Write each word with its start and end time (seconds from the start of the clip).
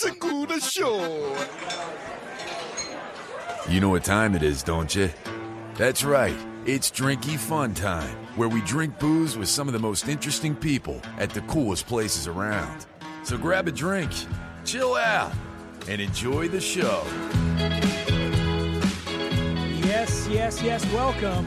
Segura 0.00 0.60
Show. 0.60 1.36
You 3.68 3.80
know 3.80 3.88
what 3.88 4.04
time 4.04 4.36
it 4.36 4.44
is, 4.44 4.62
don't 4.62 4.94
you? 4.94 5.10
That's 5.74 6.04
right. 6.04 6.36
It's 6.66 6.88
Drinky 6.88 7.36
Fun 7.36 7.74
Time, 7.74 8.14
where 8.36 8.48
we 8.48 8.60
drink 8.60 8.96
booze 9.00 9.36
with 9.36 9.48
some 9.48 9.66
of 9.66 9.72
the 9.72 9.80
most 9.80 10.06
interesting 10.06 10.54
people 10.54 11.02
at 11.18 11.30
the 11.30 11.40
coolest 11.40 11.88
places 11.88 12.28
around. 12.28 12.86
So 13.24 13.36
grab 13.36 13.66
a 13.66 13.72
drink, 13.72 14.12
chill 14.64 14.94
out, 14.94 15.32
and 15.88 16.00
enjoy 16.00 16.46
the 16.46 16.60
show. 16.60 17.02
Yes, 19.84 20.28
yes, 20.28 20.62
yes. 20.62 20.86
Welcome. 20.92 21.44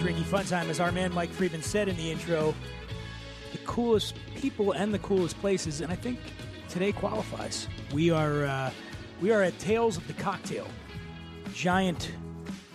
Drinky 0.00 0.22
Fun 0.22 0.44
Time, 0.44 0.70
as 0.70 0.78
our 0.78 0.92
man 0.92 1.12
Mike 1.12 1.30
Friedman 1.30 1.62
said 1.62 1.88
in 1.88 1.96
the 1.96 2.12
intro, 2.12 2.54
the 3.50 3.58
coolest 3.66 4.14
people 4.36 4.70
and 4.70 4.94
the 4.94 5.00
coolest 5.00 5.36
places, 5.40 5.80
and 5.80 5.90
I 5.90 5.96
think 5.96 6.20
today 6.70 6.92
qualifies. 6.92 7.66
We 7.92 8.10
are 8.10 8.44
uh, 8.44 8.70
we 9.20 9.32
are 9.32 9.42
at 9.42 9.58
Tales 9.58 9.96
of 9.96 10.06
the 10.06 10.14
Cocktail, 10.14 10.66
giant 11.52 12.12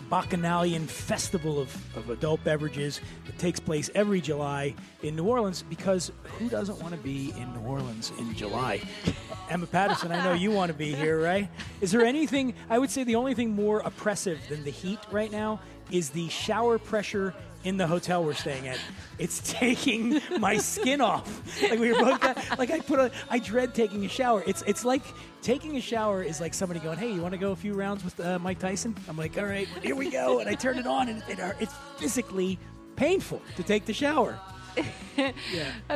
bacchanalian 0.10 0.86
festival 0.86 1.60
of, 1.60 1.98
of 1.98 2.10
adult 2.10 2.44
beverages 2.44 3.02
that 3.26 3.40
takes 3.40 3.60
place 3.60 3.90
every 3.96 4.22
July 4.22 4.76
in 5.02 5.16
New 5.16 5.24
Orleans 5.24 5.64
because 5.64 6.12
who 6.38 6.48
doesn't 6.50 6.80
want 6.80 6.94
to 6.94 7.00
be 7.00 7.34
in 7.38 7.52
New 7.54 7.68
Orleans 7.68 8.12
in 8.20 8.36
July? 8.36 8.82
Emma 9.50 9.66
Patterson, 9.66 10.12
I 10.12 10.24
know 10.24 10.34
you 10.34 10.52
want 10.52 10.72
to 10.72 10.78
be 10.78 10.94
here, 10.94 11.20
right? 11.22 11.50
Is 11.82 11.92
there 11.92 12.06
anything, 12.06 12.54
I 12.70 12.78
would 12.78 12.92
say 12.92 13.04
the 13.04 13.16
only 13.16 13.34
thing 13.34 13.56
more 13.56 13.80
oppressive 13.80 14.40
than 14.50 14.64
the 14.64 14.72
heat 14.72 15.00
right 15.12 15.32
now 15.32 15.60
is 15.90 16.10
the 16.12 16.28
shower 16.30 16.78
pressure 16.78 17.34
in 17.66 17.76
the 17.78 17.86
hotel 17.88 18.24
we're 18.24 18.34
staying 18.34 18.68
at. 18.68 18.78
It's 19.20 19.40
taking 19.52 20.22
my 20.40 20.58
skin 20.58 21.02
off. 21.02 21.28
Like 21.62 21.80
we 21.80 21.92
were 21.92 22.00
both 22.00 22.22
got, 22.22 22.58
like 22.60 22.72
I 22.72 22.80
put 22.80 23.00
a 23.00 23.12
I 23.30 23.40
dread 23.40 23.76
taking 23.76 24.06
a 24.06 24.10
shower. 24.10 24.44
It's 24.48 24.62
it's 24.68 24.86
like 24.86 25.02
taking 25.42 25.76
a 25.76 25.82
shower 25.82 26.24
is 26.24 26.40
like 26.40 26.54
somebody 26.54 26.80
going, 26.80 26.98
"Hey, 26.98 27.12
you 27.12 27.22
want 27.22 27.34
to 27.34 27.38
go 27.40 27.52
a 27.52 27.56
few 27.56 27.74
rounds 27.74 28.04
with 28.06 28.20
uh, 28.20 28.40
Mike 28.40 28.60
Tyson?" 28.60 28.96
I'm 29.10 29.18
like, 29.18 29.38
"All 29.38 29.46
right, 29.46 29.68
here 29.82 29.96
we 29.96 30.10
go." 30.10 30.40
And 30.40 30.50
I 30.50 30.54
turn 30.56 30.78
it 30.78 30.88
on 30.88 31.10
and 31.10 31.22
it, 31.28 31.40
it, 31.40 31.56
it's 31.60 31.74
physically 31.98 32.58
painful 32.96 33.42
to 33.58 33.64
take 33.64 33.86
the 33.86 33.94
shower. 33.94 34.40
I 35.18 35.34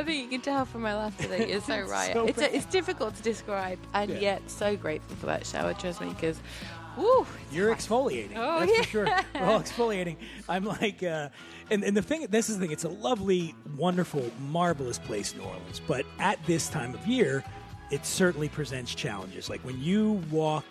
think 0.02 0.22
you 0.24 0.28
can 0.28 0.40
tell 0.40 0.64
from 0.64 0.82
my 0.82 0.94
laughter 0.96 1.28
that 1.28 1.48
you're 1.48 1.60
so 1.60 1.80
right. 1.88 2.12
So 2.12 2.26
it's, 2.26 2.38
bad. 2.38 2.54
it's 2.54 2.64
difficult 2.66 3.14
to 3.16 3.22
describe, 3.22 3.78
and 3.94 4.10
Yeah. 4.10 4.18
yet 4.18 4.50
so 4.50 4.76
grateful 4.76 5.16
for 5.16 5.26
that 5.26 5.46
shower, 5.46 5.74
trust 5.74 6.00
me, 6.00 6.08
because, 6.08 6.40
woo, 6.96 7.26
You're 7.52 7.74
exfoliating. 7.74 8.32
Oh, 8.36 8.60
That's 8.60 8.72
yeah. 8.72 8.78
for 8.82 8.88
sure. 8.88 9.04
We're 9.34 9.44
all 9.46 9.60
exfoliating. 9.60 10.16
I'm 10.48 10.64
like, 10.64 11.02
uh, 11.02 11.28
and, 11.70 11.84
and 11.84 11.96
the 11.96 12.02
thing, 12.02 12.26
this 12.30 12.48
is 12.48 12.58
the 12.58 12.66
thing, 12.66 12.72
it's 12.72 12.84
a 12.84 12.88
lovely, 12.88 13.54
wonderful, 13.76 14.28
marvelous 14.40 14.98
place, 14.98 15.34
New 15.34 15.42
Orleans. 15.42 15.80
But 15.86 16.04
at 16.18 16.44
this 16.46 16.68
time 16.68 16.94
of 16.94 17.06
year, 17.06 17.44
it 17.90 18.04
certainly 18.04 18.48
presents 18.48 18.94
challenges. 18.94 19.48
Like 19.48 19.60
when 19.64 19.80
you 19.80 20.22
walk, 20.30 20.64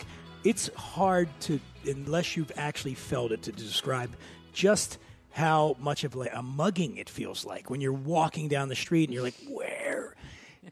it's 0.44 0.70
hard 0.76 1.30
to, 1.42 1.60
unless 1.86 2.38
you've 2.38 2.52
actually 2.56 2.96
felt 2.96 3.32
it, 3.32 3.44
to 3.44 3.52
describe 3.52 4.16
just 4.54 4.98
how 5.32 5.76
much 5.80 6.04
of 6.04 6.16
like 6.16 6.32
a 6.34 6.42
mugging 6.42 6.98
it 6.98 7.10
feels 7.10 7.46
like 7.46 7.70
when 7.70 7.82
you're 7.82 7.94
walking 7.94 8.48
down 8.48 8.68
the 8.68 8.76
street 8.76 9.06
and 9.06 9.14
you're 9.14 9.24
like, 9.24 9.40
where? 9.50 10.16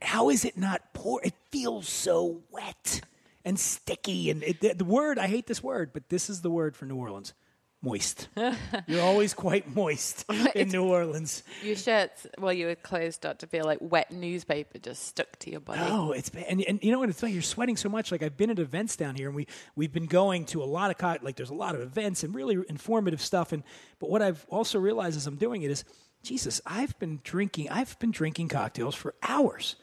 How 0.01 0.29
is 0.29 0.45
it 0.45 0.57
not 0.57 0.93
poor? 0.93 1.21
It 1.23 1.33
feels 1.51 1.87
so 1.87 2.41
wet 2.51 3.01
and 3.45 3.59
sticky. 3.59 4.29
And 4.29 4.43
it, 4.43 4.61
the, 4.61 4.73
the 4.73 4.85
word, 4.85 5.19
I 5.19 5.27
hate 5.27 5.47
this 5.47 5.63
word, 5.63 5.91
but 5.93 6.09
this 6.09 6.29
is 6.29 6.41
the 6.41 6.51
word 6.51 6.75
for 6.75 6.85
New 6.85 6.97
Orleans 6.97 7.33
moist. 7.81 8.27
You're 8.87 9.01
always 9.01 9.33
quite 9.33 9.73
moist 9.75 10.25
in 10.55 10.69
New 10.69 10.83
Orleans. 10.83 11.43
your 11.63 11.75
shirts, 11.75 12.27
well, 12.37 12.53
you 12.53 12.67
were 12.67 12.75
clothes, 12.75 13.15
start 13.15 13.39
to 13.39 13.47
feel 13.47 13.65
like 13.65 13.79
wet 13.81 14.11
newspaper 14.11 14.79
just 14.79 15.03
stuck 15.03 15.37
to 15.39 15.51
your 15.51 15.59
body. 15.59 15.81
Oh, 15.83 16.11
it's 16.11 16.29
bad. 16.29 16.45
And, 16.49 16.61
and 16.61 16.79
you 16.83 16.91
know 16.91 16.99
what? 16.99 17.09
It's 17.09 17.19
funny. 17.19 17.33
You're 17.33 17.41
sweating 17.41 17.77
so 17.77 17.89
much. 17.89 18.11
Like 18.11 18.23
I've 18.23 18.37
been 18.37 18.49
at 18.49 18.59
events 18.59 18.95
down 18.95 19.15
here, 19.15 19.27
and 19.27 19.35
we 19.35 19.47
we've 19.75 19.93
been 19.93 20.07
going 20.07 20.45
to 20.47 20.63
a 20.63 20.65
lot 20.65 20.91
of 20.91 20.97
co- 20.97 21.17
like 21.21 21.35
there's 21.35 21.49
a 21.49 21.55
lot 21.55 21.75
of 21.75 21.81
events 21.81 22.23
and 22.23 22.33
really 22.33 22.57
informative 22.69 23.21
stuff. 23.21 23.51
And 23.51 23.63
but 23.99 24.09
what 24.09 24.21
I've 24.21 24.45
also 24.49 24.79
realized 24.79 25.17
as 25.17 25.27
I'm 25.27 25.37
doing 25.37 25.61
it 25.61 25.71
is, 25.71 25.83
Jesus, 26.23 26.59
I've 26.65 26.97
been 26.99 27.19
drinking. 27.23 27.69
I've 27.69 27.97
been 27.99 28.11
drinking 28.11 28.49
cocktails 28.49 28.95
for 28.95 29.13
hours, 29.21 29.75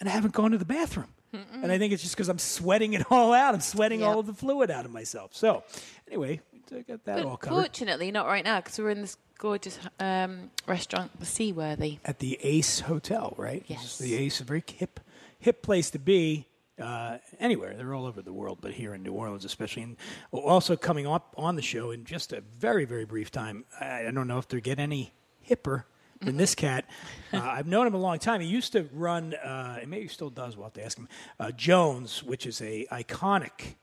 and 0.00 0.08
I 0.08 0.12
haven't 0.12 0.34
gone 0.34 0.50
to 0.50 0.58
the 0.58 0.64
bathroom. 0.64 1.14
And 1.30 1.70
I 1.70 1.76
think 1.76 1.92
it's 1.92 2.02
just 2.02 2.16
because 2.16 2.30
I'm 2.30 2.38
sweating 2.38 2.94
it 2.94 3.04
all 3.12 3.34
out. 3.34 3.52
I'm 3.52 3.60
sweating 3.60 4.02
all 4.02 4.18
of 4.18 4.24
the 4.24 4.32
fluid 4.32 4.70
out 4.70 4.86
of 4.86 4.90
myself. 4.90 5.34
So 5.34 5.62
anyway, 6.06 6.40
I 6.72 6.84
that 7.04 7.24
all 7.24 7.38
But 7.40 7.48
fortunately, 7.48 8.10
not 8.10 8.26
right 8.26 8.44
now, 8.44 8.60
because 8.60 8.78
we're 8.78 8.90
in 8.90 9.00
this 9.02 9.16
gorgeous 9.38 9.78
um, 10.00 10.50
restaurant, 10.66 11.18
the 11.18 11.26
Seaworthy. 11.26 11.98
at 12.04 12.18
the 12.18 12.38
Ace 12.42 12.80
Hotel, 12.80 13.34
right? 13.36 13.64
Yes. 13.66 13.98
The 13.98 14.14
Ace, 14.16 14.40
a 14.40 14.44
very 14.44 14.62
hip, 14.66 15.00
hip 15.38 15.62
place 15.62 15.90
to 15.90 15.98
be. 15.98 16.46
Uh, 16.80 17.18
anywhere, 17.40 17.74
they're 17.74 17.92
all 17.92 18.06
over 18.06 18.22
the 18.22 18.32
world, 18.32 18.58
but 18.60 18.72
here 18.72 18.94
in 18.94 19.02
New 19.02 19.12
Orleans, 19.12 19.44
especially. 19.44 19.82
And 19.82 19.96
also 20.30 20.76
coming 20.76 21.08
up 21.08 21.34
on 21.36 21.56
the 21.56 21.62
show 21.62 21.90
in 21.90 22.04
just 22.04 22.32
a 22.32 22.40
very, 22.40 22.84
very 22.84 23.04
brief 23.04 23.32
time. 23.32 23.64
I, 23.80 24.06
I 24.06 24.10
don't 24.12 24.28
know 24.28 24.38
if 24.38 24.46
they 24.46 24.60
get 24.60 24.78
any 24.78 25.12
hipper 25.48 25.84
than 26.20 26.36
this 26.36 26.54
cat. 26.54 26.84
Uh, 27.32 27.38
I've 27.38 27.66
known 27.66 27.86
him 27.88 27.94
a 27.94 27.98
long 27.98 28.20
time. 28.20 28.40
He 28.40 28.46
used 28.46 28.72
to 28.72 28.88
run, 28.92 29.34
uh, 29.34 29.78
and 29.80 29.90
maybe 29.90 30.02
he 30.02 30.08
still 30.08 30.30
does. 30.30 30.56
We'll 30.56 30.66
have 30.66 30.74
to 30.74 30.84
ask 30.84 30.96
him. 30.96 31.08
Uh, 31.40 31.50
Jones, 31.50 32.22
which 32.22 32.46
is 32.46 32.60
a 32.60 32.86
iconic 32.92 33.74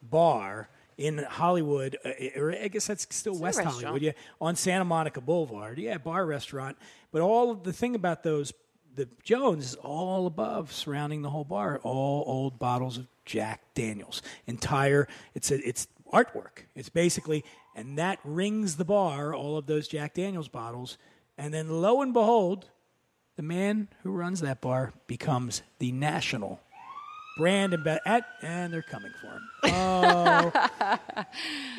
bar 0.00 0.68
in 0.98 1.18
Hollywood, 1.18 1.96
uh, 2.04 2.10
or 2.40 2.52
I 2.52 2.68
guess 2.68 2.86
that's 2.86 3.06
still 3.14 3.34
It's 3.34 3.42
West. 3.42 3.60
Hollywood, 3.60 4.02
yeah, 4.02 4.12
on 4.40 4.56
Santa 4.56 4.84
Monica 4.84 5.20
Boulevard. 5.20 5.78
Yeah, 5.78 5.98
bar 5.98 6.24
restaurant. 6.24 6.76
But 7.12 7.22
all 7.22 7.50
of 7.50 7.64
the 7.64 7.72
thing 7.72 7.94
about 7.94 8.22
those, 8.22 8.52
the 8.94 9.08
Jones 9.22 9.64
is 9.64 9.74
all 9.76 10.26
above, 10.26 10.72
surrounding 10.72 11.22
the 11.22 11.30
whole 11.30 11.44
bar, 11.44 11.80
all 11.82 12.24
old 12.26 12.58
bottles 12.58 12.96
of 12.96 13.06
Jack 13.24 13.60
Daniels. 13.74 14.22
Entire, 14.46 15.06
it's 15.34 15.50
a, 15.50 15.68
it's 15.68 15.86
artwork. 16.12 16.64
It's 16.74 16.88
basically, 16.88 17.44
and 17.74 17.98
that 17.98 18.18
rings 18.24 18.76
the 18.76 18.84
bar, 18.84 19.34
all 19.34 19.58
of 19.58 19.66
those 19.66 19.88
Jack 19.88 20.14
Daniels 20.14 20.48
bottles, 20.48 20.96
and 21.36 21.52
then 21.52 21.82
lo 21.82 22.00
and 22.00 22.14
behold, 22.14 22.70
the 23.36 23.42
man 23.42 23.88
who 24.02 24.12
runs 24.12 24.40
that 24.40 24.62
bar 24.62 24.94
becomes 25.06 25.62
the 25.78 25.92
national 25.92 26.60
brand 27.36 27.74
and 27.74 27.86
at 27.86 28.24
and 28.42 28.72
they're 28.72 28.82
coming 28.82 29.12
for 29.20 29.26
him. 29.26 29.48
Oh, 29.64 30.50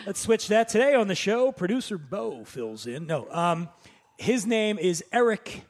let's 0.06 0.19
switch 0.19 0.47
that 0.50 0.69
today 0.69 0.94
on 0.94 1.07
the 1.07 1.16
show. 1.16 1.51
Producer 1.51 1.97
Bo 1.97 2.44
fills 2.45 2.85
in. 2.85 3.07
No, 3.07 3.28
um, 3.31 3.69
his 4.18 4.45
name 4.45 4.78
is 4.78 5.03
Eric 5.12 5.63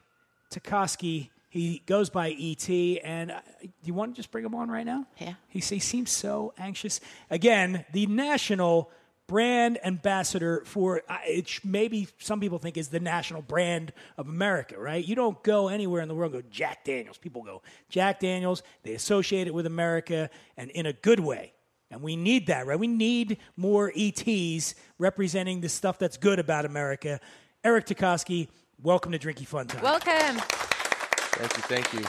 Tecosky. 0.52 1.30
He 1.50 1.82
goes 1.86 2.10
by 2.10 2.30
ET, 2.38 2.68
and 2.68 3.30
uh, 3.30 3.40
do 3.62 3.70
you 3.84 3.94
want 3.94 4.14
to 4.14 4.16
just 4.16 4.30
bring 4.30 4.44
him 4.44 4.54
on 4.54 4.70
right 4.70 4.84
now? 4.84 5.06
Yeah. 5.18 5.34
He, 5.48 5.60
he 5.60 5.78
seems 5.78 6.10
so 6.10 6.52
anxious. 6.58 7.00
Again, 7.30 7.86
the 7.92 8.06
national 8.06 8.90
brand 9.28 9.78
ambassador 9.84 10.62
for 10.64 11.02
uh, 11.08 11.18
it 11.24 11.60
maybe 11.62 12.08
some 12.18 12.40
people 12.40 12.58
think 12.58 12.76
is 12.76 12.88
the 12.88 12.98
national 12.98 13.42
brand 13.42 13.92
of 14.16 14.26
America, 14.26 14.76
right? 14.78 15.06
You 15.06 15.14
don't 15.14 15.40
go 15.44 15.68
anywhere 15.68 16.00
in 16.00 16.08
the 16.08 16.14
world 16.14 16.34
and 16.34 16.42
go 16.42 16.48
Jack 16.50 16.82
Daniels. 16.82 17.18
People 17.18 17.42
go 17.42 17.62
Jack 17.88 18.18
Daniels. 18.18 18.64
They 18.82 18.94
associate 18.94 19.46
it 19.46 19.54
with 19.54 19.66
America 19.66 20.30
and 20.56 20.70
in 20.72 20.86
a 20.86 20.92
good 20.92 21.20
way. 21.20 21.52
And 21.90 22.02
we 22.02 22.16
need 22.16 22.48
that, 22.48 22.66
right? 22.66 22.78
We 22.78 22.86
need 22.86 23.38
more 23.56 23.92
ETs 23.96 24.74
representing 24.98 25.60
the 25.60 25.68
stuff 25.68 25.98
that's 25.98 26.16
good 26.16 26.38
about 26.38 26.64
America. 26.64 27.20
Eric 27.62 27.86
Tecosky, 27.86 28.48
welcome 28.82 29.12
to 29.12 29.18
Drinky 29.18 29.46
Fun 29.46 29.66
Time. 29.66 29.82
Welcome. 29.82 30.42
Thank 31.36 31.56
you, 31.56 31.62
thank 31.62 31.92
you. 31.92 32.04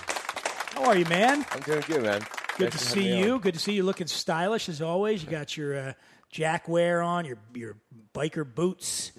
How 0.73 0.89
are 0.89 0.97
you, 0.97 1.05
man? 1.05 1.45
I'm 1.51 1.61
doing 1.61 1.83
good, 1.87 2.03
man. 2.03 2.21
Good 2.57 2.71
Thanks 2.71 2.79
to 2.79 2.91
see 2.91 3.17
you. 3.17 3.35
on. 3.35 3.39
Good 3.39 3.53
to 3.53 3.59
see 3.59 3.73
you 3.73 3.83
looking 3.83 4.07
stylish 4.07 4.67
as 4.67 4.81
always. 4.81 5.23
You 5.23 5.29
got 5.29 5.55
your 5.55 5.77
uh, 5.77 5.93
Jack 6.29 6.67
wear 6.67 7.01
on, 7.01 7.25
your 7.25 7.37
your 7.53 7.75
biker 8.13 8.45
boots. 8.55 9.11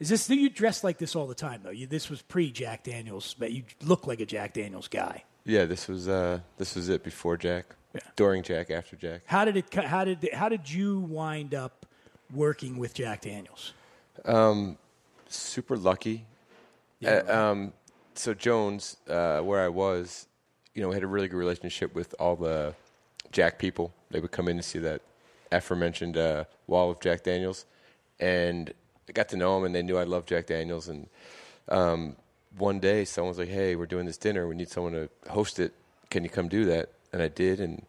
Is 0.00 0.08
this 0.08 0.26
do 0.26 0.34
you 0.34 0.48
dress 0.50 0.82
like 0.82 0.98
this 0.98 1.14
all 1.14 1.26
the 1.26 1.34
time 1.34 1.60
though? 1.62 1.70
You, 1.70 1.86
this 1.86 2.08
was 2.10 2.22
pre 2.22 2.50
Jack 2.50 2.84
Daniels, 2.84 3.34
but 3.38 3.52
you 3.52 3.64
look 3.82 4.06
like 4.06 4.20
a 4.20 4.26
Jack 4.26 4.54
Daniels 4.54 4.88
guy. 4.88 5.24
Yeah, 5.44 5.66
this 5.66 5.88
was 5.88 6.08
uh, 6.08 6.40
this 6.56 6.74
was 6.74 6.88
it 6.88 7.04
before 7.04 7.36
Jack, 7.36 7.66
Yeah. 7.94 8.00
during 8.16 8.42
Jack, 8.42 8.70
after 8.70 8.96
Jack. 8.96 9.22
How 9.26 9.44
did 9.44 9.56
it? 9.58 9.72
How 9.74 10.04
did 10.04 10.28
how 10.32 10.48
did 10.48 10.70
you 10.70 11.00
wind 11.00 11.54
up 11.54 11.86
working 12.32 12.78
with 12.78 12.94
Jack 12.94 13.20
Daniels? 13.22 13.72
Super 15.28 15.76
lucky. 15.76 16.26
Yeah, 17.00 17.22
Uh, 17.28 17.50
um, 17.50 17.72
so 18.14 18.34
Jones, 18.34 18.96
uh, 19.08 19.40
where 19.40 19.60
I 19.62 19.68
was, 19.68 20.26
you 20.74 20.82
know, 20.82 20.88
we 20.88 20.94
had 20.94 21.02
a 21.02 21.06
really 21.08 21.28
good 21.28 21.36
relationship 21.36 21.94
with 21.94 22.14
all 22.18 22.36
the 22.36 22.74
Jack 23.32 23.58
people. 23.58 23.92
They 24.10 24.20
would 24.20 24.30
come 24.30 24.48
in 24.48 24.56
to 24.56 24.62
see 24.62 24.78
that 24.80 25.02
aforementioned 25.52 26.16
uh, 26.16 26.44
wall 26.66 26.90
of 26.90 27.00
Jack 27.00 27.22
Daniels, 27.22 27.64
and 28.20 28.72
I 29.08 29.12
got 29.12 29.28
to 29.30 29.36
know 29.36 29.54
them, 29.56 29.64
and 29.64 29.74
they 29.74 29.82
knew 29.82 29.96
I 29.96 30.04
loved 30.04 30.28
Jack 30.28 30.46
Daniels. 30.46 30.88
And 30.88 31.08
um, 31.68 32.16
one 32.56 32.80
day, 32.80 33.04
someone 33.04 33.30
was 33.30 33.38
like, 33.38 33.48
"Hey, 33.48 33.76
we're 33.76 33.86
doing 33.86 34.06
this 34.06 34.18
dinner. 34.18 34.46
We 34.46 34.54
need 34.54 34.68
someone 34.68 34.92
to 34.92 35.08
host 35.30 35.58
it. 35.58 35.72
Can 36.10 36.24
you 36.24 36.30
come 36.30 36.48
do 36.48 36.64
that?" 36.66 36.90
And 37.12 37.22
I 37.22 37.28
did, 37.28 37.60
and 37.60 37.84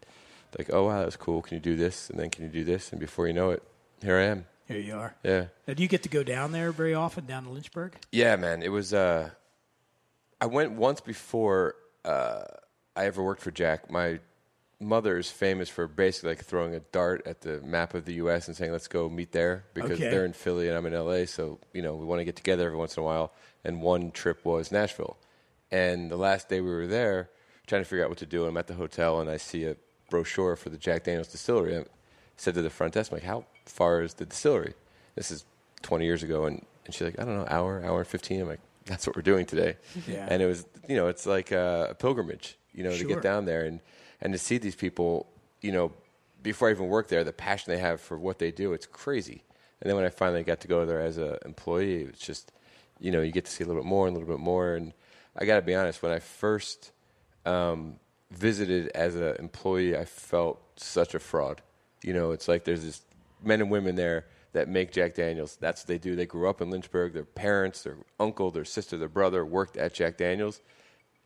like, 0.58 0.72
"Oh 0.72 0.86
wow, 0.86 1.02
that's 1.02 1.16
cool. 1.16 1.42
Can 1.42 1.56
you 1.56 1.60
do 1.60 1.76
this? 1.76 2.10
And 2.10 2.18
then 2.18 2.30
can 2.30 2.44
you 2.44 2.50
do 2.50 2.64
this?" 2.64 2.92
And 2.92 3.00
before 3.00 3.26
you 3.26 3.32
know 3.32 3.50
it, 3.50 3.62
here 4.02 4.18
I 4.18 4.24
am. 4.24 4.46
Here 4.68 4.78
you 4.80 4.96
are. 4.96 5.14
Yeah. 5.22 5.46
Now, 5.68 5.74
do 5.74 5.82
you 5.82 5.88
get 5.88 6.02
to 6.02 6.08
go 6.08 6.24
down 6.24 6.50
there 6.50 6.72
very 6.72 6.94
often, 6.94 7.24
down 7.26 7.44
to 7.44 7.50
Lynchburg? 7.50 7.94
Yeah, 8.10 8.36
man. 8.36 8.62
It 8.62 8.70
was. 8.70 8.92
Uh, 8.92 9.30
I 10.40 10.46
went 10.46 10.72
once 10.72 11.00
before 11.00 11.76
uh, 12.04 12.44
I 12.94 13.06
ever 13.06 13.22
worked 13.22 13.42
for 13.42 13.50
Jack. 13.50 13.90
My 13.90 14.18
mother 14.80 15.16
is 15.18 15.30
famous 15.30 15.68
for 15.68 15.86
basically 15.88 16.30
like 16.30 16.44
throwing 16.44 16.74
a 16.74 16.80
dart 16.80 17.26
at 17.26 17.40
the 17.40 17.60
map 17.62 17.94
of 17.94 18.04
the 18.04 18.14
U.S. 18.14 18.46
and 18.48 18.56
saying, 18.56 18.72
"Let's 18.72 18.88
go 18.88 19.08
meet 19.08 19.32
there," 19.32 19.64
because 19.74 19.92
Okay. 19.92 20.08
they're 20.10 20.24
in 20.24 20.32
Philly 20.32 20.68
and 20.68 20.76
I'm 20.76 20.86
in 20.86 20.94
L.A. 20.94 21.26
So 21.26 21.58
you 21.72 21.82
know 21.82 21.94
we 21.94 22.04
want 22.04 22.20
to 22.20 22.24
get 22.24 22.36
together 22.36 22.66
every 22.66 22.78
once 22.78 22.96
in 22.96 23.02
a 23.02 23.06
while. 23.06 23.32
And 23.64 23.82
one 23.82 24.10
trip 24.12 24.44
was 24.44 24.70
Nashville, 24.70 25.16
and 25.70 26.10
the 26.10 26.16
last 26.16 26.48
day 26.48 26.60
we 26.60 26.70
were 26.70 26.86
there, 26.86 27.30
trying 27.66 27.82
to 27.82 27.88
figure 27.88 28.04
out 28.04 28.10
what 28.10 28.18
to 28.18 28.26
do. 28.26 28.44
I'm 28.46 28.56
at 28.56 28.66
the 28.68 28.74
hotel 28.74 29.20
and 29.20 29.28
I 29.30 29.38
see 29.38 29.64
a 29.64 29.76
brochure 30.10 30.54
for 30.56 30.70
the 30.70 30.78
Jack 30.78 31.04
Daniel's 31.04 31.28
distillery. 31.28 31.76
I 31.78 31.84
said 32.36 32.54
to 32.54 32.62
the 32.62 32.70
front 32.70 32.94
desk, 32.94 33.10
I'm 33.12 33.16
like, 33.16 33.24
"How 33.24 33.44
far 33.64 34.02
is 34.02 34.14
the 34.14 34.26
distillery?" 34.26 34.74
This 35.16 35.30
is 35.30 35.44
20 35.82 36.04
years 36.04 36.22
ago, 36.22 36.44
and, 36.44 36.64
and 36.84 36.94
she's 36.94 37.02
like, 37.02 37.18
"I 37.18 37.24
don't 37.24 37.36
know, 37.36 37.46
hour, 37.48 37.82
hour 37.84 37.98
and 38.00 38.06
15." 38.06 38.42
I'm 38.42 38.48
like, 38.48 38.60
"That's 38.84 39.06
what 39.06 39.16
we're 39.16 39.22
doing 39.22 39.46
today." 39.46 39.76
Yeah. 40.06 40.26
And 40.30 40.42
it 40.42 40.46
was, 40.46 40.64
you 40.88 40.96
know, 40.96 41.08
it's 41.08 41.24
like 41.26 41.50
a, 41.50 41.88
a 41.90 41.94
pilgrimage, 41.94 42.56
you 42.74 42.84
know, 42.84 42.94
to 42.96 43.04
get 43.04 43.22
down 43.22 43.46
there 43.46 43.64
and 43.64 43.80
and 44.20 44.32
to 44.32 44.38
see 44.38 44.58
these 44.58 44.76
people, 44.76 45.28
you 45.60 45.72
know, 45.72 45.92
before 46.42 46.68
I 46.68 46.70
even 46.70 46.86
worked 46.86 47.10
there, 47.10 47.24
the 47.24 47.32
passion 47.32 47.72
they 47.72 47.78
have 47.78 48.00
for 48.00 48.18
what 48.18 48.38
they 48.38 48.50
do, 48.50 48.72
it's 48.72 48.86
crazy. 48.86 49.42
And 49.80 49.90
then 49.90 49.96
when 49.96 50.04
I 50.04 50.10
finally 50.10 50.42
got 50.42 50.60
to 50.60 50.68
go 50.68 50.86
there 50.86 51.00
as 51.00 51.18
an 51.18 51.36
employee, 51.44 52.02
it's 52.02 52.24
just, 52.24 52.52
you 52.98 53.10
know, 53.10 53.20
you 53.20 53.32
get 53.32 53.44
to 53.44 53.50
see 53.50 53.64
a 53.64 53.66
little 53.66 53.82
bit 53.82 53.88
more 53.88 54.06
and 54.06 54.16
a 54.16 54.18
little 54.18 54.34
bit 54.34 54.42
more. 54.42 54.74
And 54.74 54.92
I 55.36 55.44
got 55.44 55.56
to 55.56 55.62
be 55.62 55.74
honest, 55.74 56.02
when 56.02 56.12
I 56.12 56.18
first 56.18 56.92
um, 57.44 57.96
visited 58.30 58.88
as 58.88 59.16
an 59.16 59.36
employee, 59.38 59.96
I 59.96 60.04
felt 60.04 60.60
such 60.76 61.14
a 61.14 61.18
fraud. 61.18 61.62
You 62.02 62.14
know, 62.14 62.30
it's 62.30 62.48
like 62.48 62.64
there's 62.64 62.84
this 62.84 63.02
men 63.42 63.60
and 63.60 63.70
women 63.70 63.96
there 63.96 64.26
that 64.52 64.68
make 64.68 64.92
Jack 64.92 65.14
Daniels. 65.14 65.58
That's 65.60 65.82
what 65.82 65.88
they 65.88 65.98
do. 65.98 66.16
They 66.16 66.26
grew 66.26 66.48
up 66.48 66.62
in 66.62 66.70
Lynchburg. 66.70 67.12
Their 67.12 67.24
parents, 67.24 67.82
their 67.82 67.96
uncle, 68.18 68.50
their 68.50 68.64
sister, 68.64 68.96
their 68.96 69.08
brother 69.08 69.44
worked 69.44 69.76
at 69.76 69.92
Jack 69.92 70.16
Daniels, 70.16 70.60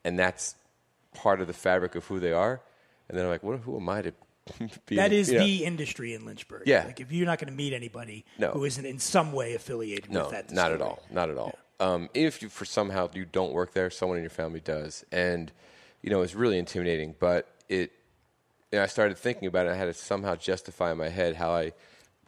and 0.05 0.19
that's 0.19 0.57
part 1.15 1.41
of 1.41 1.47
the 1.47 1.53
fabric 1.53 1.95
of 1.95 2.07
who 2.07 2.19
they 2.19 2.33
are. 2.33 2.61
And 3.11 3.19
then 3.19 3.27
I'm 3.27 3.31
like, 3.33 3.43
what? 3.43 3.59
Who 3.59 3.77
am 3.77 3.89
I 3.89 4.03
to 4.03 4.13
be? 4.87 4.95
That 4.97 5.13
is 5.13 5.31
you 5.33 5.39
know? 5.39 5.45
the 5.45 5.65
industry 5.65 6.15
in 6.15 6.25
Lynchburg. 6.25 6.63
Yeah. 6.65 6.85
Like 6.85 7.01
if 7.01 7.11
you're 7.11 7.27
not 7.27 7.41
going 7.41 7.51
to 7.51 7.57
meet 7.57 7.73
anybody 7.73 8.25
No. 8.39 8.53
who 8.53 8.65
isn't 8.65 8.87
in 8.87 9.01
some 9.01 9.33
way 9.33 9.55
affiliated 9.55 10.13
No, 10.13 10.23
with 10.23 10.31
that. 10.31 10.51
No, 10.53 10.63
not 10.63 10.73
at 10.73 10.81
all. 10.81 11.03
Not 11.11 11.29
at 11.29 11.37
all. 11.37 11.59
Um, 11.81 12.09
if 12.15 12.41
you, 12.41 12.49
for 12.49 12.65
somehow 12.65 13.11
you 13.13 13.25
don't 13.25 13.53
work 13.53 13.73
there, 13.75 13.91
someone 13.91 14.17
in 14.19 14.23
your 14.23 14.31
family 14.31 14.61
does, 14.61 15.05
and 15.11 15.51
you 16.03 16.11
know 16.11 16.21
it's 16.23 16.35
really 16.35 16.59
intimidating. 16.59 17.17
But 17.19 17.49
it, 17.69 17.91
you 18.71 18.79
know, 18.79 18.85
I 18.85 18.87
started 18.87 19.19
thinking 19.19 19.49
about 19.49 19.67
it. 19.67 19.71
I 19.71 19.75
had 19.75 19.87
to 19.87 19.95
somehow 19.95 20.37
justify 20.37 20.93
in 20.93 20.99
my 20.99 21.09
head 21.09 21.35
how 21.35 21.53
I 21.53 21.73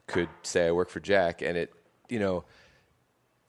could 0.08 0.31
say 0.43 0.67
I 0.67 0.73
work 0.73 0.88
for 0.88 1.00
Jack, 1.00 1.43
and 1.43 1.56
it, 1.56 1.73
you 2.08 2.19
know, 2.19 2.44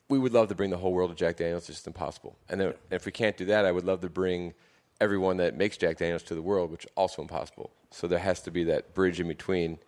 we 0.09 0.19
would 0.19 0.33
love 0.33 0.50
to 0.50 0.56
bring 0.56 0.69
the 0.69 0.77
whole 0.77 0.91
world 0.94 1.09
to 1.09 1.15
Jack 1.15 1.38
Daniels. 1.38 1.63
It's 1.69 1.77
just 1.79 1.88
impossible. 1.88 2.38
And 2.50 2.59
then, 2.62 2.74
if 2.91 3.06
we 3.06 3.12
can't 3.13 3.38
do 3.38 3.45
that, 3.45 3.65
I 3.65 3.71
would 3.71 3.86
love 3.86 4.01
to 4.01 4.09
bring 4.09 4.53
everyone 5.01 5.37
that 5.37 5.55
makes 5.55 5.77
Jack 5.77 5.97
Daniels 5.97 6.23
to 6.23 6.35
the 6.35 6.41
world, 6.41 6.71
which 6.71 6.85
is 6.85 6.91
also 6.95 7.21
impossible. 7.21 7.71
So 7.91 8.07
there 8.07 8.19
has 8.19 8.41
to 8.41 8.51
be 8.51 8.63
that 8.65 8.93
bridge 8.93 9.19
in 9.19 9.27
between, 9.27 9.79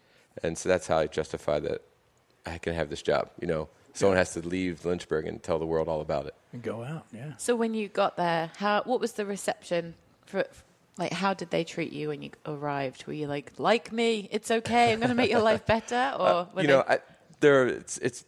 and 0.43 0.57
so 0.57 0.69
that's 0.69 0.87
how 0.87 0.97
I 0.99 1.07
justify 1.07 1.59
that 1.61 1.81
I 2.45 2.57
can 2.57 2.73
have 2.73 2.89
this 2.89 3.01
job. 3.01 3.29
You 3.39 3.47
know, 3.47 3.69
someone 3.93 4.17
has 4.17 4.33
to 4.33 4.41
leave 4.47 4.85
Lynchburg 4.85 5.25
and 5.25 5.41
tell 5.41 5.57
the 5.59 5.65
world 5.65 5.87
all 5.87 6.01
about 6.01 6.25
it. 6.27 6.35
And 6.53 6.61
go 6.61 6.83
out. 6.83 7.05
Yeah. 7.11 7.33
So 7.37 7.55
when 7.55 7.73
you 7.73 7.87
got 7.87 8.17
there, 8.17 8.51
how 8.57 8.83
what 8.83 8.99
was 8.99 9.13
the 9.13 9.25
reception 9.25 9.95
for? 10.25 10.45
Like, 10.97 11.11
how 11.11 11.33
did 11.33 11.49
they 11.49 11.65
treat 11.65 11.91
you 11.91 12.07
when 12.07 12.21
you 12.21 12.29
arrived? 12.45 13.05
Were 13.05 13.11
you 13.11 13.27
like, 13.27 13.51
like 13.57 13.91
me? 13.91 14.29
It's 14.31 14.49
okay. 14.49 14.93
I'm 14.93 14.99
going 14.99 15.09
to 15.09 15.15
make 15.15 15.29
your 15.29 15.41
life 15.41 15.65
better, 15.65 16.13
or 16.19 16.47
were 16.53 16.61
you 16.61 16.67
they- 16.67 16.73
know, 16.73 16.83
I, 16.87 16.99
there 17.41 17.67
it's 17.67 17.97
it's 17.97 18.23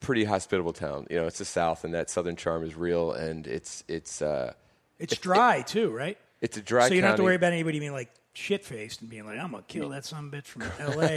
pretty 0.00 0.24
hospitable 0.24 0.72
town. 0.72 1.06
You 1.10 1.16
know, 1.16 1.26
it's 1.26 1.38
the 1.38 1.44
South, 1.44 1.84
and 1.84 1.92
that 1.94 2.08
Southern 2.08 2.36
charm 2.36 2.62
is 2.64 2.74
real, 2.74 3.12
and 3.12 3.46
it's 3.46 3.84
it's 3.88 4.22
uh, 4.22 4.54
It's 4.98 5.16
dry 5.18 5.62
too, 5.62 5.90
right? 5.90 6.18
it's 6.40 6.56
a 6.56 6.62
dry. 6.62 6.88
so 6.88 6.94
you 6.94 7.00
don't 7.00 7.08
have 7.08 7.16
to 7.16 7.22
county. 7.22 7.24
worry 7.26 7.36
about 7.36 7.52
anybody 7.52 7.78
being 7.78 7.92
like 7.92 8.10
shit 8.34 8.64
faced 8.64 9.00
and 9.00 9.08
being 9.08 9.24
like, 9.24 9.38
"I'm 9.38 9.50
gonna 9.52 9.62
kill 9.66 9.88
that 9.90 10.04
son 10.04 10.26
of 10.26 10.34
a 10.34 10.36
bitch 10.36 10.44
from 10.46 10.62
L.A." 10.78 11.16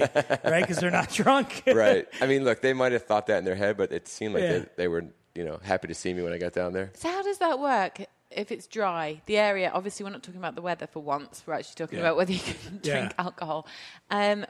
right? 0.49 0.61
Because 0.61 0.77
they're 0.77 0.91
not 0.91 1.09
drunk. 1.13 1.63
right. 1.67 2.07
I 2.21 2.27
mean, 2.27 2.43
look, 2.45 2.61
they 2.61 2.73
might 2.73 2.91
have 2.93 3.03
thought 3.03 3.27
that 3.27 3.39
in 3.39 3.45
their 3.45 3.55
head, 3.55 3.75
but 3.77 3.91
it 3.91 4.07
seemed 4.07 4.33
like 4.35 4.43
Yeah. 4.43 4.57
they, 4.59 4.65
they 4.77 4.87
were, 4.87 5.05
you 5.35 5.43
know, 5.43 5.59
happy 5.63 5.87
to 5.89 5.93
see 5.95 6.13
me 6.13 6.21
when 6.21 6.31
I 6.33 6.37
got 6.37 6.53
down 6.53 6.73
there. 6.73 6.91
So 6.95 7.09
how 7.09 7.21
does 7.23 7.39
that 7.39 7.59
work? 7.59 8.01
If 8.29 8.51
it's 8.51 8.67
dry, 8.67 9.21
the 9.25 9.37
area. 9.37 9.71
Obviously, 9.73 10.03
we're 10.03 10.09
not 10.11 10.21
talking 10.23 10.39
about 10.39 10.55
the 10.55 10.61
weather 10.61 10.85
for 10.87 11.01
once. 11.01 11.43
We're 11.45 11.53
actually 11.55 11.75
talking 11.75 11.97
Yeah. 11.99 12.05
about 12.05 12.17
whether 12.17 12.33
you 12.33 12.39
can 12.39 12.79
Yeah. 12.83 12.99
drink 12.99 13.13
alcohol. 13.17 13.67
Um, 14.11 14.45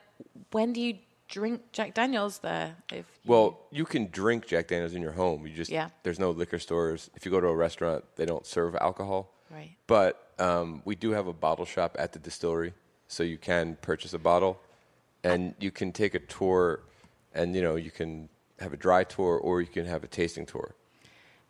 when 0.51 0.73
do 0.73 0.81
you 0.81 0.97
drink 1.27 1.61
Jack 1.71 1.93
Daniels 1.93 2.39
there? 2.39 2.75
If 2.91 2.97
you- 2.97 3.31
Well, 3.31 3.59
you 3.71 3.85
can 3.85 4.09
drink 4.11 4.47
Jack 4.47 4.67
Daniels 4.67 4.93
in 4.93 5.01
your 5.01 5.11
home. 5.13 5.45
You 5.47 5.53
just 5.53 5.71
Yeah. 5.71 5.89
there's 6.03 6.19
no 6.19 6.31
liquor 6.31 6.59
stores. 6.59 7.09
If 7.15 7.25
you 7.25 7.31
go 7.31 7.39
to 7.41 7.47
a 7.47 7.55
restaurant, 7.55 8.05
they 8.15 8.25
don't 8.25 8.45
serve 8.45 8.75
alcohol. 8.75 9.33
Right. 9.49 9.75
But 9.87 10.33
um, 10.39 10.81
we 10.85 10.95
do 10.95 11.11
have 11.11 11.27
a 11.27 11.33
bottle 11.33 11.65
shop 11.65 11.95
at 11.99 12.13
the 12.13 12.19
distillery, 12.19 12.73
so 13.07 13.23
you 13.23 13.37
can 13.37 13.75
purchase 13.81 14.13
a 14.13 14.19
bottle, 14.19 14.59
and 15.23 15.55
you 15.59 15.71
can 15.71 15.91
take 15.91 16.13
a 16.15 16.19
tour, 16.19 16.81
and 17.33 17.55
you 17.55 17.61
know 17.61 17.75
you 17.75 17.91
can 17.91 18.29
have 18.59 18.73
a 18.73 18.77
dry 18.77 19.03
tour 19.03 19.37
or 19.37 19.61
you 19.61 19.67
can 19.67 19.85
have 19.85 20.03
a 20.03 20.07
tasting 20.07 20.45
tour. 20.45 20.75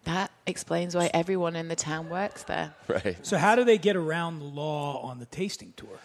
that 0.04 0.32
explains 0.46 0.96
why 0.96 1.10
everyone 1.14 1.54
in 1.58 1.68
the 1.68 1.76
town 1.76 2.10
works 2.10 2.44
there. 2.44 2.74
Right. 2.88 3.18
So 3.26 3.38
how 3.38 3.56
do 3.58 3.66
they 3.66 3.78
get 3.78 3.98
around 3.98 4.40
the 4.40 4.46
law 4.46 5.02
on 5.02 5.20
the 5.20 5.26
tasting 5.26 5.74
tour? 5.76 6.00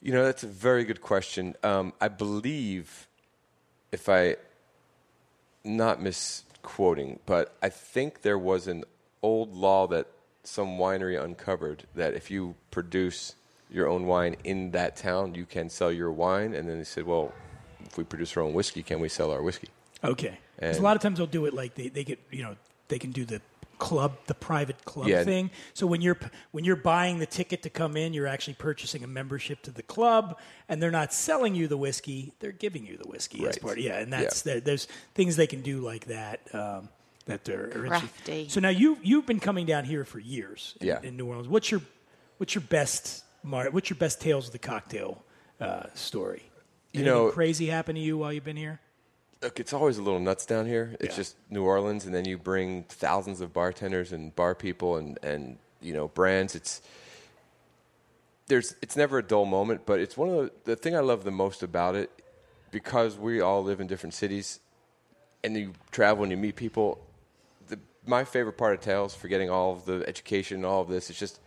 You 0.00 0.12
know, 0.12 0.24
that's 0.24 0.42
a 0.42 0.48
very 0.48 0.82
good 0.84 1.00
question. 1.00 1.54
Um, 1.62 1.92
I 2.00 2.08
believe, 2.08 3.06
if 3.94 4.08
I 4.08 4.36
not 5.64 6.02
misquoting, 6.02 7.20
but 7.26 7.56
I 7.62 7.70
think 7.70 8.22
there 8.22 8.38
was 8.38 8.66
an 8.66 8.84
old 9.22 9.54
law 9.54 9.86
that 9.86 10.06
some 10.42 10.76
winery 10.76 11.16
uncovered 11.22 11.84
that 11.94 12.12
if 12.14 12.30
you 12.30 12.54
produce 12.70 13.34
your 13.70 13.88
own 13.88 14.06
wine 14.06 14.36
in 14.44 14.72
that 14.72 14.96
town, 14.96 15.34
you 15.34 15.46
can 15.46 15.70
sell 15.70 15.90
your 15.90 16.12
wine. 16.12 16.54
And 16.54 16.68
then 16.68 16.78
they 16.78 16.84
said, 16.84 17.06
well, 17.06 17.32
if 17.88 17.96
we 17.96 18.04
produce 18.04 18.36
our 18.36 18.42
own 18.42 18.52
whiskey, 18.52 18.82
can 18.82 19.00
we 19.00 19.08
sell 19.08 19.30
our 19.30 19.42
whiskey? 19.42 19.68
Okay. 20.02 20.38
'Cause 20.60 20.78
a 20.78 20.82
lot 20.82 20.96
of 20.96 21.02
times 21.02 21.16
they'll 21.18 21.26
do 21.26 21.46
it 21.46 21.54
like 21.54 21.74
they, 21.74 21.88
they 21.88 22.04
get 22.04 22.18
you 22.30 22.42
know 22.42 22.54
they 22.88 22.98
can 22.98 23.10
do 23.10 23.24
the 23.24 23.40
club 23.78 24.16
the 24.26 24.34
private 24.34 24.84
club 24.84 25.08
Yeah. 25.08 25.24
thing. 25.24 25.50
So 25.74 25.86
when 25.86 26.00
you're 26.00 26.18
when 26.52 26.64
you're 26.64 26.76
buying 26.76 27.18
the 27.18 27.26
ticket 27.26 27.62
to 27.62 27.70
come 27.70 27.96
in, 27.96 28.12
you're 28.12 28.26
actually 28.26 28.54
purchasing 28.54 29.04
a 29.04 29.06
membership 29.06 29.62
to 29.62 29.70
the 29.70 29.82
club, 29.82 30.38
and 30.68 30.82
they're 30.82 30.90
not 30.90 31.12
selling 31.12 31.54
you 31.54 31.68
the 31.68 31.76
whiskey; 31.76 32.32
they're 32.40 32.52
giving 32.52 32.86
you 32.86 32.96
the 32.96 33.08
whiskey 33.08 33.40
as 33.40 33.56
Right. 33.56 33.60
part. 33.62 33.78
Yeah, 33.80 33.98
and 33.98 34.12
that's 34.12 34.44
Yeah. 34.46 34.52
there- 34.54 34.60
there's 34.60 34.88
things 35.14 35.36
they 35.36 35.46
can 35.46 35.62
do 35.62 35.80
like 35.80 36.06
that. 36.06 36.40
Um, 36.54 36.88
that 37.26 37.44
they're. 37.44 37.68
Crafty. 37.68 38.48
So 38.48 38.60
now 38.60 38.68
you 38.68 38.98
you've 39.02 39.26
been 39.26 39.40
coming 39.40 39.64
down 39.66 39.84
here 39.84 40.04
for 40.04 40.18
years 40.18 40.74
in, 40.80 40.86
Yeah. 40.88 41.00
in 41.02 41.16
New 41.16 41.26
Orleans. 41.26 41.48
What's 41.48 41.70
your 41.70 41.80
what's 42.38 42.54
your 42.54 42.62
best 42.62 43.24
mar- 43.42 43.70
what's 43.70 43.88
your 43.90 43.96
best 43.98 44.20
tales 44.20 44.46
of 44.46 44.52
the 44.52 44.58
cocktail 44.58 45.24
uh, 45.60 45.84
story? 45.94 46.42
You 46.92 47.00
Anything 47.00 47.04
know- 47.14 47.30
crazy 47.30 47.66
happened 47.66 47.96
to 47.96 48.02
you 48.02 48.18
while 48.18 48.32
you've 48.32 48.44
been 48.44 48.56
here? 48.56 48.80
Look, 49.42 49.60
it's 49.60 49.72
always 49.72 49.98
a 49.98 50.02
little 50.02 50.20
nuts 50.20 50.46
down 50.46 50.66
here. 50.66 50.96
It's 51.00 51.12
Yeah. 51.14 51.16
just 51.16 51.36
New 51.50 51.64
Orleans, 51.64 52.06
and 52.06 52.14
then 52.14 52.24
you 52.24 52.38
bring 52.38 52.84
thousands 52.84 53.40
of 53.40 53.52
bartenders 53.52 54.12
and 54.12 54.34
bar 54.34 54.54
people 54.54 54.96
and, 54.96 55.18
and 55.22 55.58
you 55.82 55.92
know 55.92 56.08
brands. 56.08 56.54
It's 56.54 56.80
there's 58.46 58.74
it's 58.82 58.96
never 58.96 59.18
a 59.18 59.22
dull 59.22 59.44
moment, 59.44 59.82
but 59.86 60.00
it's 60.00 60.16
one 60.16 60.28
of 60.30 60.36
the 60.36 60.52
the 60.64 60.76
thing 60.76 60.96
I 60.96 61.00
love 61.00 61.24
the 61.24 61.30
most 61.30 61.62
about 61.62 61.94
it 61.94 62.10
because 62.70 63.16
we 63.18 63.40
all 63.40 63.62
live 63.62 63.80
in 63.80 63.86
different 63.86 64.14
cities, 64.14 64.60
and 65.42 65.56
you 65.56 65.72
travel 65.90 66.22
and 66.24 66.30
you 66.30 66.36
meet 66.38 66.56
people. 66.56 66.98
The, 67.68 67.78
my 68.06 68.24
favorite 68.24 68.56
part 68.56 68.74
of 68.74 68.80
Tales, 68.80 69.14
forgetting 69.14 69.50
all 69.50 69.72
of 69.72 69.84
the 69.84 70.04
education 70.08 70.58
and 70.58 70.66
all 70.66 70.80
of 70.80 70.88
this, 70.88 71.10
is 71.10 71.18
just 71.18 71.38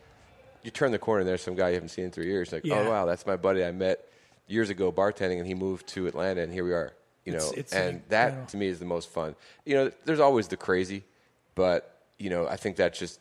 you 0.64 0.70
turn 0.72 0.92
the 0.92 1.00
corner 1.00 1.22
and 1.22 1.30
there's 1.30 1.42
some 1.42 1.56
guy 1.56 1.70
you 1.70 1.76
haven't 1.76 1.90
seen 1.90 2.06
in 2.06 2.12
three 2.12 2.28
years. 2.28 2.52
Like, 2.52 2.64
oh, 2.66 2.68
Yeah. 2.68 2.80
oh 2.82 2.90
wow, 2.90 3.06
that's 3.06 3.26
my 3.26 3.38
buddy 3.38 3.64
I 3.64 3.72
met 3.72 4.08
years 4.48 4.70
ago 4.70 4.92
bartending, 4.92 5.38
and 5.40 5.48
he 5.48 5.54
moved 5.56 5.88
to 5.90 6.06
Atlanta, 6.08 6.42
and 6.42 6.54
here 6.54 6.64
we 6.64 6.74
are. 6.74 6.94
You 7.28 7.34
know, 7.34 7.38
It's- 7.40 7.54
it's 7.58 7.74
and 7.74 7.94
like- 7.98 8.10
that 8.10 8.32
I 8.34 8.36
know. 8.38 8.46
to 8.46 8.58
me 8.58 8.68
is 8.68 8.80
the 8.80 8.86
most 8.86 9.10
fun. 9.10 9.36
You 9.66 9.76
know, 9.76 9.92
there's 10.06 10.20
always 10.22 10.48
the 10.48 10.56
crazy, 10.58 11.04
but 11.56 11.94
you 12.18 12.30
know, 12.30 12.48
I 12.48 12.56
think 12.56 12.78
that's 12.78 12.98
just 12.98 13.20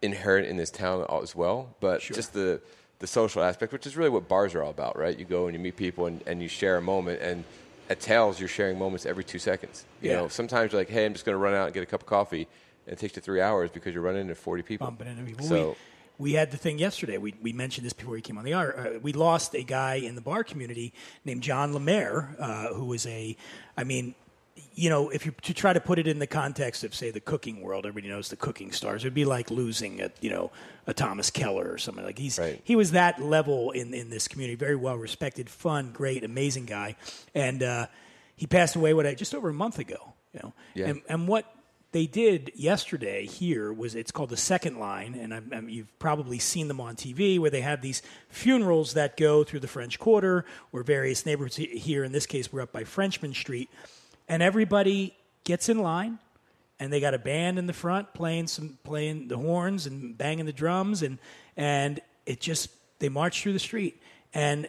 inherent 0.00 0.46
in 0.48 0.56
this 0.56 0.70
town 0.70 1.06
as 1.22 1.34
well. 1.36 1.74
But 1.80 2.02
Sure. 2.02 2.14
just 2.14 2.32
the 2.32 2.60
the 3.00 3.06
social 3.08 3.42
aspect, 3.42 3.72
which 3.72 3.84
is 3.84 3.96
really 3.96 4.10
what 4.10 4.28
bars 4.28 4.54
are 4.54 4.62
all 4.62 4.70
about, 4.70 4.96
right? 4.96 5.18
You 5.18 5.24
go 5.24 5.46
and 5.46 5.54
you 5.56 5.58
meet 5.60 5.74
people 5.76 6.06
and, 6.06 6.22
and 6.24 6.40
you 6.40 6.46
share 6.46 6.76
a 6.76 6.80
moment. 6.80 7.20
And 7.20 7.42
at 7.90 7.98
Tales, 7.98 8.38
you're 8.38 8.48
sharing 8.48 8.78
moments 8.78 9.04
every 9.06 9.24
two 9.24 9.40
seconds. 9.40 9.84
You 10.00 10.10
Yeah. 10.10 10.16
know, 10.18 10.28
sometimes 10.28 10.70
you're 10.70 10.80
like, 10.80 10.88
hey, 10.88 11.04
I'm 11.04 11.12
just 11.12 11.24
going 11.24 11.34
to 11.34 11.38
run 11.40 11.52
out 11.52 11.64
and 11.66 11.74
get 11.74 11.82
a 11.82 11.86
cup 11.86 12.02
of 12.02 12.06
coffee, 12.06 12.46
and 12.86 12.92
it 12.92 13.00
takes 13.00 13.16
you 13.16 13.20
three 13.22 13.40
hours 13.40 13.70
because 13.72 13.92
you're 13.92 14.04
running 14.04 14.20
into 14.22 14.36
40 14.36 14.62
people. 14.62 14.86
bumping 14.86 15.08
into 15.08 15.24
people. 15.24 15.44
So 15.44 15.76
we, 16.22 16.32
had 16.34 16.50
the 16.50 16.56
thing 16.56 16.78
yesterday. 16.78 17.18
We, 17.18 17.34
we 17.42 17.52
mentioned 17.52 17.84
this 17.84 17.92
before 17.92 18.16
he 18.16 18.22
came 18.22 18.38
on 18.38 18.44
the 18.44 18.52
air. 18.54 18.78
Uh, 18.78 18.98
we 19.00 19.12
lost 19.12 19.54
a 19.54 19.62
guy 19.62 19.94
in 19.96 20.14
the 20.14 20.20
bar 20.20 20.44
community 20.44 20.92
named 21.24 21.42
John 21.42 21.72
Lermayer, 21.72 22.40
uh, 22.40 22.74
who 22.74 22.86
was 22.86 23.06
a, 23.06 23.36
I 23.76 23.84
mean, 23.84 24.14
you 24.74 24.90
know, 24.90 25.08
if 25.10 25.24
you 25.26 25.32
to 25.42 25.54
try 25.54 25.72
to 25.72 25.80
put 25.80 25.98
it 25.98 26.06
in 26.06 26.18
the 26.18 26.26
context 26.26 26.84
of 26.84 26.94
say 26.94 27.10
the 27.10 27.20
cooking 27.20 27.60
world, 27.62 27.86
everybody 27.86 28.08
knows 28.12 28.28
the 28.28 28.36
cooking 28.36 28.70
stars. 28.72 29.02
It'd 29.02 29.14
be 29.14 29.24
like 29.24 29.50
losing 29.50 30.00
a 30.00 30.10
you 30.20 30.28
know 30.30 30.50
a 30.86 30.92
Thomas 30.94 31.30
Keller 31.30 31.70
or 31.70 31.78
something 31.78 32.04
like 32.04 32.18
he's 32.18 32.38
Right. 32.38 32.60
he 32.64 32.76
was 32.76 32.92
that 32.92 33.20
level 33.20 33.70
in 33.70 33.94
in 33.94 34.10
this 34.10 34.28
community. 34.28 34.54
Very 34.56 34.76
well 34.76 34.96
respected, 34.96 35.48
fun, 35.48 35.90
great, 35.92 36.22
amazing 36.22 36.66
guy, 36.66 36.96
and 37.34 37.62
uh, 37.62 37.86
he 38.36 38.46
passed 38.46 38.76
away 38.76 38.92
what 38.94 39.04
just 39.16 39.34
over 39.34 39.48
a 39.48 39.54
month 39.54 39.78
ago. 39.78 40.12
You 40.34 40.40
know, 40.42 40.52
Yeah. 40.74 40.86
and, 40.88 41.02
and 41.08 41.28
what 41.28 41.44
they 41.92 42.06
did 42.06 42.50
yesterday 42.54 43.26
here 43.26 43.70
was 43.72 43.94
it's 43.94 44.10
called 44.10 44.30
the 44.30 44.36
second 44.36 44.78
line, 44.78 45.14
and 45.14 45.32
I'm, 45.32 45.50
I'm, 45.54 45.68
you've 45.68 45.98
probably 45.98 46.38
seen 46.38 46.68
them 46.68 46.80
on 46.80 46.96
TV 46.96 47.38
where 47.38 47.50
they 47.50 47.60
have 47.60 47.82
these 47.82 48.02
funerals 48.30 48.94
that 48.94 49.18
go 49.18 49.44
through 49.44 49.60
the 49.60 49.68
French 49.68 49.98
Quarter 49.98 50.46
or 50.72 50.82
various 50.82 51.26
neighborhoods 51.26 51.56
here. 51.56 52.02
In 52.02 52.12
this 52.12 52.24
case, 52.24 52.50
we're 52.50 52.62
up 52.62 52.72
by 52.72 52.84
Frenchmen 52.84 53.34
Street, 53.34 53.68
and 54.26 54.42
everybody 54.42 55.14
gets 55.44 55.68
in 55.68 55.78
line, 55.78 56.18
and 56.80 56.90
they 56.90 56.98
got 56.98 57.12
a 57.12 57.18
band 57.18 57.58
in 57.58 57.66
the 57.66 57.74
front 57.74 58.14
playing 58.14 58.46
some 58.46 58.78
playing 58.84 59.28
the 59.28 59.36
horns 59.36 59.86
and 59.86 60.16
banging 60.16 60.46
the 60.46 60.52
drums, 60.52 61.02
and 61.02 61.18
and 61.58 62.00
it 62.24 62.40
just 62.40 62.70
they 63.00 63.10
march 63.10 63.42
through 63.42 63.52
the 63.52 63.58
street, 63.58 64.00
and 64.32 64.66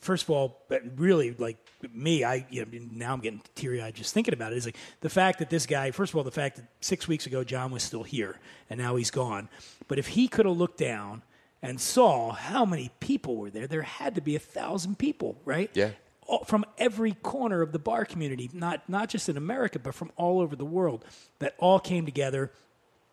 first 0.00 0.24
of 0.24 0.30
all, 0.30 0.62
really 0.96 1.32
like 1.32 1.58
me, 1.92 2.24
I 2.24 2.46
you 2.50 2.64
know, 2.64 2.70
now 2.92 3.12
I'm 3.12 3.20
getting 3.20 3.42
teary 3.54 3.82
eyed 3.82 3.94
just 3.94 4.14
thinking 4.14 4.34
about 4.34 4.52
it. 4.52 4.56
Is 4.58 4.66
like 4.66 4.76
the 5.00 5.10
fact 5.10 5.38
that 5.40 5.50
this 5.50 5.66
guy, 5.66 5.90
first 5.90 6.12
of 6.12 6.16
all, 6.16 6.24
the 6.24 6.30
fact 6.30 6.56
that 6.56 6.64
six 6.80 7.06
weeks 7.08 7.26
ago 7.26 7.44
John 7.44 7.70
was 7.70 7.82
still 7.82 8.02
here 8.02 8.38
and 8.70 8.78
now 8.80 8.96
he's 8.96 9.10
gone. 9.10 9.48
But 9.88 9.98
if 9.98 10.08
he 10.08 10.28
could 10.28 10.46
have 10.46 10.56
looked 10.56 10.78
down 10.78 11.22
and 11.62 11.80
saw 11.80 12.32
how 12.32 12.64
many 12.64 12.90
people 13.00 13.36
were 13.36 13.50
there, 13.50 13.66
there 13.66 13.82
had 13.82 14.14
to 14.16 14.20
be 14.20 14.36
a 14.36 14.40
thousand 14.40 14.98
people, 14.98 15.36
right? 15.44 15.70
Yeah. 15.74 15.90
All- 16.26 16.44
From 16.44 16.64
every 16.78 17.12
corner 17.12 17.62
of 17.62 17.72
the 17.72 17.78
bar 17.78 18.04
community, 18.04 18.50
not 18.52 18.88
not 18.88 19.08
just 19.08 19.28
in 19.28 19.36
America, 19.36 19.78
but 19.78 19.94
from 19.94 20.10
all 20.16 20.40
over 20.40 20.56
the 20.56 20.64
world, 20.64 21.04
that 21.38 21.54
all 21.58 21.78
came 21.80 22.04
together. 22.06 22.50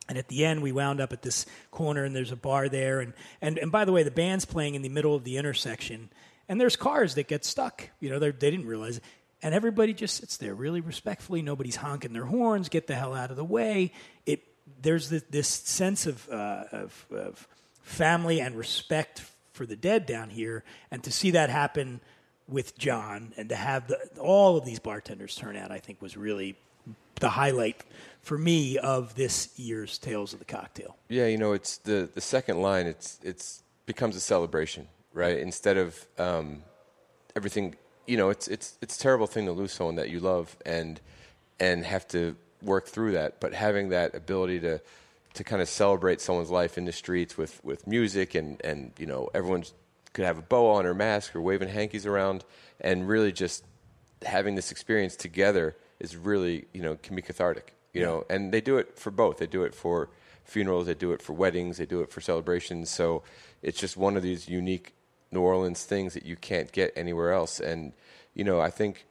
And 0.10 0.18
at 0.18 0.28
the 0.28 0.44
end, 0.44 0.62
we 0.62 0.74
wound 0.74 1.00
up 1.00 1.14
at 1.14 1.22
this 1.22 1.46
corner, 1.70 2.04
and 2.04 2.14
there's 2.14 2.32
a 2.34 2.36
bar 2.36 2.68
there. 2.68 3.00
And, 3.00 3.14
and, 3.42 3.58
and 3.58 3.72
by 3.72 3.86
the 3.86 3.94
way, 3.94 4.04
the 4.04 4.12
band's 4.12 4.44
playing 4.44 4.76
in 4.76 4.82
the 4.82 4.90
middle 4.90 5.16
of 5.16 5.24
the 5.24 5.38
intersection, 5.38 6.10
and 6.52 6.60
there's 6.60 6.76
cars 6.76 7.16
that 7.16 7.30
get 7.30 7.46
stuck. 7.46 7.90
You 8.02 8.10
know, 8.10 8.20
they're- 8.20 8.34
didn't 8.34 8.68
realize 8.68 8.98
it. 8.98 9.04
And 9.42 9.56
everybody 9.56 9.94
just 9.94 10.18
sits 10.18 10.36
there 10.36 10.54
really 10.54 10.82
respectfully. 10.82 11.42
Nobody's 11.42 11.78
honking 11.78 12.12
their 12.12 12.26
horns. 12.26 12.68
Get 12.68 12.88
the 12.88 12.94
hell 12.96 13.16
out 13.16 13.32
of 13.32 13.38
the 13.38 13.46
way. 13.46 13.94
It 14.26 14.44
there's 14.82 15.10
this, 15.10 15.24
this 15.30 15.48
sense 15.48 16.06
of, 16.08 16.28
uh, 16.30 16.66
of, 16.74 17.06
of 17.10 17.48
family 17.84 18.42
and 18.42 18.56
respect 18.56 19.24
for 19.54 19.66
the 19.66 19.78
dead 19.78 20.06
down 20.06 20.30
here, 20.30 20.64
and 20.92 21.02
to 21.04 21.12
see 21.12 21.32
that 21.32 21.50
happen 21.50 22.02
with 22.48 22.78
John, 22.78 23.34
and 23.38 23.48
to 23.50 23.56
have 23.56 23.88
the, 23.88 23.98
all 24.20 24.58
of 24.58 24.66
these 24.66 24.80
bartenders 24.80 25.36
turn 25.36 25.56
out, 25.56 25.72
I 25.72 25.80
think 25.80 26.02
was 26.02 26.18
really 26.18 26.58
the 27.20 27.30
highlight 27.30 27.84
for 28.22 28.38
me 28.38 28.78
of 28.78 29.16
this 29.16 29.58
year's 29.58 29.98
Tales 29.98 30.34
of 30.34 30.40
the 30.40 30.46
Cocktail. 30.46 30.98
Yeah, 31.08 31.28
you 31.28 31.38
know, 31.38 31.54
it's 31.54 31.78
the 31.78 32.10
the 32.14 32.22
second 32.22 32.62
line. 32.62 32.88
It's 32.88 33.20
it's 33.24 33.64
becomes 33.86 34.16
a 34.16 34.20
celebration, 34.22 34.88
right? 35.14 35.38
Instead 35.38 35.78
of 35.78 36.08
um, 36.18 36.64
everything, 37.36 37.76
you 38.08 38.18
know, 38.18 38.30
it's 38.30 38.48
it's 38.48 38.78
it's 38.82 38.98
a 38.98 39.00
terrible 39.00 39.28
thing 39.28 39.46
to 39.46 39.52
lose 39.52 39.72
someone 39.72 39.96
that 39.96 40.10
you 40.10 40.20
love 40.20 40.56
and 40.66 41.00
and 41.60 41.86
have 41.86 42.08
to 42.10 42.36
work 42.62 42.88
through 42.88 43.14
that. 43.14 43.40
But 43.40 43.54
having 43.54 43.90
that 43.90 44.16
ability 44.16 44.60
to 44.62 44.82
to 45.34 45.44
kind 45.44 45.62
of 45.62 45.70
celebrate 45.70 46.20
someone's 46.22 46.52
life 46.52 46.78
in 46.78 46.86
the 46.86 46.92
streets 46.92 47.38
with 47.38 47.64
with 47.64 47.88
music 47.88 48.36
and 48.36 48.62
and 48.64 48.92
you 48.98 49.06
know 49.06 49.30
everyone's 49.34 49.74
could 50.14 50.26
have 50.26 50.38
a 50.38 50.42
bow 50.42 50.72
on 50.72 50.86
or 50.86 50.94
mask 50.94 51.36
or 51.36 51.42
waving 51.42 51.70
hankies 51.70 52.06
around 52.06 52.44
and 52.82 53.08
really 53.08 53.32
just 53.32 53.64
having 54.24 54.56
this 54.56 54.72
experience 54.72 55.16
together 55.16 55.76
is 56.00 56.18
really 56.18 56.66
you 56.74 56.82
know 56.82 56.98
can 57.02 57.16
be 57.16 57.22
cathartic 57.22 57.74
you 57.94 58.02
know 58.02 58.26
and 58.30 58.52
they 58.52 58.62
do 58.62 58.78
it 58.78 58.98
for 58.98 59.10
both 59.10 59.38
they 59.38 59.48
do 59.48 59.64
it 59.64 59.74
for 59.74 60.10
funerals 60.44 60.86
they 60.86 60.94
do 60.94 61.14
it 61.14 61.22
for 61.22 61.34
weddings 61.34 61.78
they 61.78 61.86
do 61.86 62.02
it 62.02 62.12
for 62.12 62.20
celebrations 62.20 62.90
so 62.90 63.24
it's 63.62 63.80
just 63.80 63.96
one 63.96 64.18
of 64.18 64.24
these 64.24 64.50
unique 64.50 64.94
new 65.32 65.42
orleans 65.42 65.84
things 65.84 66.14
that 66.14 66.26
you 66.26 66.36
can't 66.36 66.72
get 66.72 66.92
anywhere 66.96 67.32
else 67.32 67.60
and 67.60 67.94
you 68.34 68.44
know 68.44 68.60
i 68.60 68.70
think 68.70 69.06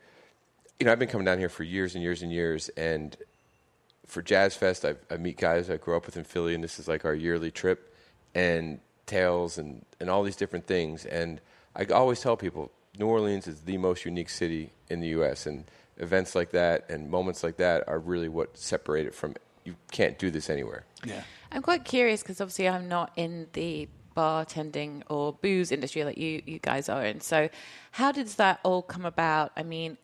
you 0.78 0.86
know 0.86 0.92
i've 0.92 0.98
been 0.98 1.08
coming 1.08 1.24
down 1.24 1.38
here 1.38 1.48
for 1.48 1.64
years 1.64 1.94
and 1.94 2.02
years 2.02 2.22
and 2.22 2.32
years 2.32 2.68
and 2.76 3.16
for 4.10 4.22
Jazz 4.22 4.56
Fest, 4.56 4.84
I, 4.84 4.96
I 5.10 5.16
meet 5.16 5.38
guys 5.38 5.70
I 5.70 5.76
grew 5.76 5.96
up 5.96 6.04
with 6.04 6.16
in 6.16 6.24
Philly, 6.24 6.54
and 6.54 6.62
this 6.62 6.78
is 6.78 6.88
like 6.88 7.04
our 7.04 7.14
yearly 7.14 7.50
trip, 7.50 7.94
and 8.34 8.80
tales 9.06 9.58
and, 9.58 9.84
and 9.98 10.10
all 10.10 10.22
these 10.22 10.36
different 10.36 10.66
things. 10.66 11.06
And 11.06 11.40
I 11.74 11.84
always 11.86 12.20
tell 12.20 12.36
people 12.36 12.70
New 12.98 13.06
Orleans 13.06 13.46
is 13.46 13.60
the 13.62 13.78
most 13.78 14.04
unique 14.04 14.28
city 14.28 14.72
in 14.88 15.00
the 15.00 15.08
U.S., 15.08 15.46
and 15.46 15.64
events 15.98 16.34
like 16.34 16.50
that 16.50 16.88
and 16.88 17.10
moments 17.10 17.44
like 17.44 17.58
that 17.58 17.86
are 17.86 17.98
really 17.98 18.28
what 18.28 18.56
separate 18.56 19.06
it 19.06 19.14
from. 19.14 19.34
You 19.64 19.76
can't 19.92 20.18
do 20.18 20.30
this 20.30 20.48
anywhere. 20.48 20.84
Yeah. 21.04 21.22
I'm 21.52 21.62
quite 21.62 21.84
curious 21.84 22.22
because 22.22 22.40
obviously 22.40 22.68
I'm 22.68 22.88
not 22.88 23.12
in 23.16 23.48
the 23.52 23.88
bartending 24.16 25.02
or 25.08 25.32
booze 25.32 25.72
industry 25.72 26.04
like 26.04 26.18
you, 26.18 26.42
you 26.46 26.58
guys 26.58 26.88
are 26.88 27.04
in. 27.04 27.20
So, 27.20 27.48
how 27.92 28.12
did 28.12 28.26
that 28.28 28.60
all 28.62 28.82
come 28.82 29.04
about? 29.04 29.52
I 29.56 29.62
mean, 29.62 29.96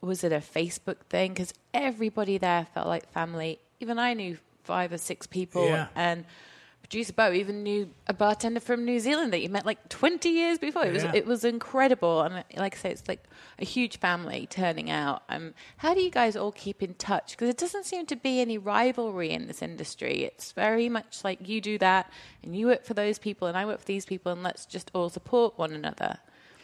was 0.00 0.24
it 0.24 0.32
a 0.32 0.38
Facebook 0.38 0.98
thing? 1.08 1.32
Because 1.32 1.52
everybody 1.74 2.38
there 2.38 2.66
felt 2.74 2.86
like 2.86 3.08
family. 3.10 3.58
Even 3.80 3.98
I 3.98 4.14
knew 4.14 4.38
five 4.64 4.92
or 4.92 4.98
six 4.98 5.26
people, 5.26 5.66
Yeah. 5.66 5.88
and 5.94 6.24
producer 6.82 7.12
Bo 7.12 7.32
even 7.32 7.62
knew 7.62 7.90
a 8.06 8.12
bartender 8.12 8.60
from 8.60 8.84
New 8.84 8.98
Zealand 9.00 9.32
that 9.32 9.40
you 9.40 9.48
met 9.48 9.64
like 9.66 9.88
20 9.88 10.28
years 10.28 10.58
before. 10.58 10.84
It 10.84 10.92
was 10.92 11.04
Yeah. 11.04 11.12
it 11.14 11.26
was 11.26 11.44
incredible, 11.44 12.22
and 12.22 12.44
like 12.56 12.74
I 12.74 12.78
say, 12.78 12.90
it's 12.90 13.06
like 13.08 13.22
a 13.60 13.64
huge 13.64 13.98
family 13.98 14.46
turning 14.48 14.90
out. 14.90 15.22
Um, 15.28 15.54
how 15.78 15.94
do 15.94 16.00
you 16.00 16.10
guys 16.10 16.36
all 16.36 16.52
keep 16.52 16.82
in 16.82 16.94
touch? 16.94 17.32
Because 17.32 17.48
it 17.48 17.58
doesn't 17.58 17.84
seem 17.86 18.06
to 18.06 18.16
be 18.16 18.40
any 18.40 18.58
rivalry 18.58 19.30
in 19.30 19.46
this 19.46 19.62
industry. 19.62 20.24
It's 20.24 20.52
very 20.52 20.88
much 20.88 21.24
like 21.24 21.48
you 21.48 21.60
do 21.60 21.78
that, 21.78 22.10
and 22.42 22.56
you 22.56 22.66
work 22.66 22.84
for 22.84 22.94
those 22.94 23.18
people, 23.18 23.48
and 23.48 23.56
I 23.56 23.66
work 23.66 23.80
for 23.80 23.86
these 23.86 24.06
people, 24.06 24.32
and 24.32 24.42
let's 24.42 24.66
just 24.66 24.90
all 24.94 25.08
support 25.08 25.58
one 25.58 25.72
another. 25.72 26.18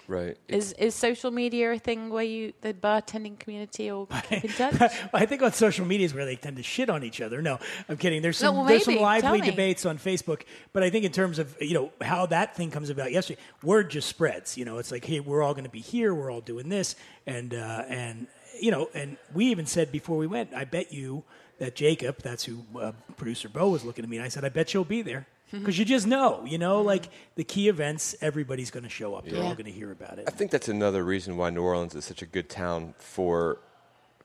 Right. 0.08 0.36
Is 0.48 0.72
is 0.74 0.94
social 0.94 1.30
media 1.30 1.72
a 1.72 1.78
thing 1.78 2.10
where 2.10 2.22
you 2.24 2.52
the 2.60 2.72
bartending 2.72 3.38
community 3.38 3.90
all 3.90 4.06
keep 4.28 4.44
in 4.44 4.50
touch? 4.52 4.92
I 5.14 5.26
think 5.26 5.42
on 5.42 5.52
social 5.52 5.84
media 5.84 6.06
is 6.06 6.14
where 6.14 6.24
they 6.24 6.36
tend 6.36 6.56
to 6.58 6.62
shit 6.62 6.88
on 6.88 7.02
each 7.02 7.20
other. 7.20 7.42
No, 7.42 7.58
I'm 7.88 7.96
kidding. 7.96 8.22
There's 8.22 8.40
No, 8.40 8.48
some 8.48 8.56
well, 8.56 8.64
there's 8.66 8.84
some 8.84 8.94
maybe. 8.94 9.04
Tell 9.04 9.32
lively 9.32 9.40
me. 9.40 9.50
debates 9.50 9.84
on 9.84 9.98
Facebook, 9.98 10.42
but 10.72 10.82
I 10.82 10.90
think 10.90 11.04
in 11.04 11.12
terms 11.12 11.38
of 11.38 11.56
you 11.60 11.74
know 11.74 11.92
how 12.00 12.26
that 12.26 12.56
thing 12.56 12.70
comes 12.70 12.90
about 12.90 13.10
yesterday, 13.12 13.40
word 13.62 13.90
just 13.90 14.08
spreads. 14.08 14.56
You 14.56 14.64
know, 14.64 14.78
it's 14.78 14.92
like 14.92 15.04
hey, 15.04 15.20
we're 15.20 15.42
all 15.42 15.54
going 15.54 15.64
to 15.64 15.70
be 15.70 15.80
here, 15.80 16.14
we're 16.14 16.30
all 16.30 16.40
doing 16.40 16.68
this, 16.68 16.94
and 17.26 17.52
uh, 17.54 17.82
and 17.88 18.28
you 18.60 18.70
know, 18.70 18.88
and 18.94 19.16
we 19.34 19.46
even 19.46 19.66
said 19.66 19.90
before 19.90 20.16
we 20.16 20.26
went, 20.26 20.54
I 20.54 20.64
bet 20.64 20.92
you 20.92 21.24
that 21.58 21.74
Jacob, 21.74 22.18
that's 22.22 22.44
who 22.44 22.58
uh, 22.78 22.92
producer 23.16 23.48
Bo 23.48 23.70
was 23.70 23.84
looking 23.84 24.04
at 24.04 24.08
me, 24.10 24.16
and 24.16 24.24
I 24.24 24.28
said, 24.28 24.44
I 24.44 24.50
bet 24.50 24.74
you'll 24.74 24.84
be 24.84 25.02
there. 25.02 25.26
Because 25.52 25.78
you 25.78 25.84
just 25.84 26.06
know, 26.06 26.44
you 26.44 26.58
know, 26.58 26.82
like 26.82 27.08
the 27.36 27.44
key 27.44 27.68
events, 27.68 28.16
everybody's 28.20 28.70
going 28.70 28.82
to 28.82 28.88
show 28.90 29.14
up. 29.14 29.24
They're 29.28 29.42
all 29.42 29.54
going 29.54 29.66
to 29.66 29.70
hear 29.72 29.92
about 29.92 30.18
it. 30.18 30.24
I 30.26 30.30
think 30.32 30.50
that's 30.50 30.68
another 30.68 31.04
reason 31.04 31.36
why 31.36 31.50
New 31.50 31.62
Orleans 31.62 31.94
is 31.94 32.04
such 32.04 32.20
a 32.22 32.26
good 32.26 32.48
town 32.48 32.94
for 32.98 33.58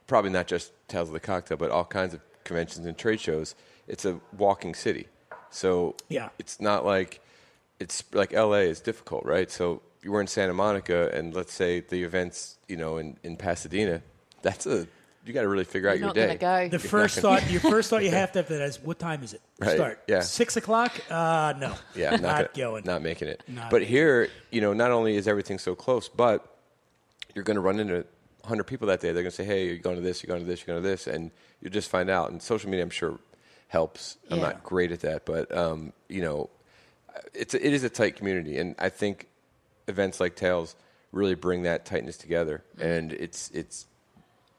probably 0.06 0.30
not 0.30 0.46
just 0.48 0.72
Tales 0.88 1.08
of 1.08 1.12
the 1.14 1.20
Cocktail, 1.20 1.56
but 1.58 1.70
all 1.70 1.84
kinds 1.84 2.12
of 2.12 2.20
conventions 2.44 2.86
and 2.86 2.98
trade 2.98 3.20
shows. 3.20 3.54
It's 3.86 4.04
a 4.04 4.20
walking 4.36 4.74
city. 4.74 5.06
So 5.50 5.94
Yeah. 6.08 6.30
it's 6.38 6.60
not 6.60 6.84
like 6.84 7.20
it's 7.78 8.04
like 8.12 8.32
LA 8.32 8.62
is 8.70 8.80
difficult, 8.80 9.24
right? 9.24 9.50
So 9.50 9.80
you 10.02 10.12
were 10.12 10.20
in 10.20 10.26
Santa 10.26 10.54
Monica 10.54 11.10
and 11.14 11.34
let's 11.34 11.52
say 11.52 11.80
the 11.80 12.02
events, 12.02 12.56
you 12.68 12.76
know, 12.76 12.96
in, 12.98 13.16
in 13.22 13.36
Pasadena, 13.36 14.02
that's 14.42 14.66
a 14.66 14.86
you 15.24 15.32
got 15.32 15.42
to 15.42 15.48
really 15.48 15.64
figure 15.64 15.88
out 15.88 15.92
You're 15.92 16.00
your 16.00 16.06
not 16.08 16.14
day. 16.14 16.36
going 16.36 16.70
to 16.70 16.76
go. 16.76 16.78
The 16.82 16.88
first 16.88 17.18
thought, 17.18 17.48
your 17.50 17.60
first 17.74 17.90
thought 17.90 18.02
you 18.02 18.10
have 18.10 18.32
to 18.32 18.40
have 18.40 18.48
that 18.48 18.60
is, 18.62 18.80
what 18.80 18.98
time 18.98 19.22
is 19.22 19.34
it? 19.34 19.40
Right, 19.60 19.76
Start. 19.76 20.00
yeah. 20.08 20.20
Six 20.20 20.56
o'clock? 20.56 20.92
Uh, 21.10 21.54
no. 21.58 21.74
Yeah, 21.94 22.10
not, 22.12 22.22
not 22.22 22.36
gonna- 22.36 22.48
going. 22.56 22.84
not 22.84 23.02
making 23.02 23.28
it. 23.28 23.42
Not 23.46 23.70
but 23.70 23.80
making 23.82 23.92
here, 23.94 24.28
you 24.50 24.60
know, 24.60 24.72
not 24.72 24.90
only 24.90 25.16
is 25.16 25.28
everything 25.28 25.58
so 25.58 25.74
close, 25.74 26.08
but 26.08 26.46
you're 27.34 27.44
going 27.44 27.54
to 27.56 27.60
run 27.60 27.78
into 27.80 28.04
100 28.40 28.64
people 28.64 28.88
that 28.88 29.00
day. 29.00 29.12
They're 29.12 29.22
going 29.22 29.30
to 29.30 29.36
say, 29.36 29.44
"Hey, 29.44 29.66
you're 29.68 29.76
going 29.78 29.96
to 29.96 30.02
this, 30.02 30.22
you're 30.22 30.28
going 30.28 30.40
to 30.40 30.46
this, 30.46 30.60
you're 30.66 30.74
going 30.74 30.82
to 30.82 30.88
this," 30.88 31.06
and 31.06 31.30
you'll 31.60 31.70
just 31.72 31.88
find 31.88 32.10
out. 32.10 32.30
And 32.30 32.42
social 32.42 32.68
media, 32.68 32.82
I'm 32.84 32.90
sure, 32.90 33.18
helps. 33.68 34.18
I'm 34.30 34.40
not 34.40 34.62
great 34.64 34.90
at 34.92 35.00
that, 35.00 35.24
but 35.24 35.56
um, 35.56 35.92
you 36.08 36.20
know, 36.22 36.50
it's 37.32 37.54
a, 37.54 37.64
it 37.64 37.72
is 37.72 37.84
a 37.84 37.88
tight 37.88 38.16
community, 38.16 38.58
and 38.58 38.74
I 38.78 38.88
think 38.88 39.28
events 39.88 40.18
like 40.20 40.34
Tales 40.36 40.74
really 41.12 41.34
bring 41.34 41.62
that 41.62 41.84
tightness 41.86 42.16
together. 42.16 42.64
And 42.80 43.12
it's 43.12 43.50
it's 43.50 43.86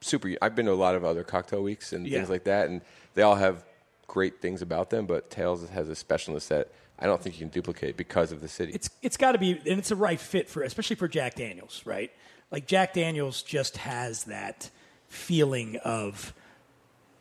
super. 0.04 0.34
I've 0.42 0.54
been 0.54 0.66
to 0.66 0.72
a 0.72 0.74
lot 0.74 0.94
of 0.94 1.04
other 1.04 1.24
cocktail 1.24 1.62
weeks 1.62 1.92
and 1.92 2.06
Yeah. 2.06 2.18
things 2.18 2.30
like 2.30 2.44
that, 2.44 2.68
and 2.68 2.80
they 3.14 3.22
all 3.22 3.36
have 3.36 3.64
great 4.06 4.40
things 4.40 4.62
about 4.62 4.90
them. 4.90 5.06
But 5.06 5.30
Tales 5.30 5.68
has 5.70 5.88
a 5.88 5.92
specialness 5.92 6.48
that 6.48 6.68
I 6.98 7.06
don't 7.06 7.20
think 7.22 7.36
you 7.36 7.40
can 7.40 7.48
duplicate 7.48 7.96
because 7.96 8.30
of 8.32 8.40
the 8.40 8.48
city. 8.48 8.72
It's 8.72 8.90
it's 9.02 9.16
got 9.16 9.32
to 9.32 9.38
be, 9.38 9.52
and 9.52 9.78
it's 9.78 9.90
a 9.90 9.96
right 9.96 10.20
fit 10.20 10.48
for, 10.48 10.62
especially 10.62 10.96
for 10.96 11.08
Jack 11.08 11.34
Daniels, 11.34 11.82
right? 11.84 12.12
Like 12.50 12.66
Jack 12.66 12.92
Daniels 12.94 13.42
just 13.42 13.78
has 13.78 14.24
that 14.24 14.70
feeling 15.08 15.76
of 15.84 16.32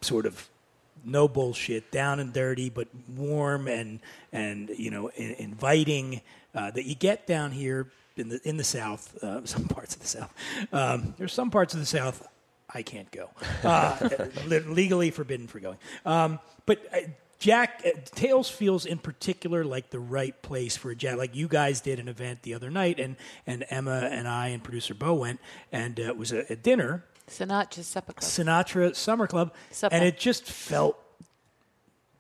sort 0.02 0.26
of 0.26 0.50
no 1.06 1.28
bullshit, 1.28 1.92
down 1.92 2.20
and 2.20 2.32
dirty, 2.34 2.70
but 2.70 2.88
warm 3.16 3.68
and 3.68 4.00
and 4.32 4.70
you 4.78 4.92
know 4.92 5.08
in, 5.10 5.32
inviting 5.34 6.22
uh, 6.56 6.70
that 6.72 6.86
you 6.86 6.96
get 6.96 7.26
down 7.26 7.52
here 7.52 7.88
in 8.16 8.30
the 8.30 8.40
in 8.48 8.58
the 8.58 8.64
South, 8.64 9.18
uh, 9.24 9.44
some 9.46 9.66
parts 9.68 9.96
of 9.96 10.02
the 10.02 10.08
South. 10.08 10.34
Um, 10.72 11.14
there's 11.18 11.34
some 11.34 11.50
parts 11.50 11.74
of 11.74 11.80
the 11.80 11.86
South 11.86 12.28
I 12.74 12.82
can't 12.82 13.12
go, 13.12 13.30
uh, 13.64 14.10
legally 14.48 15.12
forbidden 15.12 15.48
for 15.48 15.60
going. 15.60 15.78
Um, 16.06 16.40
but 16.66 16.80
uh, 16.94 17.00
Jack 17.40 17.84
uh, 17.86 18.00
Tales 18.16 18.50
feels 18.50 18.86
in 18.86 18.98
particular 18.98 19.64
like 19.64 19.90
the 19.90 20.00
right 20.00 20.40
place 20.42 20.78
for 20.78 20.92
a 20.92 20.96
Jack. 20.96 21.18
Like 21.18 21.36
you 21.36 21.48
guys 21.48 21.82
did 21.82 22.00
an 22.00 22.08
event 22.08 22.42
the 22.44 22.54
other 22.54 22.70
night, 22.72 23.00
and 23.00 23.16
and 23.46 23.66
Emma 23.70 24.10
and 24.12 24.28
I 24.28 24.48
and 24.50 24.64
producer 24.64 24.94
Bo 24.94 25.14
went, 25.14 25.40
and 25.72 26.00
uh, 26.00 26.04
it 26.04 26.18
was 26.18 26.32
a, 26.32 26.52
a 26.52 26.56
dinner 26.56 27.04
Sinatra's 27.28 27.88
supper 27.88 28.14
club. 28.14 28.30
Sinatra 28.30 28.96
Summer 28.96 29.28
Club, 29.28 29.54
Supper. 29.72 29.96
and 29.96 30.04
it 30.04 30.18
just 30.18 30.46
felt 30.46 30.98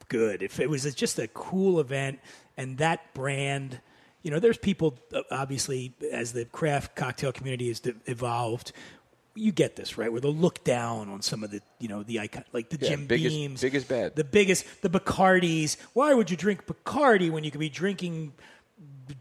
good. 0.07 0.41
If 0.43 0.59
it 0.59 0.69
was 0.69 0.93
just 0.95 1.19
a 1.19 1.27
cool 1.27 1.79
event 1.79 2.19
and 2.57 2.77
that 2.77 3.13
brand, 3.13 3.79
you 4.21 4.31
know, 4.31 4.39
there's 4.39 4.57
people 4.57 4.97
obviously 5.31 5.93
as 6.11 6.33
the 6.33 6.45
craft 6.45 6.95
cocktail 6.95 7.31
community 7.31 7.67
has 7.67 7.79
de- 7.79 7.95
evolved. 8.05 8.71
You 9.35 9.51
get 9.51 9.75
this 9.75 9.97
right, 9.97 10.11
where 10.11 10.21
they'll 10.21 10.33
look 10.35 10.63
down 10.63 11.09
on 11.09 11.21
some 11.23 11.43
of 11.43 11.49
the, 11.51 11.61
you 11.79 11.87
know, 11.87 12.03
the 12.03 12.19
icon, 12.19 12.43
like 12.53 12.69
the 12.69 12.77
Yeah, 12.79 12.89
Jim 12.89 13.07
big 13.07 13.25
is- 13.25 13.33
Beams, 13.33 13.61
big 13.61 13.73
is 13.75 13.83
bad. 13.83 14.15
the 14.15 14.23
biggest, 14.23 14.65
the 14.83 14.89
Bacardis. 14.89 15.77
Why 15.93 16.13
would 16.13 16.29
you 16.29 16.37
drink 16.37 16.65
Bacardi 16.67 17.31
when 17.31 17.43
you 17.43 17.49
could 17.49 17.59
be 17.59 17.69
drinking 17.69 18.33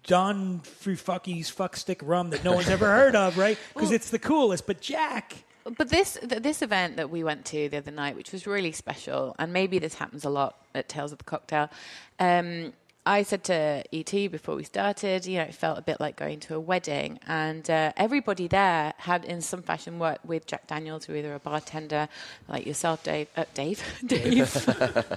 Don 0.06 0.60
Fucky's 0.60 1.48
fuck 1.50 1.76
stick 1.76 2.00
rum 2.02 2.30
that 2.30 2.44
no 2.44 2.52
one's 2.52 2.68
ever 2.68 2.86
heard 2.98 3.16
of, 3.16 3.38
right? 3.38 3.58
Because 3.74 3.90
it's 3.90 4.10
the 4.10 4.18
coolest. 4.18 4.66
But 4.66 4.80
Jack, 4.80 5.44
But 5.76 5.88
this 5.88 6.18
this 6.22 6.60
event 6.62 6.96
that 6.96 7.08
we 7.10 7.24
went 7.24 7.44
to 7.46 7.68
the 7.68 7.78
other 7.78 7.90
night, 7.90 8.16
which 8.16 8.32
was 8.32 8.46
really 8.46 8.72
special, 8.72 9.34
and 9.38 9.52
maybe 9.52 9.78
this 9.78 9.94
happens 9.94 10.24
a 10.24 10.30
lot 10.30 10.56
at 10.74 10.88
Tales 10.88 11.12
of 11.12 11.18
the 11.18 11.24
Cocktail. 11.24 11.70
Um, 12.18 12.72
I 13.04 13.24
said 13.24 13.42
to 13.44 13.82
ET 13.92 14.12
before 14.30 14.54
we 14.54 14.62
started, 14.62 15.26
you 15.26 15.38
know, 15.38 15.42
it 15.44 15.56
felt 15.56 15.76
a 15.76 15.82
bit 15.82 15.98
like 15.98 16.14
going 16.14 16.38
to 16.40 16.54
a 16.54 16.60
wedding, 16.60 17.18
and 17.26 17.68
uh, 17.68 17.92
everybody 17.96 18.46
there 18.46 18.94
had, 18.98 19.24
in 19.24 19.40
some 19.40 19.60
fashion, 19.62 19.98
worked 19.98 20.24
with 20.24 20.46
Jack 20.46 20.68
Daniels, 20.68 21.08
or 21.08 21.16
either 21.16 21.34
a 21.34 21.40
bartender 21.40 22.08
like 22.48 22.64
yourself, 22.64 23.02
Dave, 23.02 23.26
uh, 23.36 23.44
Dave, 23.54 23.82
Dave, 24.06 24.54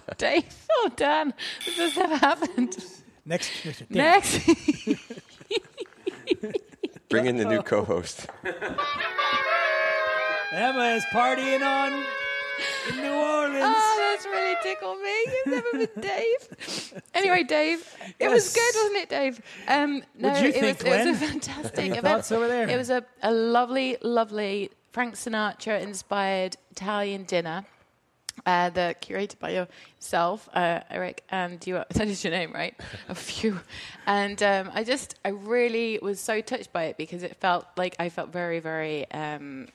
Dave. 0.17 0.45
Oh, 0.71 0.89
Dan, 0.95 1.31
this 1.63 1.77
has 1.77 1.95
never 1.95 2.15
happened. 2.17 2.75
next, 3.23 3.51
damn. 3.63 3.73
Next. 3.91 4.39
Bring 7.09 7.27
in 7.27 7.37
the 7.37 7.45
new 7.45 7.61
co-host. 7.61 8.25
Emma 10.51 10.85
is 10.95 11.05
partying 11.13 11.61
on 11.61 12.03
in 12.89 12.97
New 12.97 13.13
Orleans. 13.13 13.63
Oh, 13.65 13.97
that's 13.99 14.25
really 14.25 14.55
tickled 14.63 15.01
me. 15.01 15.25
You've 15.25 15.47
never 15.47 15.71
been 15.71 16.01
Dave. 16.01 17.01
Anyway, 17.13 17.43
Dave, 17.43 17.95
it 18.19 18.29
was 18.29 18.53
good, 18.53 18.75
wasn't 18.75 18.95
it, 18.97 19.09
Dave? 19.09 19.41
Um, 19.67 20.03
no, 20.17 20.33
it, 20.33 20.53
think, 20.53 20.83
was, 20.83 20.87
it 20.87 21.07
was 21.07 21.21
a 21.21 21.25
fantastic 21.25 21.97
event. 21.97 22.31
over 22.31 22.47
there? 22.47 22.69
It 22.69 22.77
was 22.77 22.89
a, 22.89 23.05
a 23.21 23.31
lovely, 23.31 23.97
lovely 24.01 24.71
Frank 24.91 25.15
Sinatra 25.15 25.81
inspired 25.81 26.55
Italian 26.71 27.23
dinner. 27.23 27.65
Uh, 28.45 28.69
the 28.69 28.95
curated 29.01 29.39
by 29.39 29.49
yourself, 29.49 30.49
uh, 30.53 30.81
Eric, 30.89 31.23
and 31.29 31.65
you. 31.65 31.77
Are, 31.77 31.85
that 31.89 32.07
is 32.07 32.23
your 32.23 32.31
name, 32.31 32.51
right? 32.51 32.75
A 33.09 33.15
few, 33.15 33.59
and 34.05 34.43
um, 34.43 34.71
I 34.73 34.83
just, 34.83 35.15
I 35.23 35.29
really 35.29 35.99
was 36.01 36.19
so 36.19 36.41
touched 36.41 36.73
by 36.73 36.83
it 36.85 36.97
because 36.97 37.23
it 37.23 37.37
felt 37.37 37.65
like 37.77 37.95
I 37.97 38.09
felt 38.09 38.33
very, 38.33 38.59
very 38.59 39.09
um, 39.11 39.67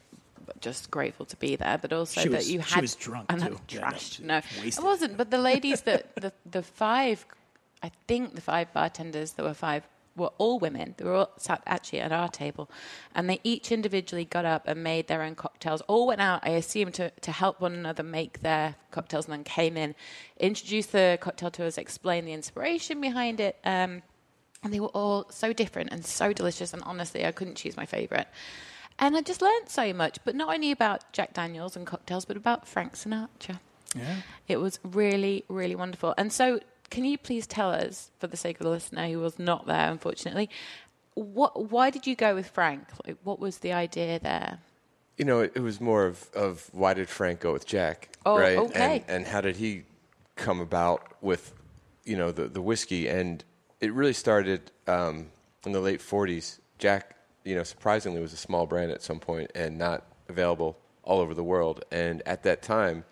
just 0.61 0.91
grateful 0.91 1.27
to 1.27 1.37
be 1.37 1.57
there, 1.57 1.79
but 1.79 1.93
also 1.93 2.21
She 2.21 2.29
that 2.29 2.37
was- 2.39 2.51
you 2.51 2.61
had. 2.61 2.69
she 2.69 2.81
was 2.81 2.95
drunk, 2.97 3.27
and 3.29 3.41
too. 3.41 3.47
I- 3.47 3.51
Yeah, 3.75 3.81
no, 3.81 3.87
trashed. 3.87 4.21
no, 4.21 4.41
was 4.65 4.79
I 4.79 4.83
wasn't. 4.83 5.17
But 5.17 5.31
the 5.31 5.39
ladies 5.39 5.83
that 5.83 6.15
the 6.17 6.33
the 6.51 6.63
five, 6.63 7.25
I 7.83 7.91
think 8.09 8.35
the 8.35 8.41
five 8.41 8.73
bartenders, 8.73 9.33
there 9.33 9.45
were 9.45 9.55
five, 9.55 9.85
were 10.17 10.33
all 10.39 10.59
women. 10.59 10.95
They 10.99 11.05
were 11.05 11.15
all 11.15 11.31
sat 11.39 11.63
actually 11.67 12.01
at 12.01 12.13
our 12.13 12.29
table, 12.29 12.69
and 13.15 13.31
they 13.31 13.41
each 13.45 13.71
individually 13.73 14.25
got 14.25 14.45
up 14.45 14.67
and 14.67 14.83
made 14.83 15.07
their 15.07 15.23
own 15.23 15.35
cocktails. 15.35 15.81
All 15.83 16.07
went 16.07 16.21
out, 16.21 16.41
I 16.43 16.51
assume, 16.51 16.93
to 16.93 17.11
to 17.11 17.33
help 17.33 17.61
one 17.61 17.75
another 17.75 18.03
make 18.03 18.41
their 18.43 18.75
cocktails, 18.91 19.27
and 19.27 19.33
then 19.33 19.45
came 19.45 19.77
in, 19.77 19.95
introduced 20.39 20.93
the 20.93 21.17
cocktail 21.21 21.51
to 21.53 21.65
us, 21.65 21.79
explained 21.79 22.27
the 22.29 22.33
inspiration 22.33 23.01
behind 23.01 23.41
it. 23.41 23.57
Um, 23.65 24.03
and 24.63 24.75
they 24.75 24.81
were 24.81 24.89
all 24.89 25.27
so 25.31 25.55
different 25.55 25.91
and 25.91 26.05
so 26.05 26.35
delicious. 26.35 26.75
And 26.75 26.83
honestly, 26.83 27.25
I 27.25 27.33
couldn't 27.33 27.55
choose 27.55 27.79
my 27.79 27.87
favorite. 27.87 28.29
And 29.01 29.17
I 29.17 29.23
just 29.23 29.41
learned 29.41 29.69
so 29.69 29.93
much, 29.95 30.19
but 30.25 30.35
not 30.35 30.55
only 30.55 30.71
about 30.71 31.11
Jack 31.13 31.33
Daniels 31.33 31.75
and 31.75 31.87
cocktails, 31.87 32.27
but 32.27 32.37
about 32.37 32.69
Frank 32.69 32.93
Sinatra. 32.95 33.59
Yeah. 33.97 34.17
It 34.47 34.59
was 34.59 34.79
really, 34.85 35.45
really 35.49 35.75
wonderful. 35.75 36.15
And 36.19 36.33
so, 36.33 36.61
can 36.91 37.05
you 37.05 37.17
please 37.17 37.47
tell 37.47 37.71
us, 37.71 38.11
for 38.19 38.27
the 38.27 38.37
sake 38.37 38.61
of 38.61 38.65
the 38.65 38.71
listener 38.71 39.09
who 39.09 39.19
was 39.21 39.39
not 39.39 39.67
there, 39.67 39.91
unfortunately, 39.91 40.51
what, 41.15 41.71
why 41.71 41.91
did 41.91 42.07
you 42.07 42.15
go 42.15 42.35
with 42.35 42.49
Frank? 42.49 42.83
Like, 43.07 43.17
what 43.25 43.41
was 43.41 43.59
the 43.59 43.73
idea 43.73 44.19
there? 44.21 44.59
You 45.17 45.25
know, 45.25 45.41
it, 45.41 45.53
it 45.55 45.61
was 45.61 45.81
more 45.81 46.07
of, 46.07 46.29
of 46.35 46.69
why 46.73 46.95
did 46.95 47.09
Frank 47.09 47.41
go 47.41 47.53
with 47.53 47.67
Jack, 47.67 48.11
Oh, 48.27 48.39
right? 48.39 48.59
okay. 48.59 49.05
And, 49.09 49.17
and 49.17 49.27
how 49.27 49.41
did 49.41 49.57
he 49.57 49.85
come 50.37 50.61
about 50.61 51.15
with, 51.23 51.53
you 52.05 52.17
know, 52.17 52.33
the 52.33 52.45
the 52.49 52.63
whiskey? 52.63 53.09
And 53.09 53.45
it 53.81 53.93
really 53.93 54.13
started 54.15 54.71
um, 54.87 55.27
in 55.67 55.73
the 55.73 55.81
late 55.81 56.01
'40s. 56.01 56.59
Jack, 56.79 57.17
you 57.51 57.57
know, 57.57 57.65
surprisingly 57.65 58.21
was 58.21 58.33
a 58.33 58.37
small 58.37 58.65
brand 58.65 58.93
at 58.93 59.03
some 59.03 59.19
point 59.19 59.51
and 59.57 59.77
not 59.77 60.05
available 60.29 60.79
all 61.03 61.19
over 61.19 61.35
the 61.35 61.43
world. 61.43 61.85
And 61.91 62.23
at 62.25 62.45
that 62.45 62.63
time, 62.63 63.05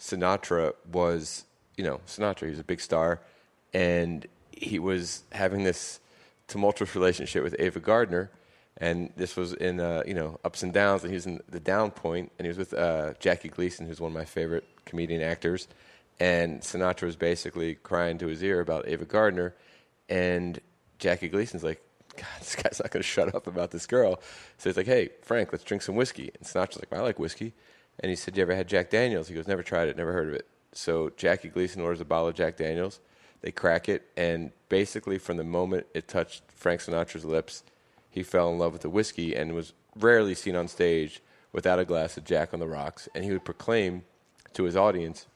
Sinatra 0.00 0.72
was, 0.90 1.44
you 1.76 1.84
know, 1.84 2.00
Sinatra. 2.04 2.46
He 2.46 2.50
was 2.50 2.58
a 2.58 2.64
big 2.64 2.80
star, 2.80 3.20
and 3.72 4.26
he 4.50 4.80
was 4.80 5.22
having 5.30 5.62
this 5.62 6.00
tumultuous 6.48 6.92
relationship 6.96 7.44
with 7.44 7.54
Ava 7.60 7.78
Gardner, 7.78 8.32
and 8.78 9.12
this 9.16 9.36
was 9.36 9.52
in 9.52 9.78
uh, 9.78 10.02
you 10.04 10.14
know 10.14 10.40
ups 10.44 10.64
and 10.64 10.72
downs. 10.72 11.04
And 11.04 11.12
he 11.12 11.14
was 11.14 11.26
in 11.26 11.40
the 11.48 11.60
down 11.60 11.92
point, 11.92 12.32
and 12.36 12.46
he 12.46 12.48
was 12.48 12.58
with 12.58 12.74
uh, 12.74 13.14
Jackie 13.20 13.48
Gleason, 13.48 13.86
who's 13.86 14.00
one 14.00 14.10
of 14.10 14.14
my 14.14 14.24
favorite 14.24 14.64
comedian 14.86 15.22
actors. 15.22 15.68
And 16.18 16.62
Sinatra 16.62 17.04
was 17.04 17.14
basically 17.14 17.76
crying 17.76 18.18
to 18.18 18.26
his 18.26 18.42
ear 18.42 18.60
about 18.60 18.88
Ava 18.88 19.04
Gardner, 19.04 19.54
and 20.08 20.60
Jackie 20.98 21.28
Gleason's 21.28 21.62
like, 21.62 21.80
God, 22.16 22.26
this 22.40 22.56
guy's 22.56 22.80
not 22.82 22.90
going 22.90 23.02
to 23.02 23.08
shut 23.08 23.34
up 23.34 23.46
about 23.46 23.70
this 23.70 23.86
girl. 23.86 24.20
So 24.58 24.68
he's 24.68 24.76
like, 24.76 24.86
Hey, 24.86 25.10
Frank, 25.22 25.52
let's 25.52 25.64
drink 25.64 25.82
some 25.82 25.96
whiskey. 25.96 26.30
And 26.34 26.46
Sinatra's 26.46 26.78
like, 26.78 26.90
well, 26.90 27.00
I 27.00 27.04
like 27.04 27.18
whiskey. 27.18 27.52
And 28.00 28.10
he 28.10 28.16
said, 28.16 28.36
You 28.36 28.42
ever 28.42 28.54
had 28.54 28.68
Jack 28.68 28.90
Daniels? 28.90 29.28
He 29.28 29.34
goes, 29.34 29.48
Never 29.48 29.62
tried 29.62 29.88
it, 29.88 29.96
never 29.96 30.12
heard 30.12 30.28
of 30.28 30.34
it. 30.34 30.46
So 30.72 31.10
Jackie 31.16 31.48
Gleason 31.48 31.82
orders 31.82 32.00
a 32.00 32.04
bottle 32.04 32.28
of 32.28 32.34
Jack 32.34 32.56
Daniels. 32.56 33.00
They 33.40 33.52
crack 33.52 33.88
it, 33.90 34.10
and 34.16 34.52
basically 34.70 35.18
from 35.18 35.36
the 35.36 35.44
moment 35.44 35.86
it 35.92 36.08
touched 36.08 36.42
Frank 36.54 36.80
Sinatra's 36.80 37.26
lips, 37.26 37.62
he 38.10 38.22
fell 38.22 38.50
in 38.50 38.58
love 38.58 38.72
with 38.72 38.82
the 38.82 38.88
whiskey 38.88 39.36
and 39.36 39.54
was 39.54 39.74
rarely 39.96 40.34
seen 40.34 40.56
on 40.56 40.66
stage 40.66 41.20
without 41.52 41.78
a 41.78 41.84
glass 41.84 42.16
of 42.16 42.24
Jack 42.24 42.54
on 42.54 42.60
the 42.60 42.66
rocks. 42.66 43.08
And 43.14 43.24
he 43.24 43.32
would 43.32 43.44
proclaim 43.44 44.02
to 44.54 44.64
his 44.64 44.76
audience, 44.76 45.26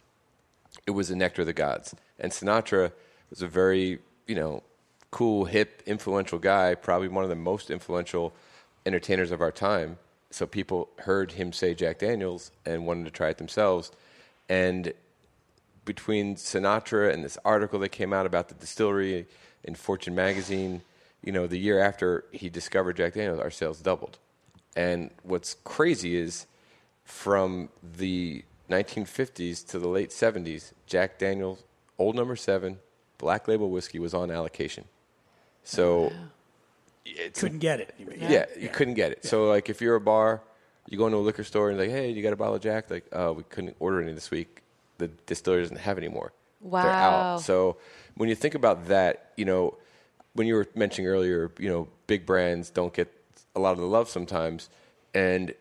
it 0.87 0.93
was 0.93 1.09
the 1.09 1.17
nectar 1.17 1.43
of 1.43 1.47
the 1.47 1.53
gods. 1.53 1.95
And 2.19 2.33
Sinatra 2.33 2.93
was 3.31 3.43
a 3.43 3.47
very, 3.47 3.99
you 4.27 4.35
know, 4.35 4.63
cool, 5.11 5.47
hip, 5.47 5.83
influential 5.87 6.39
guy, 6.39 6.75
probably 6.75 7.09
one 7.09 7.25
of 7.25 7.31
the 7.31 7.37
most 7.37 7.71
influential 7.71 8.35
entertainers 8.85 9.31
of 9.31 9.41
our 9.41 9.53
time. 9.53 9.99
So 10.31 10.47
people 10.47 10.91
heard 11.01 11.33
him 11.33 11.53
say 11.53 11.75
Jack 11.75 11.99
Daniels 11.99 12.51
and 12.67 12.87
wanted 12.87 13.05
to 13.07 13.11
try 13.11 13.29
it 13.29 13.39
themselves. 13.39 13.91
And 14.49 14.93
between 15.85 16.37
Sinatra 16.37 17.13
and 17.13 17.25
this 17.25 17.39
article 17.45 17.79
that 17.81 17.89
came 17.91 18.13
out 18.13 18.27
about 18.27 18.49
the 18.49 18.55
distillery 18.55 19.27
in 19.65 19.75
Fortune 19.75 20.15
magazine, 20.15 20.83
you 21.23 21.33
know, 21.33 21.47
the 21.47 21.59
year 21.59 21.81
after 21.81 22.25
he 22.31 22.49
discovered 22.51 22.97
Jack 22.97 23.15
Daniels, 23.15 23.41
our 23.41 23.51
sales 23.51 23.81
doubled. 23.81 24.19
And 24.77 25.11
what's 25.23 25.55
crazy 25.65 26.17
is 26.17 26.47
from 27.05 27.71
the 27.83 28.45
1950s 28.71 29.67
to 29.69 29.79
the 29.79 29.89
late 29.89 30.11
70s, 30.11 30.73
Jack 30.87 31.19
Daniels, 31.19 31.65
old 31.99 32.15
number 32.15 32.37
seven, 32.37 32.79
black 33.17 33.49
label 33.49 33.71
whiskey 33.71 33.99
was 33.99 34.13
on 34.13 34.31
allocation. 34.31 34.85
So 35.69 36.11
it's 37.05 37.41
Couldn't 37.41 37.59
get 37.59 37.79
it. 37.81 37.95
You 37.99 38.07
mean. 38.07 38.19
yeah, 38.21 38.47
you 38.59 38.71
couldn't 38.71 38.95
get 38.95 39.13
it. 39.13 39.25
So 39.27 39.49
like 39.49 39.69
if 39.69 39.83
you're 39.83 39.97
a 39.97 40.01
bar, 40.01 40.41
you 40.89 40.97
go 40.97 41.05
into 41.07 41.19
a 41.19 41.21
liquor 41.21 41.45
store 41.45 41.69
and 41.69 41.79
like, 41.79 41.91
hey, 41.91 42.11
you 42.11 42.23
got 42.23 42.33
a 42.33 42.37
bottle 42.37 42.55
of 42.55 42.63
Jack? 42.63 42.91
Like, 42.91 43.05
oh, 43.13 43.33
we 43.33 43.43
couldn't 43.45 43.77
order 43.79 44.01
any 44.01 44.13
this 44.15 44.31
week. 44.31 44.63
The 44.97 45.09
distillery 45.27 45.63
doesn't 45.63 45.77
have 45.81 45.99
any 45.99 46.09
more. 46.09 46.33
They're 46.63 46.71
Wow. 46.71 47.35
out. 47.35 47.41
So 47.43 47.77
when 48.17 48.31
you 48.31 48.35
think 48.35 48.55
about 48.55 48.87
that, 48.89 49.33
you 49.37 49.45
know, 49.45 49.75
when 50.33 50.47
you 50.47 50.55
were 50.55 50.67
mentioning 50.75 51.07
earlier, 51.07 51.51
you 51.59 51.69
know, 51.69 51.87
big 52.07 52.25
brands 52.25 52.71
don't 52.71 52.95
get 52.95 53.13
a 53.55 53.61
lot 53.61 53.73
of 53.73 53.79
the 53.79 53.87
love 53.87 54.09
sometimes, 54.09 54.71
and 55.13 55.53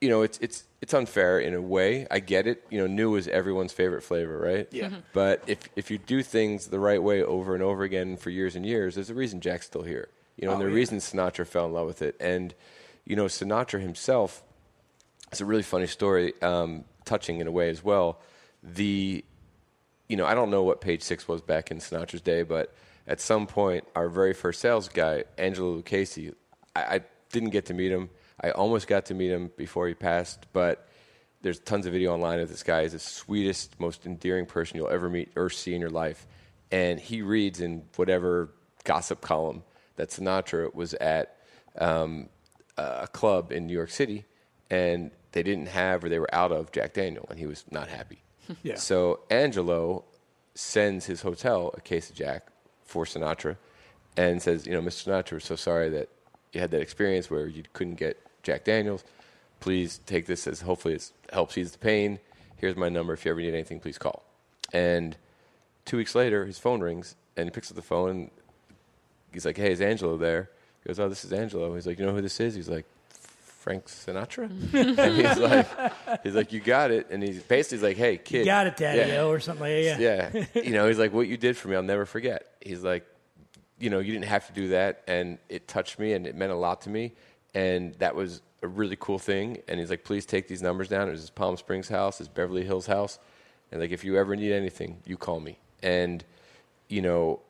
you 0.00 0.08
know, 0.08 0.22
it's 0.22 0.38
it's 0.38 0.64
it's 0.80 0.94
unfair 0.94 1.40
in 1.40 1.54
a 1.54 1.60
way. 1.60 2.06
I 2.10 2.20
get 2.20 2.46
it. 2.46 2.64
You 2.70 2.78
know, 2.78 2.86
new 2.86 3.16
is 3.16 3.26
everyone's 3.28 3.72
favorite 3.72 4.02
flavor, 4.02 4.38
right? 4.38 4.68
Yeah. 4.70 4.90
Mhm. 4.90 5.02
But 5.12 5.42
if 5.46 5.68
if 5.76 5.90
you 5.90 5.98
do 5.98 6.22
things 6.22 6.68
the 6.68 6.78
right 6.78 7.02
way 7.02 7.22
over 7.22 7.54
and 7.54 7.62
over 7.62 7.82
again 7.82 8.16
for 8.16 8.30
years 8.30 8.54
and 8.56 8.64
years, 8.64 8.94
there's 8.94 9.10
a 9.10 9.14
reason 9.14 9.40
Jack's 9.40 9.66
still 9.66 9.82
here. 9.82 10.08
You 10.36 10.46
know, 10.46 10.52
and 10.54 10.62
Oh, 10.62 10.64
the 10.66 10.70
yeah. 10.70 10.76
reason 10.76 10.98
Sinatra 10.98 11.46
fell 11.46 11.66
in 11.66 11.72
love 11.72 11.86
with 11.86 12.02
it, 12.02 12.14
and 12.20 12.54
you 13.04 13.16
know, 13.16 13.24
Sinatra 13.26 13.80
himself. 13.80 14.42
It's 15.32 15.40
a 15.40 15.44
really 15.44 15.62
funny 15.62 15.86
story, 15.86 16.32
um, 16.42 16.84
touching 17.04 17.40
in 17.40 17.46
a 17.46 17.50
way 17.52 17.68
as 17.70 17.82
well. 17.84 18.20
The 18.62 19.24
you 20.08 20.16
know, 20.16 20.24
I 20.26 20.34
don't 20.34 20.50
know 20.50 20.62
what 20.62 20.80
page 20.80 21.02
six 21.02 21.28
was 21.28 21.42
back 21.42 21.70
in 21.70 21.78
Sinatra's 21.78 22.22
day, 22.22 22.42
but 22.42 22.72
at 23.06 23.20
some 23.20 23.46
point, 23.46 23.84
our 23.94 24.08
very 24.08 24.32
first 24.32 24.60
sales 24.60 24.88
guy, 24.88 25.24
Angelo 25.36 25.80
Lucchesi, 25.82 26.34
I, 26.74 26.80
I 26.96 27.00
didn't 27.30 27.50
get 27.50 27.66
to 27.66 27.74
meet 27.74 27.90
him. 27.92 28.08
I 28.40 28.50
almost 28.50 28.86
got 28.86 29.06
to 29.06 29.14
meet 29.14 29.30
him 29.30 29.50
before 29.56 29.88
he 29.88 29.94
passed, 29.94 30.46
but 30.52 30.88
there's 31.42 31.58
tons 31.58 31.86
of 31.86 31.92
video 31.92 32.12
online 32.14 32.40
of 32.40 32.48
this 32.48 32.62
guy. 32.62 32.82
He's 32.82 32.92
the 32.92 32.98
sweetest, 32.98 33.78
most 33.80 34.06
endearing 34.06 34.46
person 34.46 34.76
you'll 34.76 34.88
ever 34.88 35.08
meet 35.08 35.30
or 35.36 35.50
see 35.50 35.74
in 35.74 35.80
your 35.80 35.90
life. 35.90 36.26
And 36.70 37.00
he 37.00 37.22
reads 37.22 37.60
in 37.60 37.84
whatever 37.96 38.50
gossip 38.84 39.20
column 39.20 39.62
that 39.96 40.10
Sinatra 40.10 40.74
was 40.74 40.94
at 40.94 41.36
um, 41.78 42.28
a 42.76 43.08
club 43.08 43.52
in 43.52 43.66
New 43.66 43.72
York 43.72 43.90
City, 43.90 44.24
and 44.70 45.10
they 45.32 45.42
didn't 45.42 45.68
have 45.68 46.04
or 46.04 46.08
they 46.08 46.18
were 46.18 46.32
out 46.34 46.52
of 46.52 46.72
Jack 46.72 46.94
Daniel, 46.94 47.26
and 47.30 47.38
he 47.38 47.46
was 47.46 47.64
not 47.70 47.88
happy. 47.88 48.22
Yeah. 48.62 48.76
So 48.76 49.20
Angelo 49.28 50.06
sends 50.54 51.04
his 51.04 51.20
hotel 51.20 51.70
a 51.76 51.82
case 51.82 52.08
of 52.08 52.16
Jack 52.16 52.46
for 52.82 53.04
Sinatra, 53.04 53.58
and 54.16 54.40
says, 54.40 54.66
you 54.66 54.72
know, 54.72 54.80
Mr. 54.80 55.06
Sinatra, 55.06 55.32
we're 55.32 55.40
so 55.40 55.54
sorry 55.54 55.90
that 55.90 56.08
you 56.54 56.60
had 56.60 56.70
that 56.70 56.80
experience 56.80 57.30
where 57.30 57.46
you 57.46 57.62
couldn't 57.74 57.96
get 57.96 58.18
Jack 58.48 58.64
Daniels. 58.64 59.04
Please 59.60 60.00
take 60.06 60.24
this 60.24 60.46
as 60.46 60.62
hopefully 60.62 60.94
it 60.94 61.10
helps 61.30 61.58
ease 61.58 61.72
the 61.72 61.78
pain. 61.78 62.18
Here's 62.56 62.76
my 62.76 62.88
number. 62.88 63.12
If 63.12 63.26
you 63.26 63.30
ever 63.30 63.40
need 63.42 63.52
anything, 63.52 63.78
please 63.78 63.98
call. 63.98 64.24
And 64.72 65.14
two 65.84 65.98
weeks 65.98 66.14
later, 66.14 66.46
his 66.46 66.58
phone 66.58 66.80
rings, 66.80 67.14
and 67.36 67.44
he 67.46 67.50
picks 67.50 67.70
up 67.70 67.76
the 67.76 67.82
phone. 67.82 68.08
And 68.10 68.30
he's 69.34 69.44
like, 69.44 69.58
"Hey, 69.58 69.70
is 69.72 69.82
Angelo 69.82 70.16
there?" 70.16 70.48
He 70.82 70.88
goes, 70.88 70.98
"Oh, 70.98 71.10
this 71.10 71.26
is 71.26 71.32
Angelo." 71.34 71.74
He's 71.74 71.86
like, 71.86 71.98
"You 71.98 72.06
know 72.06 72.14
who 72.14 72.22
this 72.22 72.40
is?" 72.40 72.54
He's 72.54 72.70
like, 72.70 72.86
"Frank 73.10 73.84
Sinatra." 73.86 74.48
and 74.98 75.16
he's 75.16 75.38
like, 75.38 76.22
"He's 76.22 76.34
like, 76.34 76.50
you 76.50 76.60
got 76.60 76.90
it." 76.90 77.10
And 77.10 77.22
he's 77.22 77.42
basically 77.42 77.76
he's 77.78 77.82
like, 77.84 77.96
"Hey, 77.98 78.16
kid, 78.16 78.38
You 78.40 78.44
Got 78.46 78.66
it, 78.68 78.76
Daddy, 78.78 79.10
Yeah. 79.12 79.24
or 79.24 79.40
something 79.40 79.60
like 79.64 79.84
that. 79.98 80.00
Yeah. 80.00 80.30
Yeah. 80.32 80.46
you 80.62 80.70
know, 80.70 80.88
he's 80.88 80.98
like, 80.98 81.12
what 81.12 81.28
you 81.28 81.36
did 81.36 81.54
for 81.58 81.68
me, 81.68 81.76
I'll 81.76 81.82
never 81.82 82.06
forget. 82.06 82.46
He's 82.62 82.82
like, 82.82 83.04
you 83.78 83.90
know, 83.90 83.98
you 83.98 84.12
didn't 84.14 84.24
have 84.24 84.46
to 84.46 84.52
do 84.54 84.68
that. 84.68 85.02
And 85.06 85.36
it 85.50 85.68
touched 85.68 85.98
me 85.98 86.14
and 86.14 86.26
it 86.26 86.34
meant 86.34 86.50
a 86.52 86.56
lot 86.56 86.80
to 86.82 86.90
me. 86.90 87.12
And 87.58 87.94
that 87.94 88.14
was 88.14 88.40
a 88.62 88.68
really 88.68 88.96
cool 89.00 89.18
thing. 89.18 89.58
And 89.66 89.80
he's 89.80 89.90
like, 89.90 90.04
please 90.04 90.24
take 90.24 90.46
these 90.46 90.62
numbers 90.62 90.88
down. 90.88 91.08
It 91.08 91.10
was 91.10 91.22
his 91.22 91.30
Palm 91.30 91.56
Springs 91.56 91.88
house, 91.88 92.18
his 92.18 92.28
Beverly 92.28 92.64
Hills 92.64 92.86
house. 92.86 93.18
And 93.72 93.80
like, 93.80 93.90
if 93.90 94.04
you 94.04 94.16
ever 94.16 94.36
need 94.36 94.52
anything, 94.52 94.98
you 95.04 95.16
call 95.16 95.40
me. 95.40 95.58
And, 95.82 96.24
you 96.88 97.02
know, 97.02 97.40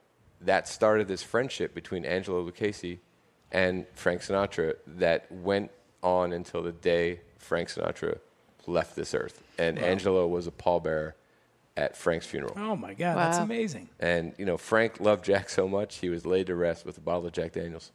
that 0.41 0.67
started 0.67 1.09
this 1.09 1.23
friendship 1.23 1.75
between 1.75 2.07
Angelo 2.07 2.43
Lucchesi 2.43 3.01
and 3.53 3.85
Frank 3.93 4.23
Sinatra 4.23 4.77
that 4.87 5.31
went 5.31 5.71
on 6.03 6.33
until 6.33 6.63
the 6.63 6.73
day 6.73 7.21
Frank 7.37 7.69
Sinatra 7.69 8.19
left 8.67 8.97
this 8.97 9.13
earth. 9.13 9.43
And 9.59 9.79
Angelo 9.79 10.27
was 10.27 10.47
a 10.47 10.51
pallbearer 10.51 11.13
at 11.77 11.99
Frank's 11.99 12.25
funeral. 12.25 12.55
Oh 12.57 12.77
my 12.77 12.95
God, 12.95 13.15
that's 13.15 13.39
amazing. 13.39 13.91
And, 14.01 14.33
you 14.39 14.47
know, 14.47 14.57
Frank 14.57 15.01
loved 15.01 15.27
Jack 15.27 15.51
so 15.51 15.69
much, 15.69 15.97
he 15.97 16.09
was 16.09 16.25
laid 16.25 16.47
to 16.47 16.55
rest 16.55 16.87
with 16.87 16.97
a 16.97 17.01
bottle 17.03 17.27
of 17.27 17.33
Jack 17.33 17.53
Daniels. 17.53 17.93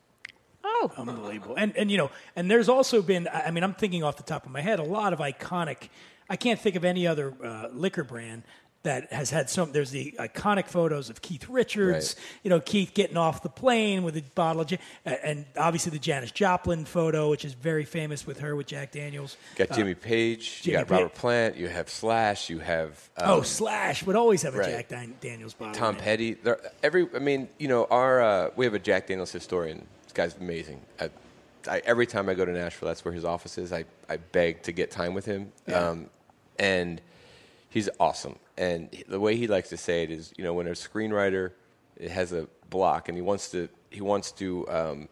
Oh, 0.64 0.92
Unbelievable. 0.98 1.56
And 1.58 1.76
and 1.78 1.92
you 1.92 1.98
know, 1.98 2.12
and 2.36 2.50
there's 2.50 2.70
also 2.70 3.02
been 3.02 3.28
I 3.28 3.48
I 3.48 3.52
mean, 3.52 3.64
I'm 3.64 3.74
thinking 3.74 4.04
off 4.04 4.18
the 4.18 4.24
top 4.24 4.46
of 4.46 4.52
my 4.52 4.62
head, 4.62 4.80
a 4.80 4.84
lot 4.84 5.14
of 5.14 5.20
iconic 5.20 5.90
I 6.30 6.36
can't 6.38 6.60
think 6.60 6.76
of 6.76 6.86
any 6.86 7.06
other 7.06 7.34
uh, 7.44 7.68
liquor 7.74 8.04
brand 8.04 8.44
that 8.84 9.14
has 9.14 9.30
had 9.30 9.50
some 9.50 9.72
there's 9.72 9.92
the 9.92 10.14
iconic 10.20 10.68
photos 10.68 11.10
of 11.10 11.22
Keith 11.22 11.48
Richards, 11.48 12.16
Right. 12.18 12.26
you 12.44 12.50
know, 12.50 12.60
Keith 12.60 12.94
getting 12.94 13.16
off 13.16 13.42
the 13.42 13.48
plane 13.50 14.04
with 14.04 14.18
a 14.18 14.22
bottle 14.36 14.62
of 14.62 14.68
Jan- 14.68 14.80
and 15.06 15.46
obviously 15.58 15.92
the 15.92 16.00
Janis 16.00 16.32
Joplin 16.32 16.84
photo, 16.84 17.30
which 17.30 17.46
is 17.46 17.54
very 17.54 17.86
famous 17.86 18.28
with 18.28 18.40
her 18.40 18.56
with 18.58 18.68
Jack 18.68 18.92
Daniels. 18.92 19.38
You 19.58 19.66
got 19.66 19.76
Jimmy 19.78 19.96
Page, 19.96 20.64
Jimmy 20.64 20.74
you 20.80 20.84
got 20.84 20.90
Robert 20.90 21.14
Pa- 21.14 21.20
Plant, 21.22 21.56
you 21.56 21.70
have 21.70 21.90
Slash, 21.90 22.50
you 22.50 22.60
have 22.60 23.10
um, 23.18 23.30
Oh, 23.30 23.42
Slash 23.42 24.04
would 24.06 24.18
always 24.18 24.42
have 24.42 24.54
a 24.56 24.58
right. 24.58 24.70
Jack 24.70 24.88
Dan- 24.90 25.16
Daniels 25.22 25.54
bottle. 25.54 25.76
Tom. 25.76 25.96
Petty. 25.96 26.34
There, 26.34 26.60
every, 26.82 27.08
I 27.16 27.20
mean, 27.20 27.48
you 27.60 27.70
know, 27.70 27.86
our 27.90 28.22
uh, 28.22 28.50
we 28.58 28.66
have 28.66 28.74
a 28.74 28.80
Jack 28.80 29.08
Daniels 29.08 29.32
historian. 29.32 29.88
This 30.14 30.34
guy's 30.34 30.40
amazing. 30.40 30.82
I, 31.00 31.10
I, 31.68 31.82
every 31.86 32.06
time 32.06 32.30
I 32.30 32.34
go 32.36 32.46
to 32.46 32.52
Nashville, 32.52 32.88
that's 32.88 33.04
where 33.04 33.14
his 33.14 33.26
office 33.26 33.58
is. 33.58 33.74
I, 33.74 33.86
I 34.08 34.18
beg 34.18 34.62
to 34.64 34.72
get 34.72 34.92
time 34.92 35.14
with 35.14 35.26
him, 35.26 35.52
Yeah. 35.68 35.90
um, 35.90 36.10
and 36.60 37.02
he's 37.70 37.90
awesome. 38.00 38.38
And 38.58 38.90
the 39.08 39.20
way 39.20 39.36
he 39.38 39.48
likes 39.48 39.70
to 39.70 39.78
say 39.78 40.04
it 40.04 40.12
is, 40.12 40.32
you 40.38 40.44
know, 40.44 40.54
when 40.54 40.68
a 40.68 40.72
screenwriter 40.72 41.52
has 42.12 42.32
a 42.32 42.48
block 42.70 43.08
and 43.10 43.18
he 43.18 43.22
wants 43.22 43.50
to 43.52 43.70
he 43.90 44.02
wants 44.02 44.32
to 44.34 44.68
um, 44.70 45.10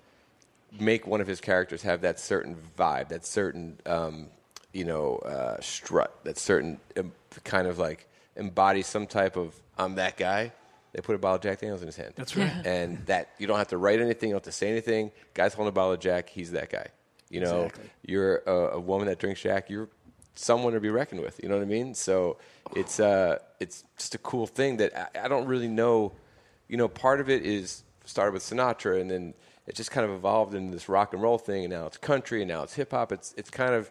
make 0.79 1.07
one 1.07 1.21
of 1.21 1.27
his 1.27 1.41
characters 1.41 1.81
have 1.83 2.01
that 2.01 2.19
certain 2.19 2.55
vibe, 2.77 3.09
that 3.09 3.25
certain 3.25 3.79
um, 3.87 4.27
you 4.73 4.85
know 4.85 5.15
uh, 5.17 5.59
strut, 5.61 6.23
that 6.25 6.37
certain 6.37 6.79
um, 6.97 7.11
kind 7.43 7.67
of 7.67 7.79
like 7.79 8.07
embody 8.35 8.83
some 8.83 9.07
type 9.07 9.35
of 9.35 9.55
I'm 9.79 9.95
that 9.95 10.17
guy. 10.17 10.51
They 10.93 11.01
put 11.01 11.15
a 11.15 11.19
bottle 11.19 11.35
of 11.37 11.41
Jack 11.41 11.59
Daniels 11.61 11.81
in 11.81 11.87
his 11.87 11.95
hand. 11.95 12.13
That's 12.15 12.35
right. 12.35 12.51
And 12.65 13.05
that 13.05 13.29
you 13.37 13.47
don't 13.47 13.57
have 13.57 13.69
to 13.69 13.77
write 13.77 14.01
anything, 14.01 14.29
you 14.29 14.33
don't 14.33 14.45
have 14.45 14.51
to 14.53 14.57
say 14.57 14.69
anything. 14.69 15.11
Guy's 15.33 15.53
holding 15.53 15.69
a 15.69 15.71
bottle 15.71 15.93
of 15.93 15.99
Jack, 15.99 16.29
he's 16.29 16.51
that 16.51 16.69
guy. 16.69 16.87
You 17.29 17.39
know, 17.39 17.63
Exactly. 17.63 17.89
you're 18.05 18.37
a, 18.45 18.75
a 18.75 18.79
woman 18.79 19.07
that 19.07 19.17
drinks 19.19 19.41
Jack, 19.41 19.69
you're 19.69 19.87
someone 20.35 20.73
to 20.73 20.79
be 20.81 20.89
reckoned 20.89 21.21
with. 21.21 21.39
You 21.41 21.49
know 21.49 21.55
what 21.55 21.61
I 21.63 21.65
mean? 21.67 21.93
So 21.93 22.37
it's 22.75 22.99
uh, 22.99 23.39
it's 23.59 23.83
just 23.97 24.15
a 24.15 24.17
cool 24.17 24.47
thing 24.47 24.77
that 24.77 24.93
I, 25.15 25.25
I 25.25 25.27
don't 25.29 25.45
really 25.47 25.67
know. 25.69 26.13
You 26.67 26.77
know, 26.77 26.87
part 26.87 27.19
of 27.21 27.29
it 27.29 27.45
is 27.45 27.83
started 28.05 28.33
with 28.33 28.43
Sinatra, 28.43 28.99
and 28.99 29.09
then 29.09 29.33
it 29.67 29.75
just 29.75 29.91
kind 29.91 30.05
of 30.05 30.11
evolved 30.13 30.53
into 30.55 30.73
this 30.73 30.89
rock 30.89 31.13
and 31.13 31.21
roll 31.21 31.37
thing, 31.37 31.63
and 31.65 31.71
now 31.73 31.85
it's 31.85 31.97
country, 31.97 32.41
and 32.41 32.49
now 32.49 32.63
it's 32.63 32.73
hip 32.73 32.91
hop. 32.91 33.11
It's 33.13 33.33
it's 33.37 33.49
kind 33.49 33.73
of 33.73 33.89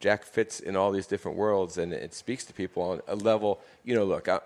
Jack 0.00 0.24
fits 0.24 0.58
in 0.60 0.74
all 0.76 0.90
these 0.90 1.06
different 1.06 1.36
worlds, 1.36 1.78
and 1.78 1.92
it 1.92 2.12
speaks 2.14 2.44
to 2.46 2.52
people 2.52 2.82
on 2.82 3.00
a 3.06 3.14
level. 3.14 3.60
You 3.84 3.94
know, 3.94 4.04
look, 4.04 4.28
I, 4.28 4.40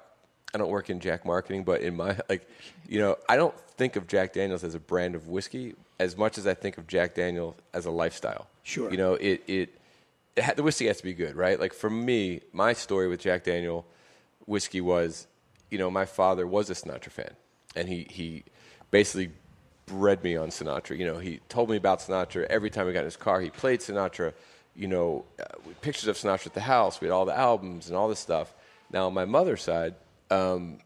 I 0.55 0.59
don't 0.59 0.71
work 0.71 0.89
in 0.89 1.01
Jack 1.01 1.25
marketing, 1.25 1.65
but 1.65 1.81
in 1.81 1.97
my 1.97 2.17
like, 2.29 2.49
you 2.89 3.01
know, 3.01 3.17
I 3.29 3.37
don't 3.37 3.59
think 3.77 3.97
of 3.97 4.07
Jack 4.07 4.33
Daniels 4.33 4.63
as 4.63 4.75
a 4.75 4.79
brand 4.79 5.17
of 5.17 5.27
whiskey 5.27 5.75
as 5.99 6.17
much 6.17 6.39
as 6.39 6.47
I 6.47 6.55
think 6.55 6.79
of 6.79 6.87
Jack 6.87 7.15
Daniels 7.15 7.57
as 7.73 7.87
a 7.87 7.91
lifestyle. 7.91 8.47
Sure. 8.63 8.91
You 8.91 8.97
know, 8.97 9.15
it 9.15 9.43
it, 9.49 9.75
it 10.37 10.45
ha- 10.45 10.55
the 10.55 10.63
whiskey 10.63 10.87
has 10.87 10.99
to 10.99 11.03
be 11.03 11.13
good, 11.13 11.35
right? 11.35 11.59
Like 11.59 11.75
for 11.75 11.91
me, 11.91 12.41
my 12.53 12.73
story 12.73 13.09
with 13.09 13.21
Jack 13.21 13.45
Daniel 13.45 13.85
whiskey 14.47 14.81
was, 14.81 15.27
you 15.71 15.79
know, 15.79 15.91
my 15.91 16.05
father 16.05 16.47
was 16.47 16.71
a 16.71 16.75
Sinatra 16.75 17.11
fan, 17.11 17.33
and 17.75 17.89
he 17.89 18.07
he 18.09 18.45
basically 18.93 19.33
bred 19.87 20.23
me 20.23 20.37
on 20.37 20.51
Sinatra. 20.51 20.97
You 20.97 21.07
know, 21.07 21.19
he 21.19 21.41
told 21.49 21.69
me 21.69 21.77
about 21.77 21.99
Sinatra 21.99 22.45
every 22.45 22.71
time 22.71 22.87
we 22.87 22.93
got 22.93 23.01
in 23.01 23.07
his 23.07 23.17
car. 23.17 23.41
He 23.41 23.51
played 23.51 23.81
Sinatra. 23.81 24.33
You 24.77 24.89
know, 24.89 25.25
uh, 25.39 25.45
pictures 25.83 26.09
of 26.09 26.17
Sinatra 26.17 26.47
at 26.47 26.55
the 26.55 26.61
house. 26.61 27.01
We 27.01 27.07
had 27.07 27.13
all 27.13 27.25
the 27.25 27.39
albums 27.39 27.87
and 27.87 27.97
all 27.97 28.09
this 28.09 28.19
stuff. 28.19 28.53
Now, 28.91 29.07
on 29.07 29.15
my 29.15 29.25
mother's 29.25 29.63
side, 29.63 29.95
um, 30.35 30.79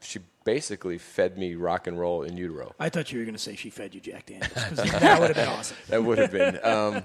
she 0.00 0.20
basically 0.44 0.98
fed 0.98 1.38
me 1.38 1.54
rock 1.54 1.86
and 1.86 1.98
roll 1.98 2.22
in 2.22 2.36
utero. 2.36 2.74
I 2.80 2.88
thought 2.88 3.12
you 3.12 3.18
were 3.18 3.24
going 3.24 3.34
to 3.34 3.40
say 3.40 3.54
she 3.56 3.70
fed 3.70 3.94
you 3.94 4.00
Jack 4.00 4.26
Daniels 4.26 4.52
'cause 4.52 4.76
that 4.76 5.20
would 5.20 5.28
have 5.36 5.36
been 5.36 5.48
awesome. 5.58 5.76
That 5.88 6.02
would 6.04 6.18
have 6.18 6.32
been. 6.32 6.58
Um, 6.64 7.04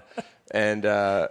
and 0.51 0.85
uh, 0.85 1.27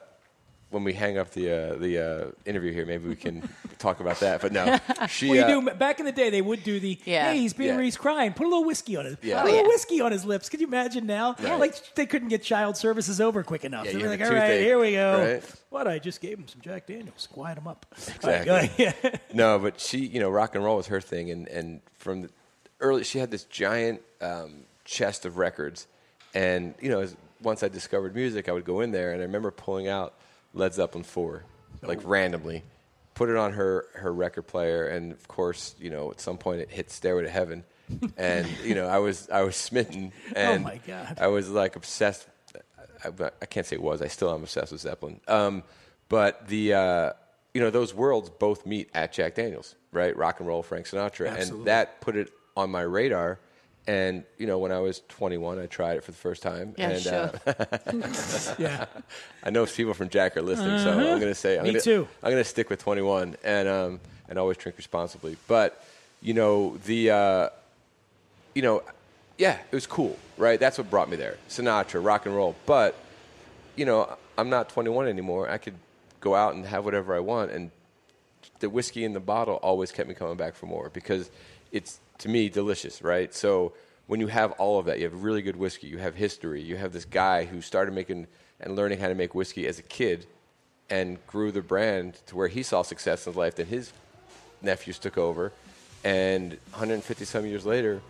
when 0.71 0.83
we 0.83 0.93
hang 0.93 1.17
up 1.17 1.31
the 1.31 1.51
uh, 1.51 1.75
the 1.77 1.99
uh, 1.99 2.31
interview 2.45 2.73
here, 2.73 2.85
maybe 2.85 3.09
we 3.09 3.17
can 3.17 3.49
talk 3.79 4.01
about 4.01 4.21
that. 4.21 4.41
But 4.41 4.53
no, 4.53 4.79
she. 5.09 5.29
Well, 5.29 5.37
you 5.37 5.43
uh, 5.59 5.71
do. 5.71 5.75
Back 5.77 6.01
in 6.01 6.07
the 6.07 6.13
day, 6.13 6.31
they 6.31 6.43
would 6.43 6.65
do 6.65 6.81
the 6.81 6.99
Yeah. 7.05 7.31
"Hey, 7.33 7.39
he's 7.39 7.53
being 7.55 7.77
Yeah. 7.77 7.83
he's 7.83 7.97
crying. 7.97 8.33
Put 8.33 8.47
a 8.47 8.49
little 8.49 8.65
whiskey 8.65 8.97
on 8.97 9.05
his 9.05 9.17
Yeah. 9.23 9.43
put 9.43 9.49
a 9.49 9.53
little 9.53 9.67
yeah. 9.67 9.69
whiskey 9.69 10.01
on 10.01 10.13
his 10.13 10.25
lips." 10.25 10.49
Could 10.49 10.61
you 10.61 10.67
imagine 10.67 11.07
now? 11.07 11.37
Right. 11.39 11.59
Like 11.59 11.95
they 11.95 12.07
couldn't 12.07 12.29
get 12.29 12.43
child 12.43 12.77
services 12.77 13.21
over 13.21 13.43
quick 13.43 13.65
enough. 13.65 13.87
Yeah, 13.87 13.93
they 13.93 13.99
you 13.99 14.05
were 14.05 14.11
have 14.11 14.21
like, 14.21 14.29
"All 14.29 14.35
right, 14.37 14.47
toothache, 14.49 14.65
here 14.67 14.79
we 14.79 14.93
go." 14.93 15.33
right? 15.35 15.55
What? 15.71 15.87
I 15.87 15.99
just 15.99 16.21
gave 16.21 16.39
him 16.39 16.49
some 16.49 16.61
Jack 16.61 16.87
Daniels. 16.87 17.29
Quiet 17.31 17.59
him 17.59 17.69
up. 17.69 17.87
Exactly. 17.97 18.31
All 18.51 18.57
right, 18.59 18.77
go 18.77 18.85
ahead. 18.85 19.21
no, 19.33 19.59
but 19.59 19.79
she, 19.81 19.99
you 19.99 20.21
know, 20.21 20.31
rock 20.31 20.55
and 20.55 20.65
roll 20.65 20.77
was 20.79 20.87
her 20.89 21.01
thing, 21.01 21.31
and 21.31 21.47
and 21.49 21.81
from 21.99 22.23
the 22.23 22.31
early, 22.81 23.05
she 23.05 23.19
had 23.19 23.31
this 23.31 23.45
giant 23.45 24.01
um, 24.21 24.65
chest 24.85 25.25
of 25.27 25.39
records, 25.39 25.87
and 26.35 26.75
you 26.81 26.89
know, 26.91 27.01
as, 27.01 27.17
once 27.43 27.63
I 27.63 27.69
discovered 27.69 28.15
music, 28.15 28.49
I 28.49 28.53
would 28.53 28.65
go 28.65 28.81
in 28.81 28.91
there, 28.91 29.13
and 29.13 29.21
I 29.21 29.25
remember 29.25 29.51
pulling 29.51 29.87
out 29.89 30.15
Led 30.57 30.75
Zeppelin 30.75 31.05
four, 31.05 31.45
like 31.83 32.01
randomly, 32.05 32.65
put 33.15 33.29
it 33.29 33.37
on 33.37 33.53
her 33.53 33.87
her 33.95 34.13
record 34.13 34.47
player, 34.47 34.87
and 34.89 35.13
of 35.13 35.29
course, 35.29 35.75
you 35.79 35.91
know, 35.91 36.11
at 36.11 36.21
some 36.21 36.39
point 36.39 36.61
it 36.61 36.71
hit 36.71 36.91
Stairway 36.91 37.23
to 37.25 37.31
Heaven, 37.31 37.65
and 38.17 38.49
you 38.65 38.75
know, 38.75 38.89
I 38.89 38.99
was 38.99 39.29
I 39.31 39.43
was 39.43 39.55
smitten, 39.55 40.13
and 40.35 40.65
my 40.65 40.81
God. 40.87 41.19
I 41.21 41.29
was 41.29 41.51
like 41.51 41.77
obsessed. 41.77 42.27
I, 43.05 43.31
I 43.43 43.47
can't 43.47 43.67
say 43.67 43.77
it 43.77 43.83
was. 43.83 44.01
I 44.01 44.09
still 44.09 44.33
am 44.33 44.43
obsessed 44.43 44.73
with 44.73 44.81
Zeppelin. 44.81 45.21
Um, 45.29 45.63
but 46.09 46.49
the 46.49 46.73
uh, 46.75 47.13
you 47.53 47.61
know 47.61 47.71
those 47.71 47.95
worlds 47.95 48.31
both 48.31 48.65
meet 48.65 48.89
at 48.95 49.13
Jack 49.13 49.35
Daniels, 49.35 49.75
right? 49.93 50.17
Rock 50.17 50.41
and 50.41 50.49
roll, 50.49 50.63
Frank 50.63 50.87
Sinatra, 50.87 51.29
Absolutely. 51.29 51.59
and 51.59 51.65
that 51.67 52.01
put 52.01 52.17
it 52.17 52.31
on 52.57 52.71
my 52.71 52.83
radar. 52.83 53.39
And 53.87 54.25
you 54.37 54.47
know, 54.47 54.59
when 54.59 54.73
I 54.73 54.81
was 54.81 55.03
21, 55.09 55.61
I 55.61 55.67
tried 55.67 55.97
it 55.97 56.05
for 56.05 56.11
the 56.11 56.17
first 56.17 56.43
time. 56.43 56.75
Yeah, 56.77 56.91
and 56.91 57.03
sure. 57.03 57.31
uh, 57.47 58.55
yeah. 58.59 58.87
I 59.45 59.51
know 59.51 59.65
people 59.67 59.95
from 59.95 60.09
Jack 60.09 60.37
are 60.37 60.43
listening, 60.43 60.81
so 60.81 60.93
I'm 60.93 60.99
going 60.99 61.21
to 61.21 61.35
say 61.35 61.57
I'm 61.57 61.65
Me 61.65 61.71
gonna, 61.71 61.81
too. 61.81 62.09
I'm 62.23 62.31
going 62.33 62.43
to 62.43 62.49
stick 62.49 62.69
with 62.69 62.81
21 62.81 63.37
and 63.45 63.69
um, 63.69 64.01
and 64.29 64.39
always 64.39 64.57
drink 64.57 64.77
responsibly. 64.77 65.37
But 65.47 65.85
you 66.21 66.35
know 66.35 66.77
the 66.85 67.11
uh, 67.11 67.49
you 68.55 68.63
know 68.63 68.83
yeah, 69.39 69.59
it 69.71 69.75
was 69.75 69.87
cool, 69.87 70.19
right? 70.37 70.59
That's 70.59 70.79
what 70.79 70.91
brought 70.91 71.09
me 71.09 71.17
there. 71.17 71.37
Sinatra, 71.49 72.05
rock 72.05 72.27
and 72.27 72.35
roll. 72.35 72.57
But 72.65 72.97
you 73.77 73.85
know, 73.85 74.17
I'm 74.39 74.49
not 74.49 74.69
21 74.71 75.09
anymore. 75.09 75.49
I 75.49 75.59
could 75.59 75.75
go 76.21 76.35
out 76.35 76.55
and 76.55 76.65
have 76.67 76.85
whatever 76.85 77.15
I 77.15 77.21
want, 77.21 77.51
and 77.51 77.71
the 78.61 78.71
whiskey 78.71 79.05
in 79.05 79.13
the 79.13 79.21
bottle 79.21 79.57
always 79.57 79.93
kept 79.93 80.09
me 80.09 80.15
coming 80.15 80.37
back 80.37 80.55
for 80.55 80.67
more 80.67 80.91
because 80.91 81.31
it's 81.73 82.01
to 82.19 82.29
me 82.29 82.49
delicious, 82.49 83.03
right? 83.03 83.35
So 83.35 83.73
when 84.07 84.21
you 84.21 84.29
have 84.29 84.53
all 84.53 84.79
of 84.79 84.87
that, 84.87 84.99
you 84.99 85.05
have 85.05 85.23
really 85.23 85.43
good 85.43 85.57
whiskey, 85.57 85.89
you 85.89 85.99
have 85.99 86.15
history, 86.15 86.63
you 86.63 86.77
have 86.77 86.93
this 86.93 87.05
guy 87.05 87.45
who 87.45 87.61
started 87.61 87.93
making 87.95 88.27
and 88.61 88.77
learning 88.77 88.99
how 88.99 89.09
to 89.09 89.15
make 89.15 89.35
whiskey 89.35 89.67
as 89.67 89.79
a 89.79 89.83
kid 89.83 90.27
and 90.89 91.25
grew 91.27 91.51
the 91.51 91.61
brand 91.61 92.15
to 92.27 92.37
where 92.37 92.49
he 92.49 92.63
saw 92.63 92.83
success 92.83 93.27
in 93.27 93.33
his 93.33 93.37
life, 93.37 93.57
then 93.57 93.67
his 93.67 93.93
nephews 94.63 94.99
took 94.99 95.19
over, 95.19 95.53
and 96.05 96.53
150 96.71 97.25
some 97.25 97.45
years 97.45 97.67
later, 97.67 98.01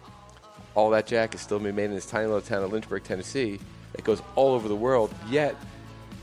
all 0.75 0.90
that 0.90 1.07
Jack 1.07 1.35
is 1.35 1.40
still 1.40 1.59
being 1.59 1.75
made 1.75 1.87
in 1.87 1.95
this 1.95 2.07
tiny 2.07 2.27
little 2.27 2.42
town 2.42 2.62
of 2.62 2.73
Lynchburg, 2.73 3.03
Tennessee. 3.03 3.59
It 3.95 4.05
goes 4.05 4.23
all 4.35 4.53
over 4.53 4.69
the 4.69 4.77
world, 4.77 5.12
yet 5.29 5.57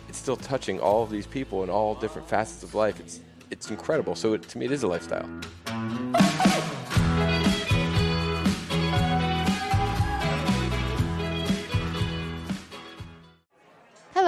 it's 0.07 0.19
still 0.19 0.37
touching 0.37 0.79
all 0.79 1.01
of 1.01 1.09
these 1.09 1.25
people 1.25 1.63
in 1.63 1.71
all 1.71 1.95
different 1.95 2.29
facets 2.29 2.61
of 2.61 2.75
life. 2.75 2.99
It's 2.99 3.19
it's 3.49 3.69
incredible. 3.69 4.15
So 4.15 4.33
it, 4.33 4.43
to 4.49 4.57
me, 4.57 4.65
it 4.65 4.71
is 4.71 4.83
a 4.83 4.87
lifestyle. 4.87 5.29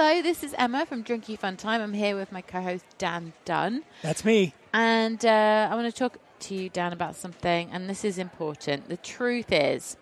Hello, 0.08 0.22
this 0.22 0.44
is 0.44 0.54
Emma 0.56 0.86
from 0.86 1.02
Drinky 1.02 1.36
Fun 1.36 1.56
Time. 1.56 1.80
I'm 1.80 1.92
here 1.92 2.14
with 2.14 2.30
my 2.30 2.40
co-host 2.40 2.84
Dan 2.96 3.32
Dunn, 3.44 3.82
That's 4.02 4.24
me. 4.24 4.54
and 4.72 5.26
uh, 5.26 5.68
I 5.68 5.74
want 5.74 5.92
to 5.92 5.98
talk 5.98 6.18
to 6.38 6.54
you, 6.54 6.68
Dan, 6.68 6.92
about 6.92 7.16
something. 7.16 7.68
And 7.72 7.90
this 7.90 8.04
is 8.04 8.16
important. 8.16 8.88
The 8.88 8.98
truth 8.98 9.50
is, 9.50 9.96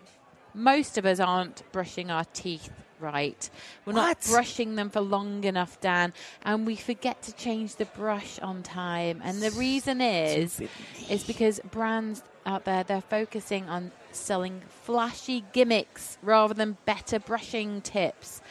most 0.53 0.99
of 0.99 1.07
us 1.07 1.19
aren't 1.19 1.63
brushing 1.71 2.11
our 2.11 2.23
teeth 2.23 2.69
right. 2.99 3.49
We're 3.83 3.93
not 3.93 4.21
brushing 4.29 4.75
them 4.75 4.91
for 4.91 5.01
long 5.01 5.43
enough, 5.43 5.81
Dan, 5.81 6.13
and 6.43 6.67
we 6.67 6.75
forget 6.75 7.23
to 7.23 7.33
change 7.33 7.77
the 7.77 7.85
brush 7.85 8.37
on 8.37 8.61
time. 8.61 9.21
And 9.23 9.41
the 9.41 9.49
reason 9.49 10.01
is, 10.01 10.61
is 11.09 11.23
because 11.23 11.59
brands 11.71 12.21
out 12.45 12.65
there 12.65 12.83
they're 12.83 13.01
focusing 13.01 13.67
on 13.67 13.91
selling 14.11 14.61
flashy 14.69 15.43
gimmicks 15.51 16.19
rather 16.21 16.53
than 16.53 16.77
better 16.85 17.17
brushing 17.17 17.81
tips, 17.81 18.41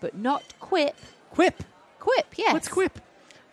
but 0.00 0.16
not 0.16 0.54
Quip. 0.60 0.96
Quip. 1.30 1.62
Quip, 1.98 2.26
yes. 2.36 2.52
What's 2.52 2.68
Quip? 2.68 3.00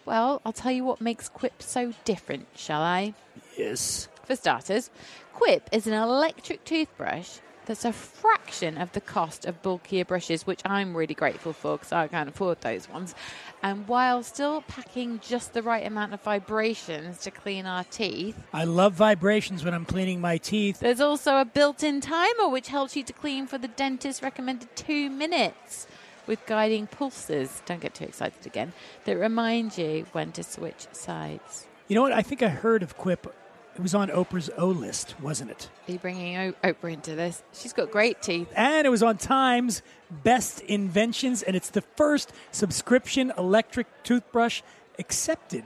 Well, 0.06 0.42
I'll 0.46 0.54
tell 0.54 0.72
you 0.72 0.84
what 0.84 1.02
makes 1.02 1.30
Quip 1.30 1.62
so 1.62 1.94
different, 2.04 2.48
shall 2.56 2.82
I? 2.82 3.14
Yes. 3.58 4.08
For 4.24 4.36
starters, 4.36 4.90
Quip 5.34 5.70
is 5.72 5.88
an 5.88 5.94
electric 5.94 6.64
toothbrush 6.64 7.40
that's 7.66 7.86
a 7.86 7.92
fraction 7.92 8.78
of 8.78 8.92
the 8.92 9.02
cost 9.02 9.46
of 9.46 9.62
bulkier 9.62 10.06
brushes, 10.06 10.46
which 10.46 10.62
I'm 10.66 10.96
really 10.96 11.14
grateful 11.14 11.54
for 11.54 11.78
because 11.78 11.92
I 11.92 12.08
can't 12.08 12.30
afford 12.30 12.62
those 12.62 12.88
ones. 12.90 13.16
And 13.64 13.88
while 13.88 14.24
still 14.24 14.62
packing 14.62 15.20
just 15.20 15.54
the 15.54 15.64
right 15.64 15.86
amount 15.86 16.14
of 16.14 16.22
vibrations 16.22 17.20
to 17.20 17.32
clean 17.32 17.66
our 17.66 17.84
teeth, 17.84 18.42
I 18.54 18.66
love 18.66 18.94
vibrations 18.94 19.64
when 19.64 19.74
I'm 19.74 19.86
cleaning 19.86 20.22
my 20.22 20.38
teeth. 20.38 20.80
there's 20.80 21.02
also 21.02 21.38
a 21.38 21.46
built 21.46 21.84
in 21.84 22.02
timer 22.02 22.48
which 22.48 22.68
helps 22.68 22.96
you 22.96 23.04
to 23.04 23.14
clean 23.14 23.48
for 23.48 23.58
the 23.58 23.68
dentist 23.68 24.22
recommended 24.22 24.76
two 24.76 25.10
minutes 25.10 25.88
with 26.28 26.46
guiding 26.46 26.88
pulses. 26.88 27.62
Don't 27.66 27.82
get 27.82 27.94
too 27.94 28.06
excited 28.06 28.46
again. 28.46 28.74
That 29.06 29.18
remind 29.18 29.78
you 29.78 30.06
when 30.12 30.32
to 30.34 30.44
switch 30.44 30.88
sides. 30.92 31.68
You 31.88 31.96
know 31.96 32.02
what? 32.02 32.12
I 32.12 32.22
think 32.22 32.42
I 32.42 32.50
heard 32.50 32.84
of 32.84 32.98
Quip. 32.98 33.34
It 33.76 33.82
was 33.82 33.94
on 33.94 34.08
Oprah's 34.08 34.50
O 34.58 34.68
list, 34.68 35.16
wasn't 35.20 35.52
it? 35.52 35.70
Are 35.88 35.92
you 35.92 36.00
bringing 36.00 36.38
o- 36.38 36.54
Oprah 36.64 36.94
into 36.94 37.14
this? 37.14 37.44
She's 37.54 37.74
got 37.74 37.92
great 37.92 38.22
teeth. 38.22 38.48
And 38.56 38.88
it 38.88 38.90
was 38.90 39.04
on 39.04 39.18
Time's 39.18 39.82
Best 40.10 40.62
Inventions, 40.62 41.44
and 41.44 41.58
it's 41.58 41.70
the 41.70 41.82
first 41.82 42.32
subscription 42.52 43.34
electric 43.38 43.88
toothbrush 44.04 44.62
accepted 44.98 45.66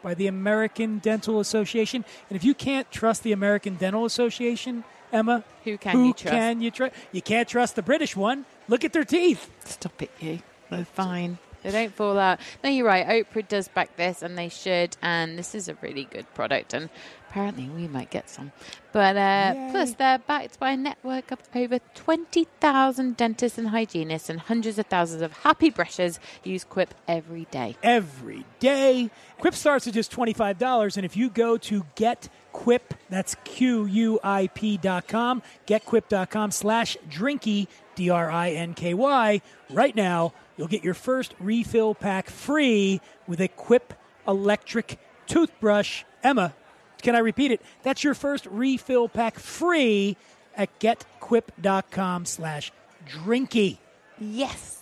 by 0.00 0.14
the 0.14 0.28
American 0.28 0.98
Dental 0.98 1.40
Association. 1.40 2.04
And 2.30 2.36
if 2.36 2.44
you 2.44 2.54
can't 2.54 2.88
trust 2.92 3.24
the 3.24 3.32
American 3.32 3.74
Dental 3.74 4.04
Association, 4.04 4.84
Emma, 5.12 5.44
Who 5.64 5.78
can 5.78 5.92
who 5.92 6.06
you 6.08 6.12
trust? 6.12 6.32
can 6.32 6.60
you 6.60 6.70
trust? 6.70 6.94
You 7.12 7.22
can't 7.22 7.48
trust 7.48 7.76
the 7.76 7.82
British 7.82 8.14
one. 8.16 8.44
Look 8.68 8.84
at 8.84 8.92
their 8.92 9.04
teeth. 9.04 9.50
Stop 9.64 10.02
it, 10.02 10.10
you. 10.20 10.40
They're 10.70 10.84
fine. 10.84 11.38
They 11.62 11.70
don't 11.70 11.94
fall 11.94 12.18
out. 12.18 12.40
No, 12.62 12.70
you're 12.70 12.86
right. 12.86 13.06
Oprah 13.06 13.46
does 13.46 13.68
back 13.68 13.96
this, 13.96 14.22
and 14.22 14.36
they 14.38 14.48
should. 14.48 14.96
And 15.02 15.38
this 15.38 15.54
is 15.54 15.68
a 15.68 15.74
really 15.82 16.04
good 16.04 16.32
product. 16.34 16.72
And 16.74 16.88
apparently, 17.28 17.68
we 17.68 17.88
might 17.88 18.10
get 18.10 18.30
some. 18.30 18.52
But 18.92 19.16
uh, 19.16 19.70
plus, 19.70 19.94
they're 19.94 20.18
backed 20.18 20.58
by 20.58 20.72
a 20.72 20.76
network 20.76 21.30
of 21.30 21.40
over 21.54 21.78
20,000 21.94 23.16
dentists 23.16 23.58
and 23.58 23.68
hygienists, 23.68 24.30
and 24.30 24.40
hundreds 24.40 24.78
of 24.78 24.86
thousands 24.86 25.22
of 25.22 25.32
happy 25.38 25.70
brushers 25.70 26.18
use 26.44 26.64
Quip 26.64 26.94
every 27.06 27.46
day. 27.50 27.76
every 27.82 28.44
day. 28.60 29.10
Quip 29.38 29.54
starts 29.54 29.86
at 29.86 29.94
just 29.94 30.10
$25, 30.12 30.96
and 30.96 31.04
if 31.04 31.16
you 31.16 31.28
go 31.30 31.56
to 31.58 31.84
get 31.94 32.28
Quip, 32.52 32.94
that's 33.08 33.36
Q-U-I-P 33.44 34.78
dot 34.78 35.06
com, 35.06 35.42
getquip.com 35.66 36.50
slash 36.50 36.96
drinky, 37.08 37.68
D-R-I-N-K-Y, 37.94 39.40
right 39.70 39.96
now, 39.96 40.32
you'll 40.58 40.68
get 40.68 40.84
your 40.84 40.92
first 40.92 41.34
refill 41.38 41.94
pack 41.94 42.28
free 42.28 43.00
with 43.26 43.40
a 43.40 43.48
Quip 43.48 43.94
electric 44.26 44.98
toothbrush. 45.26 46.04
Emma, 46.22 46.52
can 47.00 47.14
I 47.14 47.20
repeat 47.20 47.52
it? 47.52 47.62
That's 47.82 48.04
your 48.04 48.14
first 48.14 48.44
refill 48.46 49.08
pack 49.08 49.38
free 49.38 50.18
at 50.54 50.78
getquip.com 50.80 52.26
slash 52.26 52.72
drinky. 53.08 53.78
Yes. 54.18 54.74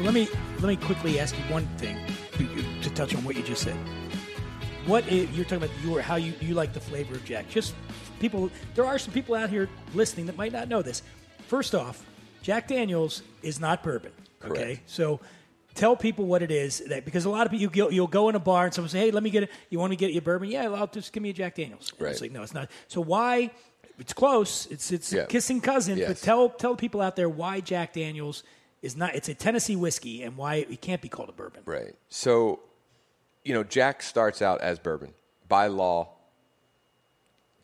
Let 0.00 0.14
me 0.14 0.26
let 0.60 0.68
me 0.68 0.76
quickly 0.76 1.20
ask 1.20 1.36
you 1.36 1.44
one 1.52 1.66
thing 1.76 1.98
touch 2.98 3.14
on 3.14 3.22
what 3.22 3.36
you 3.36 3.42
just 3.44 3.62
said. 3.62 3.76
What 4.86 5.06
is, 5.06 5.30
you're 5.30 5.44
talking 5.44 5.58
about 5.58 5.70
your 5.84 6.00
how 6.02 6.16
you, 6.16 6.32
you 6.40 6.54
like 6.54 6.72
the 6.72 6.80
flavor 6.80 7.14
of 7.14 7.24
Jack? 7.24 7.48
Just 7.48 7.74
people, 8.18 8.50
there 8.74 8.84
are 8.84 8.98
some 8.98 9.14
people 9.14 9.36
out 9.36 9.50
here 9.50 9.68
listening 9.94 10.26
that 10.26 10.36
might 10.36 10.52
not 10.52 10.68
know 10.68 10.82
this. 10.82 11.02
First 11.46 11.76
off, 11.76 12.04
Jack 12.42 12.66
Daniels 12.66 13.22
is 13.42 13.60
not 13.60 13.84
bourbon. 13.84 14.10
Okay, 14.44 14.62
Correct. 14.62 14.80
so 14.90 15.20
tell 15.74 15.94
people 15.94 16.26
what 16.26 16.42
it 16.42 16.50
is 16.50 16.80
that 16.88 17.04
because 17.04 17.24
a 17.24 17.30
lot 17.30 17.46
of 17.46 17.52
people 17.52 17.62
you 17.62 17.70
go, 17.70 17.88
you'll 17.88 18.06
go 18.08 18.28
in 18.30 18.34
a 18.34 18.40
bar 18.40 18.64
and 18.64 18.74
someone 18.74 18.88
say, 18.88 18.98
"Hey, 18.98 19.10
let 19.12 19.22
me 19.22 19.30
get 19.30 19.44
it. 19.44 19.50
You 19.70 19.78
want 19.78 19.90
me 19.90 19.96
to 19.96 20.00
get 20.00 20.12
you 20.12 20.18
a 20.18 20.22
bourbon? 20.22 20.48
Yeah, 20.50 20.68
I'll 20.70 20.86
just 20.88 21.12
give 21.12 21.22
me 21.22 21.30
a 21.30 21.32
Jack 21.32 21.54
Daniels." 21.54 21.92
Right. 22.00 22.10
It's 22.10 22.20
like 22.20 22.32
no, 22.32 22.42
it's 22.42 22.54
not. 22.54 22.68
So 22.88 23.00
why? 23.00 23.50
It's 23.98 24.12
close. 24.12 24.66
It's 24.66 24.90
it's 24.90 25.12
Yeah. 25.12 25.26
kissing 25.26 25.60
cousin. 25.60 26.00
But 26.04 26.16
tell 26.18 26.48
tell 26.50 26.74
people 26.74 27.00
out 27.00 27.14
there 27.14 27.28
why 27.28 27.60
Jack 27.60 27.92
Daniels 27.92 28.42
is 28.82 28.96
not. 28.96 29.14
It's 29.14 29.28
a 29.28 29.34
Tennessee 29.34 29.76
whiskey 29.76 30.22
and 30.22 30.36
why 30.36 30.66
it 30.68 30.80
can't 30.80 31.02
be 31.02 31.08
called 31.08 31.28
a 31.28 31.32
bourbon. 31.32 31.62
Right. 31.64 31.94
So, 32.08 32.60
you 33.48 33.54
know, 33.54 33.64
Jack 33.64 34.02
starts 34.02 34.42
out 34.42 34.60
as 34.60 34.78
bourbon. 34.78 35.14
By 35.48 35.68
law, 35.68 36.10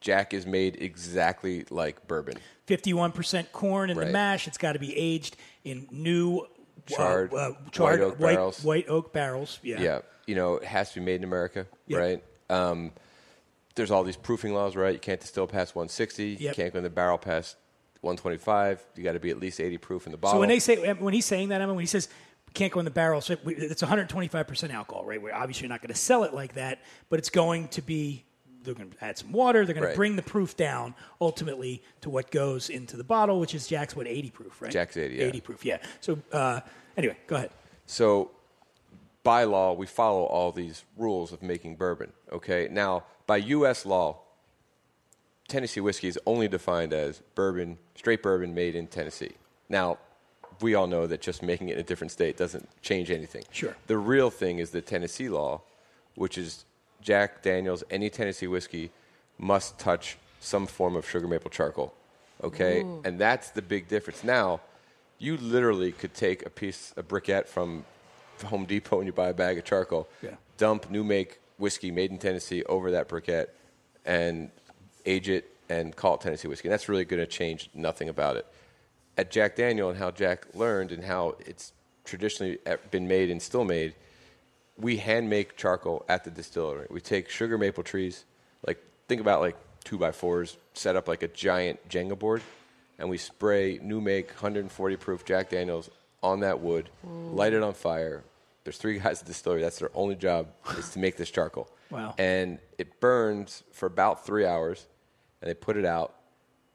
Jack 0.01 0.33
is 0.33 0.47
made 0.47 0.81
exactly 0.81 1.66
like 1.70 2.07
bourbon. 2.09 2.38
Fifty-one 2.66 3.12
percent 3.12 3.53
corn 3.53 3.90
in 3.90 3.97
the 3.99 4.05
Right. 4.05 4.12
mash. 4.12 4.49
It's 4.49 4.57
got 4.57 4.73
to 4.73 4.79
be 4.79 4.97
aged 4.97 5.37
in 5.64 5.87
new 5.90 6.47
Charred 6.87 7.33
uh, 7.33 7.37
uh, 7.37 7.53
charred 7.70 8.01
white 8.01 8.07
oak 8.07 8.18
white, 8.20 8.35
barrels. 8.35 8.64
white 8.64 8.88
oak 8.88 9.12
barrels. 9.12 9.59
Yeah. 9.62 9.81
Yeah. 9.81 9.99
You 10.27 10.35
know, 10.35 10.55
it 10.57 10.64
has 10.64 10.90
to 10.92 11.01
be 11.01 11.05
made 11.05 11.16
in 11.16 11.25
America, 11.25 11.66
right? 11.90 12.23
Um, 12.49 12.92
there's 13.75 13.90
all 13.90 14.05
these 14.05 14.16
proofing 14.16 14.55
laws, 14.55 14.75
right? 14.77 14.92
You 14.94 14.99
can't 14.99 15.20
distill 15.20 15.47
past 15.47 15.75
160. 15.75 16.25
You 16.25 16.37
Yep. 16.40 16.57
can't 16.57 16.73
go 16.73 16.79
in 16.79 16.83
the 16.85 16.90
barrel 16.90 17.18
past 17.18 17.57
125. 18.03 18.83
You 18.97 19.03
got 19.05 19.12
to 19.12 19.20
be 19.20 19.31
at 19.31 19.38
least 19.38 19.61
80 19.61 19.79
proof 19.79 20.07
in 20.07 20.12
the 20.12 20.18
bottle. 20.18 20.37
So 20.37 20.40
when 20.40 20.49
they 20.49 20.59
say 20.61 20.92
when 20.94 21.12
he's 21.14 21.25
saying 21.27 21.49
that, 21.51 21.61
I 21.61 21.66
mean, 21.66 21.75
when 21.77 21.83
he 21.83 21.87
says 21.87 22.09
can't 22.55 22.73
go 22.73 22.79
in 22.79 22.85
the 22.85 22.90
barrel, 22.90 23.21
so 23.21 23.37
it's 23.47 23.83
125 23.83 24.47
percent 24.47 24.73
alcohol, 24.73 25.05
right? 25.05 25.21
We're 25.21 25.35
obviously 25.35 25.69
not 25.69 25.81
going 25.83 25.93
to 25.93 25.99
sell 25.99 26.25
it 26.25 26.33
like 26.33 26.55
that, 26.55 26.81
but 27.11 27.19
it's 27.19 27.31
going 27.31 27.69
to 27.69 27.83
be. 27.83 28.25
They're 28.62 28.73
going 28.73 28.90
to 28.93 29.05
add 29.05 29.19
some 29.19 29.31
water. 29.33 29.67
They're 29.67 29.75
going 29.75 29.85
Right. 29.85 29.90
to 29.90 29.97
bring 29.97 30.17
the 30.17 30.23
proof 30.23 30.57
down 30.57 30.95
ultimately 31.21 31.83
to 32.01 32.09
what 32.09 32.31
goes 32.31 32.71
into 32.71 32.97
the 32.97 33.05
bottle, 33.05 33.38
which 33.38 33.55
is 33.55 33.67
Jack's 33.67 33.95
what 33.95 34.07
80 34.07 34.31
proof, 34.31 34.62
right? 34.62 34.73
Jack's 34.73 34.97
80, 34.97 35.17
yeah. 35.17 35.25
80 35.27 35.40
proof, 35.43 35.64
yeah. 35.67 35.77
So 36.01 36.19
uh, 36.33 36.61
anyway, 36.97 37.19
go 37.27 37.37
ahead. 37.37 37.51
So, 37.85 38.31
by 39.23 39.45
law, 39.45 39.75
we 39.75 39.85
follow 39.87 40.23
all 40.25 40.51
these 40.51 40.85
rules 40.97 41.31
of 41.31 41.43
making 41.43 41.77
bourbon. 41.77 42.14
Okay. 42.33 42.69
Now, 42.71 43.05
by 43.27 43.37
U.S. 43.37 43.85
law, 43.85 44.21
Tennessee 45.47 45.81
whiskey 45.81 46.09
is 46.09 46.19
only 46.25 46.49
defined 46.49 46.95
as 46.95 47.21
bourbon, 47.35 47.77
straight 47.95 48.23
bourbon 48.23 48.55
made 48.55 48.75
in 48.75 48.87
Tennessee. 48.87 49.33
Now, 49.69 49.99
we 50.61 50.75
all 50.75 50.87
know 50.87 51.07
that 51.07 51.21
just 51.21 51.43
making 51.43 51.69
it 51.69 51.75
in 51.75 51.81
a 51.81 51.83
different 51.83 52.11
state 52.11 52.37
doesn't 52.37 52.69
change 52.83 53.11
anything. 53.11 53.45
Sure. 53.51 53.77
The 53.87 53.99
real 53.99 54.31
thing 54.31 54.59
is 54.59 54.71
the 54.71 54.81
Tennessee 54.81 55.29
law, 55.29 55.62
which 56.14 56.38
is 56.38 56.64
Jack 57.01 57.43
Daniels, 57.43 57.85
any 57.90 58.11
Tennessee 58.11 58.47
whiskey 58.47 58.90
must 59.38 59.79
touch 59.79 60.17
some 60.40 60.67
form 60.67 60.97
of 60.97 61.09
sugar 61.09 61.27
maple 61.27 61.51
charcoal. 61.51 61.95
Okay? 62.43 62.81
And 63.05 63.19
that's 63.19 63.51
the 63.51 63.62
big 63.62 63.88
difference. 63.88 64.23
Now, 64.25 64.61
you 65.19 65.37
literally 65.37 65.93
could 65.93 66.14
take 66.14 66.45
a 66.45 66.51
piece, 66.51 66.93
a 66.97 67.03
briquette 67.03 67.47
from 67.47 67.85
Home 68.47 68.64
Depot 68.64 68.99
and 68.99 69.07
you 69.07 69.12
buy 69.12 69.29
a 69.29 69.35
bag 69.35 69.59
of 69.59 69.64
charcoal, 69.64 70.09
Yeah. 70.23 70.31
dump 70.59 70.90
new 70.90 71.05
make 71.05 71.40
whiskey 71.59 71.90
made 71.90 72.11
in 72.11 72.19
Tennessee 72.19 72.62
over 72.64 72.90
that 72.90 73.09
briquette, 73.09 73.49
and 74.05 74.51
age 75.07 75.29
it 75.29 75.51
and 75.69 75.95
call 75.97 76.17
it 76.17 76.21
Tennessee 76.21 76.49
whiskey. 76.49 76.69
And 76.69 76.73
that's 76.73 76.88
really 76.88 77.05
going 77.05 77.21
to 77.21 77.27
change 77.27 77.71
nothing 77.75 78.09
about 78.09 78.37
it. 78.37 78.47
At 79.16 79.31
Jack 79.31 79.57
Daniel 79.57 79.90
and 79.90 79.98
how 79.98 80.11
Jack 80.11 80.46
learned 80.55 80.90
and 80.92 81.05
how 81.05 81.37
it's 81.46 81.72
traditionally 82.05 82.59
uh, 82.66 82.77
been 82.90 83.07
made 83.07 83.31
and 83.31 83.40
still 83.40 83.64
made, 83.64 83.94
we 84.77 84.96
hand 84.96 85.31
make 85.31 85.57
charcoal 85.57 86.05
at 86.09 86.24
the 86.24 86.31
distillery. 86.31 86.87
We 86.90 87.00
take 87.00 87.29
sugar 87.29 87.57
maple 87.59 87.85
trees, 87.85 88.24
like 88.66 88.79
think 89.09 89.20
about 89.20 89.40
like 89.40 89.57
two 89.85 89.98
by 89.98 90.12
fours, 90.12 90.57
set 90.72 90.96
up 90.96 91.07
like 91.07 91.22
a 91.22 91.29
giant 91.29 91.88
Jenga 91.88 92.18
board, 92.18 92.42
and 92.98 93.09
we 93.09 93.18
spray 93.18 93.79
new 93.83 94.00
make 94.00 94.29
140 94.29 94.96
proof 94.96 95.24
Jack 95.24 95.50
Daniels 95.50 95.90
on 96.22 96.40
that 96.40 96.61
wood, 96.61 96.88
light 97.05 97.53
it 97.53 97.62
on 97.62 97.74
fire. 97.74 98.24
There's 98.64 98.79
three 98.79 98.98
guys 98.98 99.20
at 99.20 99.27
the 99.27 99.33
distillery. 99.33 99.61
That's 99.61 99.79
their 99.79 99.90
only 99.94 100.14
job 100.14 100.48
is 100.79 100.90
to 100.90 100.98
make 100.98 101.16
this 101.16 101.31
charcoal. 101.31 101.68
Wow. 101.90 102.14
And 102.18 102.59
it 102.79 102.98
burns 102.98 103.62
for 103.72 103.87
about 103.87 104.24
three 104.27 104.46
hours, 104.46 104.87
and 105.40 105.50
they 105.50 105.55
put 105.55 105.77
it 105.77 105.85
out. 105.85 106.14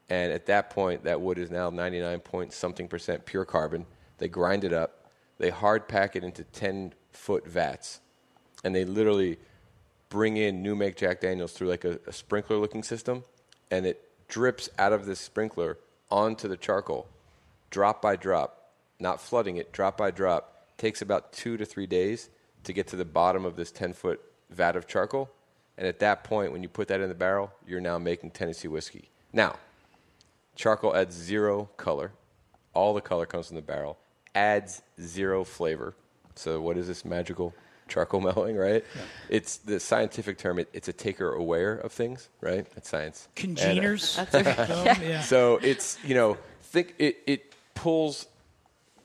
And 0.09 0.31
at 0.31 0.47
that 0.47 0.71
point, 0.71 1.03
that 1.03 1.21
wood 1.21 1.37
is 1.37 1.51
now 1.51 1.69
99 1.69 2.19
point 2.19 2.53
something 2.53 2.87
percent 2.87 3.25
pure 3.25 3.45
carbon. 3.45 3.85
They 4.17 4.27
grind 4.27 4.63
it 4.63 4.73
up. 4.73 5.11
They 5.37 5.49
hard 5.49 5.87
pack 5.87 6.15
it 6.15 6.23
into 6.23 6.43
10 6.43 6.93
foot 7.11 7.47
vats. 7.47 8.01
And 8.63 8.75
they 8.75 8.85
literally 8.85 9.37
bring 10.09 10.37
in 10.37 10.61
new 10.61 10.75
make 10.75 10.97
Jack 10.97 11.21
Daniels 11.21 11.53
through 11.53 11.69
like 11.69 11.85
a, 11.85 11.99
a 12.07 12.11
sprinkler 12.11 12.57
looking 12.57 12.83
system, 12.83 13.23
and 13.71 13.85
it 13.85 14.03
drips 14.27 14.69
out 14.77 14.91
of 14.91 15.05
this 15.05 15.19
sprinkler 15.19 15.77
onto 16.11 16.47
the 16.47 16.57
charcoal, 16.57 17.07
drop 17.69 18.01
by 18.01 18.15
drop, 18.15 18.71
not 18.99 19.21
flooding 19.21 19.57
it, 19.57 19.71
drop 19.71 19.97
by 19.97 20.11
drop. 20.11 20.55
Takes 20.77 21.01
about 21.01 21.33
two 21.33 21.57
to 21.57 21.65
three 21.65 21.87
days 21.87 22.29
to 22.63 22.73
get 22.73 22.87
to 22.87 22.95
the 22.95 23.05
bottom 23.05 23.45
of 23.45 23.55
this 23.55 23.71
10 23.71 23.93
foot 23.93 24.21
vat 24.49 24.75
of 24.75 24.87
charcoal. 24.87 25.29
And 25.77 25.87
at 25.87 25.99
that 25.99 26.23
point, 26.23 26.51
when 26.51 26.63
you 26.63 26.69
put 26.69 26.87
that 26.89 26.99
in 26.99 27.09
the 27.09 27.15
barrel, 27.15 27.51
you're 27.65 27.81
now 27.81 27.97
making 27.97 28.31
Tennessee 28.31 28.67
whiskey. 28.67 29.09
Now, 29.31 29.57
charcoal 30.59 30.93
adds 30.93 31.15
zero 31.15 31.69
color. 31.77 32.11
All 32.73 32.93
the 32.93 33.01
color 33.01 33.25
comes 33.25 33.47
from 33.47 33.55
the 33.55 33.61
barrel. 33.61 33.97
Adds 34.35 34.81
zero 35.01 35.43
flavor. 35.43 35.95
So, 36.35 36.61
what 36.61 36.77
is 36.77 36.87
this 36.87 37.05
magical 37.05 37.55
charcoal 37.87 38.19
mellowing, 38.27 38.57
right? 38.57 38.83
It's 39.29 39.57
the 39.57 39.79
scientific 39.79 40.37
term. 40.37 40.59
It, 40.59 40.69
it's 40.73 40.89
a 40.89 40.93
taker 40.93 41.33
aware 41.33 41.75
of 41.75 41.91
things, 41.91 42.27
right? 42.41 42.69
That's 42.75 42.89
science. 42.89 43.27
And, 43.37 43.57
uh, 43.57 43.63
Congeners. 43.63 44.15
That's 44.17 44.35
okay. 44.35 44.95
Yeah. 45.09 45.21
so 45.21 45.59
it's 45.63 45.97
you 46.03 46.13
know 46.13 46.37
think 46.61 46.93
it 46.99 47.17
it 47.25 47.53
pulls 47.73 48.27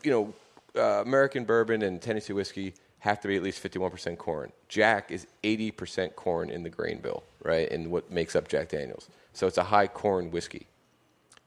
you 0.03 0.11
know 0.11 0.35
uh, 0.77 1.03
American 1.03 1.45
bourbon 1.45 1.83
and 1.83 2.03
Tennessee 2.03 2.33
whiskey 2.33 2.75
have 2.99 3.21
to 3.21 3.29
be 3.29 3.37
at 3.37 3.43
least 3.43 3.62
51% 3.62 4.17
corn. 4.17 4.51
Jack 4.67 5.11
is 5.11 5.27
80% 5.43 6.14
corn 6.17 6.49
in 6.49 6.62
the 6.62 6.71
grain 6.71 7.01
bill, 7.01 7.23
right? 7.43 7.71
And 7.71 7.90
what 7.90 8.11
makes 8.11 8.35
up 8.35 8.49
Jack 8.49 8.71
Daniels. 8.71 9.11
So 9.35 9.47
it's 9.47 9.59
a 9.59 9.64
high 9.64 9.88
corn 9.88 10.31
whiskey. 10.31 10.67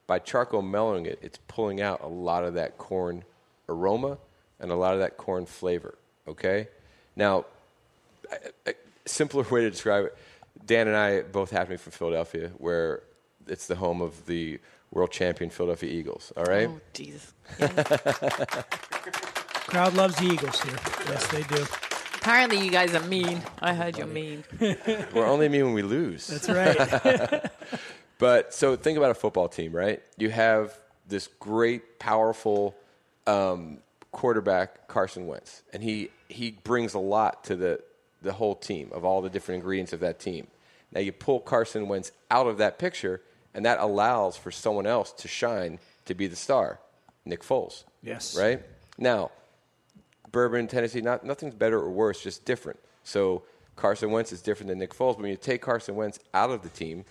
By 0.08 0.20
charcoal 0.20 0.62
mellowing 0.62 1.06
it, 1.06 1.20
it's 1.22 1.39
pulling 1.48 1.82
out 1.82 2.02
a 2.02 2.08
lot 2.08 2.43
of 2.46 2.54
that 2.56 2.78
corn 2.78 3.26
aroma 3.67 4.17
and 4.60 4.72
a 4.72 4.76
lot 4.76 4.93
of 4.93 5.00
that 5.02 5.17
corn 5.17 5.46
flavor, 5.46 5.98
okay? 6.28 6.70
Now, 7.15 7.46
a, 8.32 8.70
a 8.70 8.74
simpler 9.06 9.43
way 9.43 9.62
to 9.62 9.70
describe 9.70 10.06
it, 10.06 10.17
Dan 10.65 10.88
and 10.88 10.96
I 10.96 11.22
both 11.22 11.52
happen 11.52 11.67
to 11.67 11.74
be 11.74 11.78
from 11.78 11.91
Philadelphia, 11.91 12.52
where 12.58 13.04
it's 13.48 13.67
the 13.67 13.76
home 13.76 14.02
of 14.02 14.26
the 14.26 14.60
world 14.91 15.12
champion 15.12 15.50
Philadelphia 15.50 15.91
Eagles, 15.91 16.32
all 16.38 16.46
right? 16.46 16.70
Oh, 16.70 16.80
Jesus. 16.93 17.34
Crowd 19.67 19.93
loves 19.96 20.15
the 20.15 20.26
Eagles 20.26 20.62
here. 20.62 20.78
Yes, 21.08 21.28
they 21.28 21.43
do. 21.43 21.65
Apparently, 22.15 22.60
you 22.60 22.72
guys 22.72 22.93
are 22.96 23.08
mean. 23.08 23.41
I 23.60 23.74
heard 23.74 23.98
you're 23.98 24.08
mean. 24.08 24.43
We're 24.60 25.26
only 25.26 25.48
mean 25.50 25.65
when 25.65 25.74
we 25.74 25.82
lose. 25.82 26.28
That's 26.28 26.50
right. 26.50 27.52
But 28.19 28.53
so 28.53 28.75
think 28.75 28.97
about 28.97 29.12
a 29.12 29.15
football 29.15 29.47
team, 29.47 29.71
right? 29.71 30.01
You 30.17 30.30
have 30.30 30.77
this 31.08 31.27
great, 31.39 31.99
powerful 31.99 32.75
um, 33.25 33.80
quarterback, 34.12 34.88
Carson 34.88 35.27
Wentz, 35.27 35.62
and 35.73 35.84
he 35.84 36.10
he 36.27 36.51
brings 36.51 36.93
a 36.93 36.99
lot 36.99 37.43
to 37.45 37.56
the 37.56 37.82
the 38.21 38.34
whole 38.34 38.56
team 38.56 38.89
of 38.91 39.06
all 39.06 39.21
the 39.21 39.30
different 39.30 39.58
ingredients 39.58 39.93
of 39.93 39.99
that 39.99 40.19
team. 40.19 40.47
Now 40.91 41.01
you 41.01 41.12
pull 41.12 41.39
Carson 41.39 41.88
Wentz 41.88 42.12
out 42.32 42.47
of 42.47 42.58
that 42.58 42.80
picture, 42.80 43.21
and 43.53 43.65
that 43.65 43.80
allows 43.80 44.36
for 44.38 44.51
someone 44.51 44.88
else 44.88 45.12
to 45.13 45.27
shine 45.27 45.80
to 46.06 46.15
be 46.15 46.27
the 46.27 46.36
star, 46.36 46.80
Nick 47.25 47.43
Foles. 47.43 47.84
Yes. 48.01 48.38
Right 48.38 48.63
now, 48.97 49.32
Bourbon, 50.32 50.67
Tennessee, 50.67 51.01
not 51.01 51.23
nothing's 51.23 51.53
better 51.53 51.80
or 51.80 51.89
worse, 51.89 52.21
just 52.21 52.45
different. 52.45 52.80
So 53.03 53.43
Carson 53.75 54.12
Wentz 54.12 54.32
is 54.32 54.41
different 54.41 54.69
than 54.69 54.80
Nick 54.80 54.93
Foles. 54.93 55.13
But 55.13 55.21
when 55.21 55.32
you 55.32 55.38
take 55.38 55.62
Carson 55.62 55.95
Wentz 55.95 56.19
out 56.34 56.49
of 56.49 56.63
the 56.63 56.69
team 56.69 57.06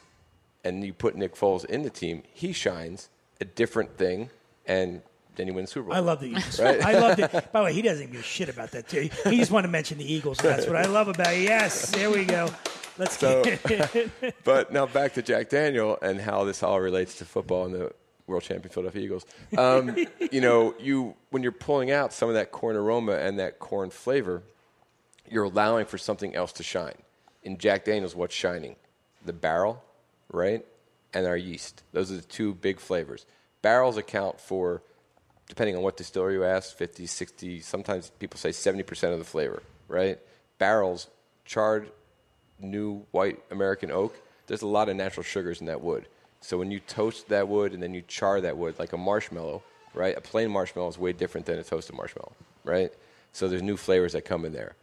and 0.67 0.85
you 0.85 0.93
put 0.93 1.15
Nick 1.17 1.35
Foles 1.37 1.65
in 1.65 1.83
the 1.83 1.91
team, 1.91 2.23
he 2.33 2.53
shines 2.53 3.09
a 3.41 3.45
different 3.45 3.97
thing, 3.97 4.31
and 4.67 5.03
then 5.37 5.47
you 5.47 5.55
win 5.55 5.65
the 5.65 5.71
Super 5.71 5.89
Bowl. 5.89 5.97
I 5.97 6.01
love 6.01 6.21
the 6.21 6.29
Eagles. 6.29 6.61
Right? 6.61 6.83
I 6.83 6.99
love 6.99 7.19
it. 7.19 7.31
By 7.53 7.61
the 7.61 7.65
way, 7.67 7.73
he 7.73 7.83
doesn't 7.83 8.11
give 8.11 8.21
a 8.21 8.25
shit 8.25 8.49
about 8.49 8.73
that 8.73 8.89
too. 8.89 9.09
He 9.29 9.37
just 9.37 9.51
wanted 9.51 9.69
to 9.69 9.73
mention 9.73 9.99
the 9.99 10.13
Eagles. 10.13 10.39
That's 10.39 10.67
what 10.67 10.77
I 10.77 10.87
love 10.87 11.09
about 11.09 11.33
it. 11.35 11.43
Yes, 11.43 11.91
there 11.91 12.11
we 12.11 12.25
go. 12.25 12.49
Let's 12.99 13.19
So- 13.19 13.45
get 13.45 13.95
it. 13.95 14.11
But 14.45 14.73
now 14.73 14.87
back 14.87 15.15
to 15.15 15.23
Jack 15.23 15.51
Daniel 15.51 15.99
and 16.03 16.21
how 16.21 16.45
this 16.45 16.63
all 16.63 16.81
relates 16.81 17.17
to 17.19 17.25
football 17.25 17.67
and 17.67 17.75
the 17.75 17.93
world 18.27 18.43
champion 18.43 18.71
Philadelphia 18.73 19.03
Eagles. 19.03 19.27
Um, 19.57 19.95
you 20.33 20.41
know, 20.41 20.75
you 20.81 21.15
when 21.31 21.43
you're 21.43 21.53
pulling 21.53 21.91
out 21.91 22.13
some 22.13 22.29
of 22.29 22.35
that 22.35 22.51
corn 22.51 22.75
aroma 22.75 23.13
and 23.13 23.39
that 23.39 23.59
corn 23.59 23.91
flavor, 23.91 24.43
you're 25.31 25.45
allowing 25.45 25.87
for 25.87 25.99
something 25.99 26.35
else 26.35 26.53
to 26.55 26.63
shine. 26.63 26.97
In 27.43 27.59
Jack 27.59 27.85
Daniels, 27.85 28.17
what's 28.17 28.35
shining? 28.35 28.75
The 29.25 29.33
barrel, 29.33 29.83
right? 30.31 30.65
And 31.15 31.27
our 31.27 31.37
yeast. 31.37 31.83
Those 31.93 32.11
are 32.13 32.17
the 32.17 32.23
two 32.23 32.55
big 32.55 32.81
flavors. 32.81 33.27
Barrels 33.63 33.97
account 33.97 34.41
for, 34.41 34.83
depending 35.49 35.77
on 35.77 35.83
what 35.83 35.97
distillery 35.97 36.35
you 36.35 36.45
ask, 36.45 36.77
50, 36.77 37.07
60, 37.07 37.61
sometimes 37.61 38.11
people 38.19 38.39
say 38.39 38.51
70% 38.51 39.13
of 39.13 39.19
the 39.19 39.25
flavor, 39.25 39.63
right? 39.89 40.19
Barrels, 40.59 41.09
charred 41.45 41.91
new 42.61 43.05
white 43.11 43.39
American 43.51 43.91
oak, 43.91 44.19
there's 44.47 44.63
a 44.63 44.67
lot 44.67 44.89
of 44.89 44.97
natural 44.97 45.25
sugars 45.25 45.61
in 45.61 45.67
that 45.67 45.81
wood. 45.81 46.07
So 46.41 46.59
when 46.59 46.71
you 46.71 46.81
toast 46.81 47.29
that 47.29 47.49
wood 47.49 47.73
and 47.73 47.83
then 47.83 47.95
you 47.95 48.03
char 48.07 48.41
that 48.41 48.57
wood 48.57 48.79
like 48.79 48.93
a 48.93 48.97
marshmallow, 48.97 49.63
right? 49.95 50.17
A 50.17 50.21
plain 50.21 50.51
marshmallow 50.51 50.89
is 50.89 50.99
way 50.99 51.13
different 51.13 51.47
than 51.47 51.59
a 51.59 51.65
toasted 51.65 51.97
marshmallow, 51.97 52.33
right? 52.65 52.93
So 53.33 53.49
there's 53.49 53.63
new 53.63 53.77
flavors 53.77 54.13
that 54.13 54.25
come 54.25 54.45
in 54.45 54.53
there. 54.53 54.75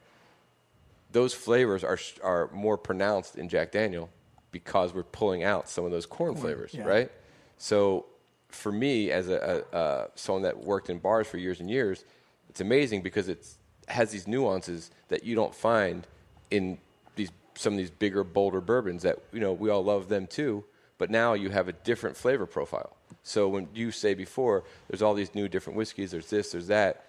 Those 1.12 1.34
flavors 1.34 1.84
are 1.84 1.99
are 2.23 2.49
more 2.51 2.77
pronounced 2.77 3.38
in 3.38 3.47
Jack 3.47 3.71
Daniel 3.71 4.10
because 4.54 4.94
we're 4.94 5.04
pulling 5.04 5.44
out 5.44 5.68
some 5.68 5.84
of 5.84 5.92
those 5.92 6.06
corn 6.06 6.36
flavors, 6.36 6.74
yeah. 6.74 6.86
right? 6.86 7.12
So 7.58 8.06
for 8.48 8.72
me, 8.72 9.12
as 9.12 9.28
a, 9.28 9.66
a 9.74 9.76
uh, 9.76 10.08
someone 10.16 10.44
that 10.44 10.63
worked 10.63 10.89
in 10.89 11.00
bars 11.00 11.28
for 11.28 11.38
years 11.38 11.60
and 11.60 11.70
years, 11.70 12.06
it's 12.48 12.62
amazing 12.62 13.02
because 13.02 13.28
it 13.28 13.46
has 13.89 14.12
these 14.12 14.28
nuances 14.28 14.92
that 15.10 15.26
you 15.26 15.36
don't 15.36 15.54
find 15.54 16.08
in 16.52 16.78
these 17.16 17.32
some 17.56 17.74
of 17.74 17.78
these 17.78 17.92
bigger, 17.92 18.24
bolder 18.24 18.62
bourbons 18.62 19.02
that 19.02 19.20
you 19.34 19.42
know 19.42 19.52
we 19.52 19.70
all 19.70 19.84
love 19.84 20.08
them 20.08 20.28
too. 20.28 20.63
But 21.00 21.10
now 21.10 21.34
you 21.34 21.50
have 21.50 21.68
a 21.68 21.74
different 21.74 22.16
flavor 22.16 22.46
profile. 22.46 22.96
So 23.24 23.50
when 23.50 23.68
you 23.74 23.92
say 23.92 24.13
before, 24.13 24.63
there's 24.88 25.02
all 25.02 25.16
these 25.16 25.34
new 25.34 25.50
different 25.50 25.76
whiskeys, 25.76 26.12
there's 26.12 26.30
this, 26.30 26.52
there's 26.52 26.68
that. 26.68 27.06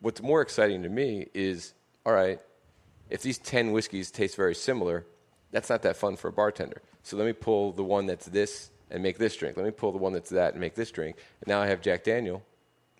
What's 0.00 0.20
more 0.20 0.42
exciting 0.42 0.82
to 0.82 0.88
me 0.88 1.28
is, 1.32 1.72
all 2.04 2.12
right, 2.12 2.40
if 3.08 3.22
these 3.22 3.38
10 3.38 3.72
whiskeys 3.72 4.10
taste 4.10 4.36
very 4.36 4.54
similar, 4.54 5.06
that's 5.52 5.70
not 5.70 5.82
that 5.82 5.96
fun 5.96 6.16
for 6.16 6.28
a 6.28 6.32
bartender. 6.32 6.82
So 7.04 7.16
let 7.16 7.26
me 7.26 7.32
pull 7.32 7.72
the 7.72 7.84
one 7.84 8.06
that's 8.06 8.26
this 8.26 8.70
and 8.90 9.02
make 9.02 9.18
this 9.18 9.36
drink. 9.36 9.56
Let 9.56 9.64
me 9.64 9.70
pull 9.72 9.92
the 9.92 9.98
one 9.98 10.12
that's 10.12 10.30
that 10.30 10.52
and 10.52 10.60
make 10.60 10.74
this 10.74 10.90
drink. 10.90 11.16
And 11.40 11.48
now 11.48 11.60
I 11.62 11.66
have 11.68 11.80
Jack 11.80 12.04
Daniel, 12.04 12.42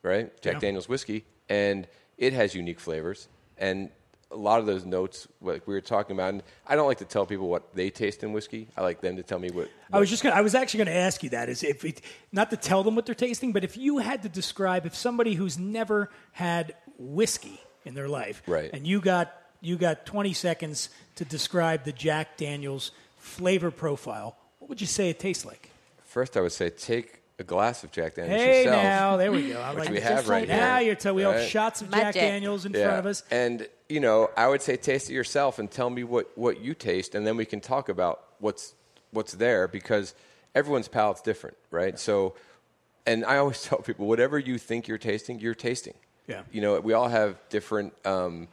right? 0.02 0.30
Jack 0.40 0.54
Yeah. 0.54 0.60
Daniel's 0.60 0.88
whiskey, 0.88 1.24
and 1.48 1.86
it 2.18 2.32
has 2.32 2.54
unique 2.54 2.80
flavors. 2.80 3.28
And 3.58 3.90
a 4.30 4.36
lot 4.36 4.60
of 4.60 4.66
those 4.66 4.86
notes, 4.86 5.28
like 5.42 5.66
we 5.66 5.74
were 5.74 5.80
talking 5.82 6.16
about, 6.16 6.30
and 6.30 6.42
I 6.66 6.74
don't 6.74 6.86
like 6.86 6.98
to 6.98 7.04
tell 7.04 7.26
people 7.26 7.48
what 7.48 7.74
they 7.74 7.90
taste 7.90 8.22
in 8.22 8.32
whiskey. 8.32 8.68
I 8.76 8.80
like 8.80 9.02
them 9.02 9.16
to 9.16 9.22
tell 9.22 9.38
me 9.38 9.50
what. 9.50 9.68
I 9.92 9.98
was 9.98 10.08
just 10.08 10.22
gonna, 10.22 10.34
I 10.34 10.40
was 10.40 10.54
actually 10.54 10.78
going 10.78 10.94
to 10.94 11.00
ask 11.00 11.22
you 11.22 11.30
that 11.30 11.50
is 11.50 11.62
if 11.62 11.84
it, 11.84 12.00
not 12.32 12.48
to 12.50 12.56
tell 12.56 12.82
them 12.82 12.94
what 12.96 13.04
they're 13.04 13.14
tasting, 13.14 13.52
but 13.52 13.62
if 13.62 13.76
you 13.76 13.98
had 13.98 14.22
to 14.22 14.30
describe 14.30 14.86
if 14.86 14.94
somebody 14.94 15.34
who's 15.34 15.58
never 15.58 16.10
had 16.32 16.74
whiskey 16.98 17.60
in 17.84 17.92
their 17.94 18.08
life, 18.08 18.42
Right. 18.46 18.70
and 18.72 18.86
you 18.86 19.00
got 19.02 19.34
you 19.62 19.76
got 19.76 20.04
20 20.04 20.32
seconds 20.34 20.90
to 21.14 21.24
describe 21.24 21.84
the 21.84 21.92
Jack 21.92 22.36
Daniels 22.36 22.90
flavor 23.18 23.70
profile, 23.70 24.36
what 24.58 24.68
would 24.68 24.80
you 24.80 24.86
say 24.86 25.08
it 25.08 25.18
tastes 25.18 25.44
like? 25.46 25.70
First, 26.04 26.36
I 26.36 26.40
would 26.42 26.52
say 26.52 26.68
take 26.68 27.20
a 27.38 27.44
glass 27.44 27.82
of 27.84 27.90
Jack 27.92 28.16
Daniels 28.16 28.40
Hey 28.40 28.64
yourself. 28.64 28.82
now, 28.82 29.16
there 29.16 29.32
we 29.32 29.48
go. 29.50 29.60
I 29.60 29.70
Which 29.70 29.84
like 29.84 29.90
we 29.90 30.00
have 30.00 30.16
Just 30.18 30.28
right 30.28 30.40
like 30.40 30.48
now. 30.48 30.76
here, 30.78 30.86
You're 30.88 30.94
t- 30.96 31.10
we 31.10 31.22
have 31.22 31.48
shots 31.48 31.80
of 31.80 31.90
Jack 31.90 32.02
Magic. 32.02 32.20
Daniels 32.20 32.66
in 32.66 32.72
front 32.72 32.98
of 32.98 33.06
us. 33.06 33.22
And 33.30 33.66
you 33.88 34.00
know, 34.00 34.30
I 34.36 34.48
would 34.48 34.60
say 34.62 34.76
taste 34.76 35.08
it 35.10 35.14
yourself 35.14 35.58
and 35.58 35.70
tell 35.70 35.90
me 35.90 36.04
what, 36.04 36.36
what 36.36 36.60
you 36.60 36.74
taste, 36.74 37.14
and 37.14 37.26
then 37.26 37.36
we 37.36 37.44
can 37.44 37.60
talk 37.60 37.88
about 37.88 38.22
what's 38.40 38.74
what's 39.10 39.32
there 39.34 39.68
because 39.68 40.14
everyone's 40.54 40.88
palate's 40.88 41.20
different, 41.22 41.56
right? 41.70 41.98
So, 41.98 42.34
and 43.06 43.24
I 43.24 43.36
always 43.38 43.62
tell 43.68 43.78
people, 43.78 44.06
whatever 44.06 44.38
you 44.38 44.58
think 44.58 44.88
you're 44.88 44.98
tasting, 44.98 45.40
you're 45.40 45.54
tasting. 45.54 45.94
Yeah. 46.26 46.42
You 46.52 46.60
know, 46.60 46.80
we 46.80 46.92
all 46.92 47.08
have 47.08 47.36
different 47.50 47.92
um, 48.06 48.48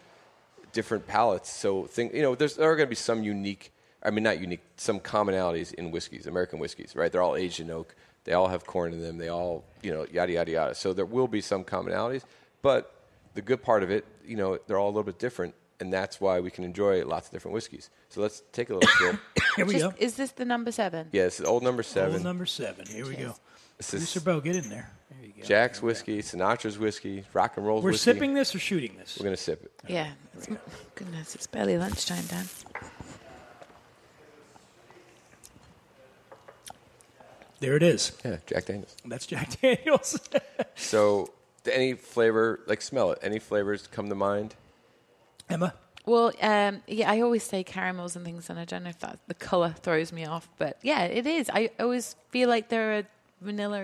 different 0.72 1.08
palates. 1.08 1.50
So, 1.50 1.86
think 1.86 2.14
you 2.14 2.22
know, 2.22 2.36
there's 2.36 2.56
there 2.56 2.72
are 2.72 2.76
going 2.76 2.88
to 2.88 2.90
be 2.90 2.96
some 2.96 3.24
unique. 3.24 3.72
I 4.02 4.12
mean, 4.12 4.24
not 4.24 4.40
unique. 4.40 4.62
Some 4.78 5.00
commonalities 5.00 5.74
in 5.74 5.92
whiskeys, 5.92 6.26
American 6.28 6.60
whiskeys, 6.60 6.96
right? 6.96 7.12
They're 7.12 7.22
all 7.22 7.36
aged 7.36 7.60
in 7.60 7.70
oak. 7.70 7.96
They 8.24 8.34
all 8.34 8.48
have 8.48 8.66
corn 8.66 8.94
in 8.94 9.02
them. 9.02 9.18
They 9.18 9.30
all, 9.30 9.64
you 9.82 9.92
know, 9.94 10.06
yada 10.12 10.32
yada 10.34 10.52
yada. 10.52 10.76
So 10.76 10.94
there 10.94 11.06
will 11.06 11.28
be 11.28 11.42
some 11.42 11.64
commonalities, 11.64 12.24
but 12.62 12.94
the 13.34 13.42
good 13.42 13.62
part 13.62 13.84
of 13.84 13.92
it, 13.92 14.06
you 14.26 14.36
know, 14.38 14.58
they're 14.68 14.78
all 14.78 14.88
a 14.88 14.92
little 14.92 15.04
bit 15.04 15.20
different, 15.20 15.54
and 15.80 15.92
that's 15.92 16.20
why 16.22 16.40
we 16.40 16.52
can 16.52 16.64
enjoy 16.64 17.06
lots 17.06 17.28
of 17.28 17.34
different 17.34 17.54
whiskeys. 17.54 17.90
So 18.10 18.22
let's 18.22 18.44
take 18.52 18.70
a 18.70 18.76
little 18.76 18.90
sip. 19.00 19.20
Here 19.56 19.66
we 19.66 19.74
Just- 19.80 19.86
go. 19.86 19.94
is 19.98 20.16
this 20.16 20.32
the 20.32 20.46
number 20.46 20.72
seven? 20.72 21.08
Yeah, 21.12 21.24
it's 21.24 21.42
old 21.42 21.64
number 21.64 21.84
seven. 21.84 22.14
Old 22.16 22.24
number 22.24 22.46
seven. 22.46 22.86
Here 22.88 23.06
we 23.06 23.16
go. 23.16 23.36
This 23.78 23.94
is 23.94 24.00
Producer 24.02 24.20
Bo, 24.22 24.42
get 24.42 24.56
in 24.56 24.70
there. 24.70 24.92
There 25.40 25.46
you 25.46 25.62
go. 25.62 25.62
Jack's 25.68 25.82
whiskey, 25.82 26.22
Sinatra's 26.22 26.78
whiskey, 26.78 27.24
rock 27.34 27.58
and 27.58 27.66
roll's 27.66 27.84
We're 27.84 27.92
whiskey. 27.92 28.12
sipping 28.12 28.34
this 28.34 28.54
or 28.54 28.60
shooting 28.60 28.96
this? 28.98 29.18
We're 29.20 29.26
gonna 29.26 29.38
sip 29.38 29.64
it. 29.64 29.72
Yeah. 29.88 30.10
It's, 30.36 30.48
goodness, 30.96 31.36
it's 31.36 31.48
barely 31.48 31.78
lunchtime, 31.78 32.26
Dan. 32.28 32.46
There 37.60 37.76
it 37.76 37.84
is. 37.84 38.14
Yeah, 38.24 38.38
Jack 38.46 38.66
Daniels. 38.66 38.96
That's 39.06 39.26
Jack 39.26 39.60
Daniels. 39.62 40.20
So, 40.76 41.34
any 41.70 41.94
flavor, 41.94 42.62
like 42.68 42.82
smell 42.82 43.12
it. 43.12 43.20
Any 43.22 43.40
flavors 43.40 43.88
come 43.88 44.08
to 44.10 44.16
mind? 44.16 44.56
Emma. 45.50 45.74
Well, 46.06 46.32
um, 46.42 46.82
yeah, 46.88 47.12
I 47.12 47.20
always 47.22 47.44
say 47.44 47.64
caramels 47.64 48.16
and 48.16 48.24
things, 48.26 48.50
and 48.50 48.58
I 48.58 48.66
don't 48.66 48.84
know 48.84 48.90
if 48.90 49.00
that 49.00 49.20
the 49.28 49.34
color 49.34 49.76
throws 49.82 50.12
me 50.14 50.26
off, 50.26 50.48
but 50.58 50.78
yeah, 50.82 51.04
it 51.04 51.28
is. 51.28 51.50
I 51.54 51.72
always 51.80 52.16
feel 52.30 52.48
like 52.50 52.70
there 52.70 52.92
are 52.92 53.00
a 53.00 53.04
vanilla 53.42 53.82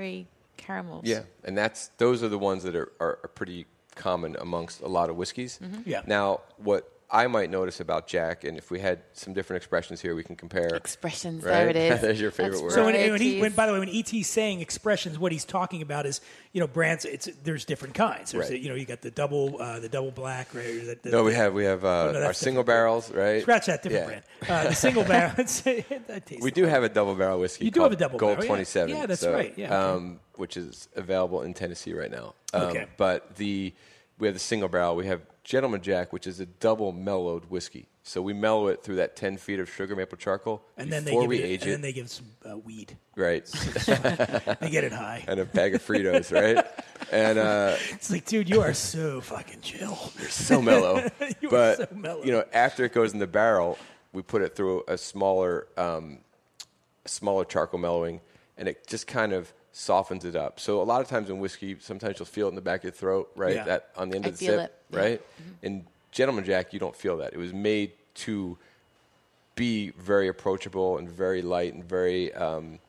caramels. 0.58 1.06
Yeah, 1.06 1.22
and 1.44 1.58
that's 1.58 1.90
those 1.98 2.24
are 2.24 2.30
the 2.30 2.38
ones 2.38 2.64
that 2.64 2.76
are, 2.76 2.92
are, 3.00 3.20
are 3.24 3.30
pretty 3.34 3.66
common 3.96 4.36
amongst 4.40 4.82
a 4.82 4.88
lot 4.88 5.10
of 5.10 5.16
whiskeys. 5.16 5.60
Mm-hmm. 5.62 5.90
Yeah. 5.90 6.02
Now, 6.06 6.42
what 6.58 6.92
I 7.12 7.28
might 7.28 7.52
notice 7.52 7.80
about 7.80 8.08
Jack, 8.08 8.44
and 8.44 8.58
if 8.58 8.72
we 8.72 8.80
had 8.80 9.00
some 9.14 9.34
different 9.34 9.58
expressions 9.62 10.02
here, 10.02 10.16
we 10.16 10.24
can 10.24 10.36
compare. 10.36 10.68
Expressions. 10.70 11.44
Right? 11.44 11.52
There 11.52 11.70
it 11.70 11.76
is. 11.76 12.02
There's 12.02 12.20
your 12.20 12.32
favorite 12.32 12.54
That's 12.54 12.64
word. 12.64 12.72
So 12.72 12.86
when, 12.86 12.96
when 13.12 13.22
he, 13.22 13.40
when, 13.40 13.52
by 13.52 13.68
the 13.68 13.74
way, 13.74 13.80
when 13.80 13.90
ET's 13.90 14.28
saying 14.28 14.62
expressions, 14.62 15.20
what 15.20 15.32
he's 15.32 15.46
talking 15.46 15.82
about 15.84 16.06
is, 16.08 16.20
you 16.52 16.60
know, 16.60 16.68
brands. 16.68 17.06
It's 17.06 17.30
there's 17.44 17.64
different 17.64 17.94
kinds. 17.94 18.32
There's 18.32 18.50
Right. 18.50 18.60
you 18.60 18.70
know, 18.70 18.76
you 18.76 18.86
got 18.86 19.02
the 19.02 19.12
double, 19.12 19.62
uh, 19.62 19.80
the 19.80 19.90
double 19.90 20.12
black, 20.12 20.54
right? 20.56 20.64
The, 20.66 20.98
the, 21.04 21.10
No, 21.12 21.24
we 21.24 21.34
have 21.36 21.54
we 21.54 21.66
have 21.66 21.86
uh, 21.86 22.08
Oh, 22.10 22.12
no, 22.14 22.24
our 22.24 22.34
single 22.34 22.64
barrels, 22.64 23.12
right? 23.12 23.42
Scratch 23.44 23.68
that 23.68 23.84
different 23.84 24.24
Yeah. 24.42 24.48
brand. 24.48 24.66
Uh, 24.66 24.70
the 24.70 24.76
single 24.76 25.04
barrel. 25.04 25.34
that 25.38 26.24
tastes 26.26 26.44
We 26.44 26.52
do 26.52 26.66
have 26.66 26.84
a 26.84 26.90
double 26.90 27.14
barrel 27.16 27.40
whiskey. 27.40 27.66
You 27.66 27.72
do 27.72 27.82
have 27.84 27.92
a 27.92 27.96
double 27.96 28.18
Gold 28.18 28.32
barrel, 28.38 28.44
yeah. 28.46 28.48
Twenty 28.48 28.64
Seven. 28.66 28.96
Yeah, 28.96 29.06
that's 29.06 29.26
right, 29.26 29.54
yeah, 29.56 29.66
okay. 29.68 29.76
um, 29.76 30.20
which 30.36 30.58
is 30.58 30.90
available 30.96 31.44
in 31.44 31.54
Tennessee 31.54 31.94
right 31.94 32.12
now. 32.12 32.34
Um, 32.54 32.64
Okay. 32.64 32.86
But 32.98 33.36
the 33.36 33.74
we 34.20 34.28
have 34.28 34.36
the 34.36 34.40
single 34.40 34.70
barrel. 34.70 34.96
We 34.96 35.08
have 35.08 35.22
Gentleman 35.44 35.82
Jack, 35.82 36.12
which 36.14 36.26
is 36.28 36.40
a 36.40 36.46
double 36.46 36.92
mellowed 36.92 37.46
whiskey. 37.46 37.88
So 38.04 38.22
we 38.22 38.34
mellow 38.34 38.68
it 38.68 38.84
through 38.84 38.98
that 38.98 39.16
ten 39.16 39.36
feet 39.38 39.60
of 39.60 39.68
sugar 39.70 39.96
maple 39.96 40.18
charcoal 40.18 40.64
and 40.78 40.92
then 40.92 41.06
they 41.06 41.12
before 41.12 41.28
we 41.28 41.40
it, 41.40 41.46
age 41.46 41.62
and 41.64 41.70
it. 41.70 41.72
then 41.74 41.82
they 41.82 41.94
give 41.94 42.08
some 42.10 42.28
uh, 42.48 42.56
weed. 42.58 42.96
right, 43.16 43.44
They 43.88 44.70
get 44.70 44.84
it 44.84 44.92
high. 44.92 45.24
and 45.28 45.40
a 45.40 45.46
bag 45.46 45.74
of 45.74 45.82
Fritos, 45.84 46.32
right, 46.32 46.64
and 47.12 47.40
uh, 47.40 47.76
It's 47.92 48.12
like, 48.12 48.26
dude, 48.26 48.48
you 48.48 48.62
are 48.62 48.76
so 48.76 49.22
fucking 49.22 49.62
chill. 49.62 49.98
You're 50.20 50.30
so 50.30 50.62
mellow. 50.62 51.10
You 51.42 51.48
are 51.48 51.52
but 51.52 51.78
so 51.78 51.88
mellow. 51.96 52.24
you 52.24 52.32
know, 52.32 52.44
after 52.54 52.86
it 52.86 52.94
goes 52.94 53.14
in 53.14 53.18
the 53.20 53.26
barrel, 53.28 53.78
we 54.14 54.22
put 54.22 54.44
it 54.44 54.56
through 54.56 54.84
a 54.88 54.98
smaller, 55.00 55.68
um, 55.76 56.20
a 57.06 57.10
smaller 57.10 57.44
charcoal 57.44 57.80
mellowing, 57.80 58.22
and 58.56 58.68
it 58.68 58.86
just 58.88 59.08
kind 59.08 59.34
of 59.34 59.52
softens 59.76 60.24
it 60.24 60.38
up. 60.38 60.58
So 60.58 60.82
a 60.82 60.84
lot 60.84 61.02
of 61.02 61.08
times 61.10 61.30
in 61.30 61.40
whiskey, 61.40 61.76
sometimes 61.80 62.18
you'll 62.18 62.26
feel 62.26 62.48
it 62.48 62.50
in 62.50 62.56
the 62.56 62.62
back 62.62 62.80
of 62.80 62.84
your 62.86 62.94
throat, 62.94 63.30
right? 63.36 63.56
Yeah. 63.56 63.64
That 63.66 63.90
on 63.98 64.10
the 64.10 64.16
end 64.16 64.26
I 64.26 64.30
of 64.30 64.38
the 64.38 64.46
feel 64.46 64.58
sip, 64.58 64.70
it, 64.72 64.76
yeah. 64.90 65.00
right? 65.00 65.22
In 65.62 65.86
Gentleman 66.12 66.46
Jack, 66.46 66.72
you 66.72 66.80
don't 66.80 66.96
feel 66.96 67.18
that. 67.18 67.34
It 67.34 67.38
was 67.38 67.54
made 67.54 67.92
to 68.16 68.58
be 69.56 69.90
very 69.92 70.30
approachable 70.30 70.98
and 70.98 71.10
very 71.10 71.42
light 71.42 71.74
and 71.74 71.84
very, 71.84 72.34
um, 72.34 72.80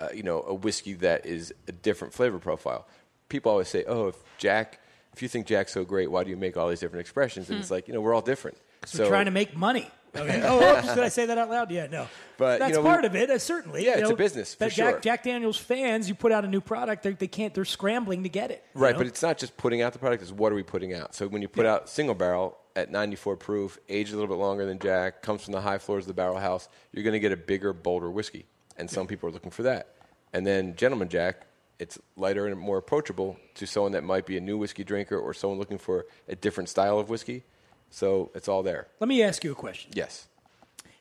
uh, 0.00 0.08
you 0.14 0.22
know, 0.22 0.42
a 0.42 0.54
whiskey 0.54 0.94
that 0.94 1.26
is 1.26 1.52
a 1.68 1.72
different 1.72 2.14
flavor 2.14 2.38
profile. 2.38 2.86
People 3.28 3.52
always 3.52 3.68
say, 3.68 3.84
"Oh, 3.84 4.08
if 4.08 4.16
Jack, 4.38 4.80
if 5.12 5.20
you 5.20 5.28
think 5.28 5.46
Jack's 5.46 5.72
so 5.72 5.84
great, 5.84 6.10
why 6.10 6.24
do 6.24 6.30
you 6.30 6.36
make 6.38 6.56
all 6.56 6.68
these 6.68 6.80
different 6.80 7.02
expressions?" 7.02 7.50
And 7.50 7.58
it's 7.58 7.70
like, 7.70 7.86
you 7.86 7.92
know, 7.92 8.00
we're 8.00 8.14
all 8.14 8.22
different. 8.22 8.56
We're 8.98 9.08
trying 9.08 9.26
to 9.26 9.30
make 9.30 9.54
money. 9.54 9.90
Okay. 10.16 10.42
oh, 10.44 10.78
oops, 10.78 10.94
did 10.94 11.04
I 11.04 11.08
say 11.08 11.26
that 11.26 11.38
out 11.38 11.50
loud? 11.50 11.70
Yeah, 11.70 11.86
no. 11.86 12.08
But, 12.36 12.54
you 12.54 12.58
that's 12.58 12.74
know, 12.74 12.80
we- 12.80 12.88
part 12.88 13.04
of 13.04 13.14
it. 13.14 13.30
Uh, 13.30 13.38
certainly. 13.38 13.84
Yeah, 13.84 13.96
you 13.96 14.02
it's 14.02 14.10
a 14.10 14.16
business, 14.16 14.54
for 14.54 14.64
that 14.64 14.72
Jack, 14.72 14.90
sure. 14.94 15.00
Jack 15.00 15.22
Daniels 15.24 15.56
fans, 15.56 16.08
you 16.08 16.14
put 16.14 16.32
out 16.32 16.44
a 16.44 16.48
new 16.48 16.60
product, 16.60 17.02
they're, 17.02 17.12
they 17.12 17.28
can't. 17.28 17.54
They're 17.54 17.64
scrambling 17.64 18.22
to 18.22 18.28
get 18.28 18.50
it. 18.50 18.64
Right, 18.74 18.92
know? 18.92 18.98
but 18.98 19.06
it's 19.06 19.22
not 19.22 19.38
just 19.38 19.56
putting 19.56 19.82
out 19.82 19.92
the 19.92 19.98
product; 19.98 20.22
it's 20.22 20.32
what 20.32 20.52
are 20.52 20.54
we 20.56 20.62
putting 20.62 20.94
out. 20.94 21.14
So 21.14 21.28
when 21.28 21.42
you 21.42 21.48
put 21.48 21.66
out 21.66 21.88
single 21.88 22.14
barrel 22.14 22.56
at 22.76 22.90
94 22.90 23.36
proof, 23.36 23.78
aged 23.88 24.12
a 24.12 24.16
little 24.16 24.28
bit 24.28 24.40
longer 24.40 24.66
than 24.66 24.78
Jack, 24.78 25.22
comes 25.22 25.42
from 25.42 25.52
the 25.52 25.60
high 25.60 25.78
floors 25.78 26.04
of 26.04 26.08
the 26.08 26.14
barrel 26.14 26.38
house, 26.38 26.68
you're 26.92 27.04
going 27.04 27.14
to 27.14 27.20
get 27.20 27.32
a 27.32 27.36
bigger, 27.36 27.72
bolder 27.72 28.10
whiskey, 28.10 28.46
and 28.76 28.90
some 28.90 29.06
people 29.06 29.28
are 29.28 29.32
looking 29.32 29.50
for 29.50 29.62
that. 29.64 29.94
And 30.32 30.46
then 30.46 30.76
Gentleman 30.76 31.08
Jack, 31.08 31.46
it's 31.78 31.98
lighter 32.16 32.46
and 32.46 32.58
more 32.58 32.78
approachable 32.78 33.36
to 33.54 33.66
someone 33.66 33.92
that 33.92 34.04
might 34.04 34.26
be 34.26 34.36
a 34.36 34.40
new 34.40 34.56
whiskey 34.58 34.84
drinker 34.84 35.18
or 35.18 35.34
someone 35.34 35.58
looking 35.58 35.78
for 35.78 36.06
a 36.28 36.36
different 36.36 36.68
style 36.68 36.98
of 36.98 37.08
whiskey. 37.08 37.42
So 37.90 38.30
it's 38.34 38.48
all 38.48 38.62
there. 38.62 38.86
Let 39.00 39.08
me 39.08 39.22
ask 39.22 39.42
you 39.44 39.52
a 39.52 39.54
question. 39.56 39.90
Yes. 39.94 40.26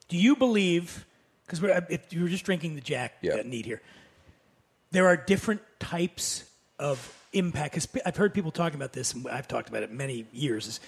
Do 0.08 0.18
you 0.18 0.36
believe? 0.36 1.06
Because 1.46 1.64
if 1.90 2.12
you 2.14 2.24
were 2.24 2.30
just 2.30 2.44
drinking 2.46 2.76
the 2.76 2.82
Jack 2.82 3.14
Yeah. 3.22 3.42
neat 3.44 3.66
here, 3.66 3.82
there 4.92 5.06
are 5.08 5.16
different 5.18 5.62
types 5.80 6.44
of 6.80 7.16
impact. 7.34 7.74
Because 7.76 7.88
I've 8.06 8.16
heard 8.18 8.34
people 8.34 8.52
talking 8.52 8.76
about 8.76 8.94
this, 8.94 9.14
and 9.14 9.28
I've 9.28 9.48
talked 9.48 9.70
about 9.70 9.84
it 9.84 9.92
many 9.92 10.26
years. 10.34 10.68
Is 10.68 10.80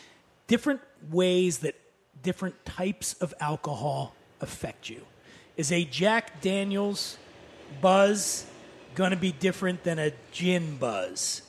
different 0.48 0.82
ways 1.10 1.60
that 1.60 1.76
different 2.24 2.66
types 2.66 3.14
of 3.14 3.34
alcohol 3.40 4.16
affect 4.42 4.90
you. 4.90 5.06
Is 5.58 5.72
a 5.72 5.84
Jack 5.86 6.42
Daniels 6.42 7.18
buzz 7.80 8.46
going 8.96 9.12
to 9.12 9.18
be 9.18 9.32
different 9.32 9.84
than 9.84 10.00
a 10.00 10.12
gin 10.32 10.78
buzz? 10.78 11.44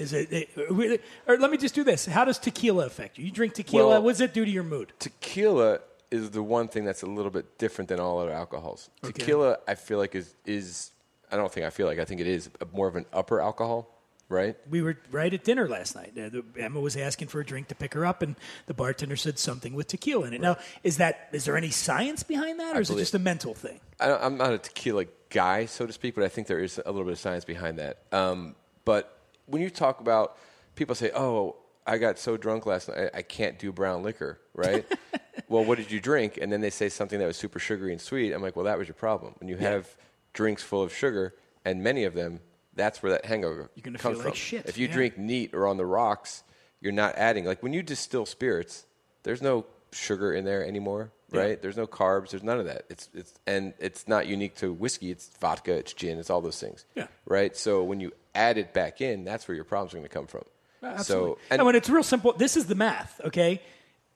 Is 0.00 0.12
it, 0.12 0.32
it- 0.32 1.02
or 1.26 1.36
let 1.38 1.50
me 1.50 1.56
just 1.56 1.74
do 1.74 1.84
this. 1.84 2.06
How 2.06 2.24
does 2.24 2.38
tequila 2.38 2.86
affect 2.86 3.18
you? 3.18 3.24
You 3.26 3.30
drink 3.32 3.54
tequila. 3.54 3.88
Well- 3.88 4.02
what 4.02 4.12
does 4.12 4.20
it 4.20 4.34
do 4.34 4.44
to 4.44 4.50
your 4.50 4.64
mood? 4.64 4.92
tequila 4.98 5.80
is 6.10 6.30
the 6.30 6.42
one 6.42 6.66
thing 6.68 6.84
that's 6.84 7.02
a 7.02 7.06
little 7.06 7.30
bit 7.30 7.58
different 7.58 7.88
than 7.88 8.00
all 8.00 8.18
other 8.18 8.32
alcohols. 8.32 8.90
Tequila, 9.02 9.58
I 9.68 9.74
feel 9.76 9.98
like 9.98 10.14
is 10.14 10.34
is 10.44 10.90
I 11.30 11.36
don't 11.36 11.52
think 11.52 11.66
I 11.66 11.70
feel 11.70 11.86
like 11.86 11.98
I 12.00 12.04
think 12.04 12.20
it 12.20 12.26
is 12.26 12.50
more 12.72 12.88
of 12.88 12.96
an 12.96 13.06
upper 13.12 13.40
alcohol, 13.40 13.96
right? 14.28 14.56
We 14.68 14.82
were 14.82 14.96
right 15.12 15.32
at 15.32 15.44
dinner 15.44 15.68
last 15.68 15.94
night. 15.94 16.12
Uh, 16.18 16.28
the, 16.30 16.44
Emma 16.58 16.80
was 16.80 16.96
asking 16.96 17.28
for 17.28 17.38
a 17.40 17.46
drink 17.46 17.68
to 17.68 17.76
pick 17.76 17.94
her 17.94 18.04
up, 18.04 18.22
and 18.22 18.34
the 18.66 18.74
bartender 18.74 19.14
said 19.14 19.38
something 19.38 19.72
with 19.72 19.86
tequila 19.86 20.26
in 20.26 20.34
it. 20.34 20.40
Now, 20.40 20.56
is 20.82 20.96
that 20.96 21.28
is 21.32 21.44
there 21.44 21.56
any 21.56 21.70
science 21.70 22.24
behind 22.24 22.58
that, 22.58 22.76
or 22.76 22.80
is 22.80 22.90
it 22.90 22.96
just 22.96 23.14
a 23.14 23.20
mental 23.20 23.54
thing? 23.54 23.78
I 24.00 24.08
don't, 24.08 24.22
I'm 24.24 24.36
not 24.36 24.52
a 24.52 24.58
tequila 24.58 25.04
guy, 25.28 25.66
so 25.66 25.86
to 25.86 25.92
speak, 25.92 26.16
but 26.16 26.24
I 26.24 26.28
think 26.28 26.48
there 26.48 26.58
is 26.58 26.80
a 26.84 26.90
little 26.90 27.04
bit 27.04 27.12
of 27.12 27.18
science 27.20 27.44
behind 27.44 27.78
that. 27.78 27.98
Um, 28.10 28.56
but 28.84 29.16
when 29.50 29.62
you 29.62 29.70
talk 29.70 30.00
about 30.00 30.36
people 30.74 30.94
say, 30.94 31.10
"Oh, 31.14 31.56
I 31.86 31.98
got 31.98 32.18
so 32.18 32.36
drunk 32.36 32.66
last 32.66 32.88
night, 32.88 33.10
I, 33.14 33.22
can't 33.22 33.58
do 33.58 33.72
brown 33.72 34.02
liquor," 34.02 34.38
right? 34.54 34.86
well, 35.48 35.64
what 35.64 35.78
did 35.78 35.90
you 35.90 36.00
drink? 36.00 36.38
And 36.40 36.52
then 36.52 36.60
they 36.60 36.70
say 36.70 36.88
something 36.88 37.18
that 37.18 37.26
was 37.26 37.36
super 37.36 37.58
sugary 37.58 37.92
and 37.92 38.00
sweet. 38.00 38.32
I'm 38.32 38.42
like, 38.42 38.56
well, 38.56 38.66
that 38.66 38.78
was 38.78 38.88
your 38.88 38.94
problem. 38.94 39.34
When 39.38 39.48
you 39.48 39.56
have 39.56 39.88
drinks 40.32 40.62
full 40.62 40.82
of 40.82 40.94
sugar, 40.94 41.34
and 41.64 41.82
many 41.82 42.04
of 42.04 42.14
them, 42.14 42.40
that's 42.74 43.02
where 43.02 43.12
that 43.12 43.24
hangover 43.24 43.70
You're 43.74 43.82
gonna 43.82 43.98
comes 43.98 44.14
feel 44.16 44.22
from. 44.22 44.30
like 44.30 44.36
shit, 44.36 44.66
If 44.66 44.78
you 44.78 44.86
yeah. 44.86 44.94
drink 44.94 45.18
neat 45.18 45.54
or 45.54 45.66
on 45.66 45.76
the 45.76 45.86
rocks, 45.86 46.44
you're 46.80 46.92
not 46.92 47.16
adding. 47.16 47.44
Like 47.44 47.62
when 47.62 47.72
you 47.72 47.82
distill 47.82 48.26
spirits, 48.26 48.86
there's 49.22 49.42
no 49.42 49.66
sugar 49.92 50.32
in 50.32 50.44
there 50.44 50.64
anymore, 50.64 51.12
right? 51.30 51.60
There's 51.60 51.76
no 51.76 51.86
carbs. 51.86 52.30
There's 52.30 52.42
none 52.42 52.58
of 52.58 52.66
that. 52.66 52.84
It's 52.88 53.08
it's 53.12 53.34
and 53.46 53.74
it's 53.78 54.08
not 54.08 54.26
unique 54.26 54.56
to 54.56 54.72
whiskey. 54.72 55.10
It's 55.10 55.28
vodka. 55.40 55.72
It's 55.74 55.92
gin. 55.92 56.18
It's 56.18 56.30
all 56.30 56.40
those 56.40 56.60
things. 56.60 56.86
Yeah. 56.94 57.08
Right. 57.26 57.56
So 57.56 57.82
when 57.82 58.00
you 58.00 58.12
add 58.34 58.58
it 58.58 58.72
back 58.72 59.00
in, 59.00 59.24
that's 59.24 59.46
where 59.48 59.54
your 59.54 59.64
problems 59.64 59.92
are 59.94 59.98
going 59.98 60.08
to 60.08 60.14
come 60.14 60.26
from. 60.26 60.44
Uh, 60.82 60.86
absolutely. 60.86 61.32
So 61.32 61.38
and 61.50 61.60
and 61.60 61.66
when 61.66 61.74
it's 61.76 61.88
real 61.90 62.02
simple, 62.02 62.32
this 62.32 62.56
is 62.56 62.66
the 62.66 62.74
math. 62.74 63.20
Okay, 63.24 63.60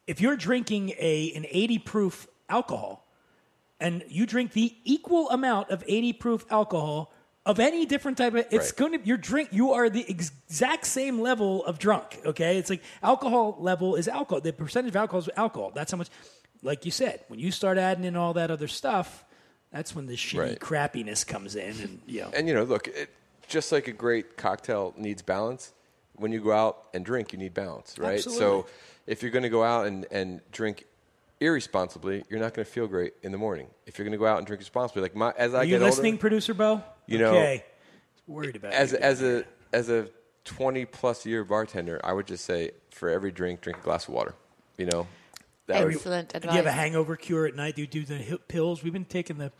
if 0.06 0.20
you're 0.20 0.36
drinking 0.36 0.90
a 0.98 1.32
an 1.34 1.46
80 1.48 1.78
proof 1.80 2.26
alcohol, 2.48 3.06
and 3.80 4.02
you 4.08 4.24
drink 4.26 4.52
the 4.52 4.74
equal 4.84 5.28
amount 5.30 5.70
of 5.70 5.84
80 5.86 6.12
proof 6.14 6.46
alcohol 6.50 7.12
of 7.46 7.60
any 7.60 7.84
different 7.84 8.16
type 8.16 8.32
of, 8.32 8.38
it's 8.50 8.54
Right. 8.54 8.76
going 8.76 8.92
to 8.98 9.06
your 9.06 9.18
drink. 9.18 9.50
You 9.52 9.72
are 9.72 9.90
the 9.90 10.08
exact 10.08 10.86
same 10.86 11.20
level 11.20 11.62
of 11.66 11.78
drunk. 11.78 12.18
Okay, 12.24 12.56
it's 12.56 12.70
like 12.70 12.82
alcohol 13.02 13.56
level 13.60 13.96
is 13.96 14.08
alcohol. 14.08 14.40
The 14.40 14.52
percentage 14.52 14.90
of 14.90 14.96
alcohol 14.96 15.20
is 15.20 15.28
alcohol. 15.36 15.70
That's 15.74 15.92
how 15.92 15.98
much. 15.98 16.08
Like 16.62 16.86
you 16.86 16.90
said, 16.90 17.20
when 17.28 17.38
you 17.38 17.50
start 17.50 17.76
adding 17.76 18.04
in 18.04 18.16
all 18.16 18.32
that 18.34 18.50
other 18.50 18.68
stuff, 18.68 19.26
that's 19.70 19.94
when 19.94 20.06
the 20.06 20.16
shitty 20.16 20.38
Right. 20.38 20.58
crappiness 20.58 21.26
comes 21.26 21.56
in, 21.56 21.78
and 21.82 22.00
you 22.06 22.22
know. 22.22 22.30
and 22.34 22.48
you 22.48 22.54
know, 22.54 22.62
look, 22.64 22.88
it, 22.88 23.10
just 23.48 23.72
like 23.72 23.88
a 23.88 23.92
great 23.92 24.36
cocktail 24.36 24.94
needs 24.96 25.22
balance, 25.22 25.72
when 26.16 26.32
you 26.32 26.40
go 26.40 26.52
out 26.52 26.84
and 26.94 27.04
drink, 27.04 27.32
you 27.32 27.38
need 27.38 27.54
balance, 27.54 27.98
right? 27.98 28.14
Absolutely. 28.14 28.38
So 28.38 28.66
if 29.06 29.22
you're 29.22 29.30
going 29.30 29.42
to 29.42 29.48
go 29.48 29.64
out 29.64 29.86
and, 29.86 30.06
and 30.10 30.40
drink 30.52 30.86
irresponsibly, 31.40 32.24
you're 32.28 32.40
not 32.40 32.54
going 32.54 32.64
to 32.64 32.70
feel 32.70 32.86
great 32.86 33.14
in 33.22 33.32
the 33.32 33.38
morning. 33.38 33.68
If 33.86 33.98
you're 33.98 34.04
going 34.04 34.12
to 34.12 34.18
go 34.18 34.26
out 34.26 34.38
and 34.38 34.46
drink 34.46 34.60
responsibly, 34.60 35.02
like 35.02 35.14
my 35.14 35.32
as 35.36 35.54
I 35.54 35.58
Are 35.58 35.64
you 35.64 35.78
get 35.78 35.82
listening, 35.82 36.14
older, 36.14 36.20
producer 36.20 36.54
Bo? 36.54 36.82
You 37.06 37.18
know, 37.18 37.30
okay. 37.30 37.64
worried 38.26 38.56
about 38.56 38.72
it. 38.72 38.76
as 38.76 38.92
a, 38.92 39.04
as 39.04 39.22
a 39.22 39.44
as 39.72 39.88
a 39.90 40.08
20 40.44 40.84
plus 40.86 41.26
year 41.26 41.44
bartender, 41.44 42.00
I 42.04 42.12
would 42.12 42.26
just 42.26 42.44
say 42.44 42.72
for 42.90 43.08
every 43.08 43.32
drink, 43.32 43.60
drink 43.60 43.78
a 43.78 43.82
glass 43.82 44.08
of 44.08 44.14
water. 44.14 44.34
You 44.78 44.86
know, 44.86 45.06
that 45.66 45.84
would, 45.84 45.94
Excellent 45.94 46.32
Do 46.32 46.48
you 46.48 46.54
have 46.54 46.66
a 46.66 46.72
hangover 46.72 47.16
cure 47.16 47.46
at 47.46 47.54
night? 47.54 47.76
Do 47.76 47.82
you 47.82 47.86
do 47.86 48.04
the 48.04 48.38
pills? 48.48 48.82
We've 48.82 48.92
been 48.92 49.04
taking 49.04 49.38
the 49.38 49.52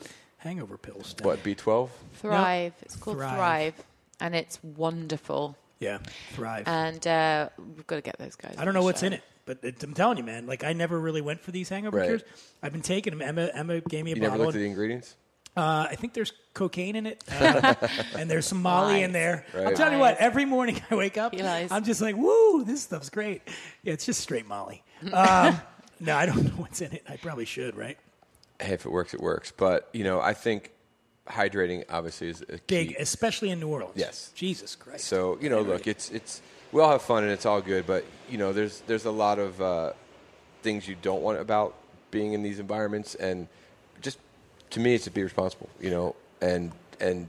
hangover 0.44 0.78
pills. 0.78 1.14
now. 1.20 1.26
what 1.26 1.42
B12? 1.42 1.88
Thrive. 2.14 2.72
It's 2.82 2.94
called 2.96 3.16
Thrive. 3.16 3.34
Thrive. 3.36 3.74
and 4.20 4.34
it's 4.36 4.62
wonderful. 4.62 5.56
Yeah, 5.80 5.98
thrive. 6.32 6.68
And 6.68 7.04
uh, 7.06 7.48
we've 7.58 7.86
got 7.86 7.96
to 7.96 8.02
get 8.02 8.16
those 8.18 8.36
guys. 8.36 8.54
I 8.56 8.64
don't 8.64 8.74
know 8.74 8.84
what's 8.84 9.02
in 9.02 9.12
it, 9.12 9.22
but 9.44 9.58
it, 9.62 9.82
I'm 9.82 9.92
telling 9.92 10.16
you, 10.18 10.24
man. 10.24 10.46
Like 10.46 10.62
I 10.62 10.72
never 10.72 10.98
really 10.98 11.20
went 11.20 11.40
for 11.40 11.50
these 11.50 11.68
hangover 11.68 11.98
Right. 11.98 12.06
cures. 12.06 12.22
I've 12.62 12.72
been 12.72 12.80
taking 12.82 13.10
them. 13.18 13.20
Emma, 13.20 13.50
Emma 13.52 13.80
gave 13.80 14.04
me 14.04 14.12
a 14.12 14.14
You 14.14 14.20
never 14.20 14.30
bottle. 14.32 14.46
looked 14.46 14.56
at 14.56 14.60
the 14.60 14.66
ingredients. 14.66 15.16
Uh, 15.56 15.86
I 15.90 15.94
think 15.96 16.14
there's 16.14 16.32
cocaine 16.52 16.96
in 16.96 17.06
it, 17.06 17.22
uh, 17.40 17.74
and 18.16 18.28
there's 18.30 18.46
some 18.46 18.60
Molly 18.62 19.02
in 19.02 19.10
Lies. 19.10 19.12
there. 19.12 19.46
I'm 19.54 19.64
Right. 19.64 19.76
telling 19.76 19.92
you 19.94 19.98
what. 20.00 20.16
Every 20.18 20.44
morning 20.44 20.80
I 20.90 20.94
wake 20.94 21.16
up, 21.18 21.32
I'm 21.38 21.84
just 21.84 22.00
like, 22.00 22.16
"Woo, 22.16 22.64
this 22.64 22.82
stuff's 22.82 23.10
great." 23.10 23.42
Yeah, 23.82 23.92
it's 23.92 24.06
just 24.06 24.20
straight 24.20 24.46
Molly. 24.46 24.82
Um, 25.12 25.60
no, 26.00 26.16
I 26.16 26.26
don't 26.26 26.42
know 26.44 26.50
what's 26.56 26.80
in 26.80 26.92
it. 26.92 27.02
I 27.08 27.16
probably 27.16 27.44
should, 27.44 27.76
right? 27.76 27.98
Hey, 28.60 28.72
if 28.74 28.86
it 28.86 28.92
works, 28.92 29.14
it 29.14 29.20
works. 29.20 29.52
But 29.56 29.88
you 29.92 30.04
know, 30.04 30.20
I 30.20 30.34
think 30.34 30.70
hydrating 31.28 31.84
obviously 31.88 32.28
is. 32.28 32.44
Big, 32.66 32.96
especially 32.98 33.50
in 33.50 33.60
New 33.60 33.68
Orleans. 33.68 33.96
Yes. 33.96 34.32
Jesus 34.34 34.76
Christ. 34.76 35.04
So 35.04 35.38
you 35.40 35.48
know, 35.48 35.62
look, 35.62 35.86
it's 35.86 36.10
it's 36.10 36.40
we 36.72 36.80
all 36.80 36.90
have 36.90 37.02
fun 37.02 37.22
and 37.22 37.32
it's 37.32 37.46
all 37.46 37.60
good, 37.60 37.86
but 37.86 38.04
you 38.28 38.38
know, 38.38 38.52
there's 38.52 38.80
there's 38.86 39.04
a 39.04 39.10
lot 39.10 39.38
of 39.38 39.60
uh, 39.60 39.92
things 40.62 40.88
you 40.88 40.96
don't 41.00 41.22
want 41.22 41.38
about 41.38 41.74
being 42.10 42.32
in 42.32 42.42
these 42.42 42.58
environments, 42.58 43.14
and 43.14 43.48
just 44.00 44.18
to 44.70 44.80
me, 44.80 44.94
it's 44.94 45.04
to 45.04 45.10
be 45.10 45.22
responsible, 45.22 45.68
you 45.80 45.90
know, 45.90 46.16
and 46.40 46.72
and 47.00 47.28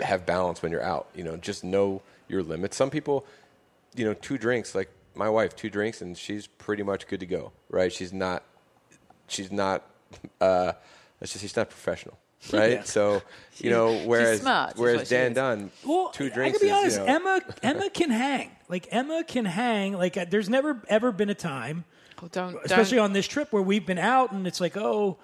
have 0.00 0.26
balance 0.26 0.62
when 0.62 0.72
you're 0.72 0.82
out. 0.82 1.08
You 1.14 1.24
know, 1.24 1.36
just 1.36 1.64
know 1.64 2.02
your 2.28 2.42
limits. 2.42 2.76
Some 2.76 2.90
people, 2.90 3.26
you 3.94 4.04
know, 4.04 4.14
two 4.14 4.38
drinks, 4.38 4.74
like 4.74 4.90
my 5.14 5.28
wife, 5.28 5.56
two 5.56 5.70
drinks, 5.70 6.00
and 6.00 6.16
she's 6.16 6.46
pretty 6.46 6.82
much 6.82 7.06
good 7.08 7.20
to 7.20 7.26
go, 7.26 7.52
right? 7.68 7.92
She's 7.92 8.12
not, 8.12 8.42
she's 9.26 9.50
not, 9.50 9.84
uh, 10.40 10.72
let's 11.20 11.32
just, 11.32 11.42
he's 11.42 11.56
not 11.56 11.68
professional. 11.70 12.18
Right, 12.52 12.70
Yeah. 12.72 12.82
so 12.84 13.20
you 13.56 13.70
know, 13.70 13.98
whereas 14.06 14.40
smart, 14.42 14.74
is 14.74 14.80
whereas 14.80 15.08
Dan 15.08 15.32
is. 15.32 15.34
Dunn, 15.34 15.70
Well, 15.84 16.10
two 16.10 16.26
I 16.26 16.28
drinks. 16.28 16.58
gotta 16.58 16.72
be 16.72 16.86
is, 16.86 16.96
honest. 16.96 16.98
you 17.00 17.06
know, 17.06 17.14
Emma 17.34 17.40
Emma 17.64 17.90
can 17.90 18.10
hang. 18.10 18.50
Like 18.68 18.86
Emma 18.92 19.24
can 19.26 19.44
hang. 19.44 19.94
Like 19.94 20.16
uh, 20.16 20.24
there's 20.30 20.48
never 20.48 20.80
ever 20.88 21.10
been 21.10 21.30
a 21.30 21.34
time, 21.34 21.84
Oh, 22.22 22.28
don't, 22.30 22.56
especially 22.64 22.96
don't. 22.98 23.06
on 23.06 23.12
this 23.12 23.26
trip, 23.26 23.52
where 23.52 23.62
we've 23.62 23.84
been 23.84 23.98
out 23.98 24.30
and 24.30 24.46
it's 24.46 24.60
like, 24.60 24.76
oh, 24.76 25.16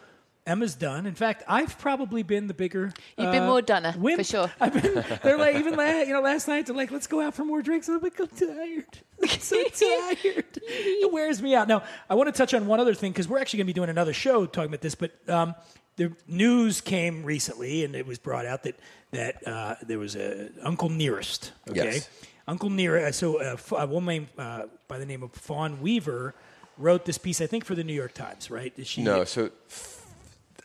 Emma's 0.47 0.75
done. 0.75 1.07
In 1.07 1.15
fact, 1.15 1.43
I've 1.49 1.79
probably 1.79 2.23
been 2.23 2.49
the 2.49 2.55
bigger. 2.55 2.93
You've 3.17 3.33
been 3.33 3.45
uh, 3.45 3.47
more 3.47 3.63
Dunner, 3.63 3.93
for 3.93 4.25
sure. 4.25 4.53
I've 4.61 4.75
been. 4.75 5.03
They're 5.23 5.39
like 5.39 5.57
even 5.57 5.75
last, 5.77 6.07
you 6.07 6.13
know 6.13 6.21
last 6.21 6.49
night 6.49 6.67
they're 6.67 6.77
like, 6.77 6.91
let's 6.91 7.07
go 7.07 7.21
out 7.23 7.35
for 7.35 7.45
more 7.47 7.63
drinks. 7.63 7.89
I'm 7.89 8.01
like, 8.01 8.19
I'm 8.21 8.29
tired. 8.29 8.85
I'm 9.23 9.29
so 9.29 9.63
tired. 9.65 10.45
It 10.57 11.11
wears 11.13 11.41
me 11.41 11.55
out. 11.55 11.67
Now 11.67 11.83
I 12.11 12.15
want 12.15 12.29
to 12.29 12.37
touch 12.37 12.53
on 12.53 12.67
one 12.67 12.79
other 12.79 12.93
thing 12.95 13.13
because 13.13 13.27
we're 13.27 13.39
actually 13.39 13.59
going 13.59 13.67
to 13.69 13.71
be 13.73 13.75
doing 13.75 13.89
another 13.91 14.13
show 14.13 14.47
talking 14.47 14.69
about 14.71 14.81
this, 14.83 14.95
but. 14.95 15.13
Um, 15.29 15.55
the 15.97 16.13
news 16.27 16.81
came 16.81 17.23
recently, 17.23 17.85
and 17.85 17.95
it 17.95 18.05
was 18.05 18.19
brought 18.19 18.47
out 18.47 18.65
that 18.65 18.77
that 19.13 19.47
uh, 19.47 19.77
there 19.87 20.01
was 20.01 20.17
a 20.17 20.51
Uncle 20.65 20.89
Nearest. 20.89 21.53
Okay, 21.71 21.85
Yes. 21.85 22.09
Uncle 22.49 22.69
Nearest. 22.69 23.21
So 23.21 23.41
uh, 23.41 23.53
f- 23.53 23.71
a 23.71 23.87
woman 23.87 24.27
uh, 24.37 24.63
by 24.89 24.99
the 24.99 25.07
name 25.07 25.23
of 25.23 25.31
Fawn 25.31 25.81
Weaver 25.81 26.35
wrote 26.79 27.05
this 27.05 27.17
piece, 27.17 27.41
I 27.41 27.47
think, 27.47 27.65
for 27.65 27.77
the 27.77 27.85
New 27.85 27.93
York 27.95 28.13
Times. 28.13 28.51
Right? 28.51 28.73
Is 28.77 28.89
she, 28.89 29.03
No, 29.05 29.23
so 29.23 29.53
f- 29.71 29.94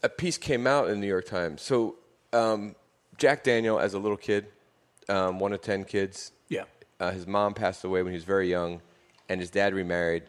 a 0.03 0.09
piece 0.09 0.37
came 0.37 0.67
out 0.67 0.85
in 0.89 0.95
the 0.95 0.99
New 1.01 1.07
York 1.07 1.25
Times. 1.25 1.61
So 1.61 1.95
um, 2.33 2.75
Jack 3.17 3.43
Daniel, 3.43 3.79
as 3.79 3.93
a 3.93 3.99
little 3.99 4.17
kid, 4.17 4.47
um, 5.07 5.39
one 5.39 5.53
of 5.53 5.61
ten 5.61 5.83
kids. 5.83 6.31
Yeah. 6.47 6.63
Uh, 6.99 7.11
his 7.11 7.27
mom 7.27 7.53
passed 7.53 7.83
away 7.83 8.03
when 8.03 8.11
he 8.11 8.17
was 8.17 8.23
very 8.23 8.49
young, 8.49 8.81
and 9.27 9.39
his 9.39 9.49
dad 9.49 9.73
remarried. 9.73 10.23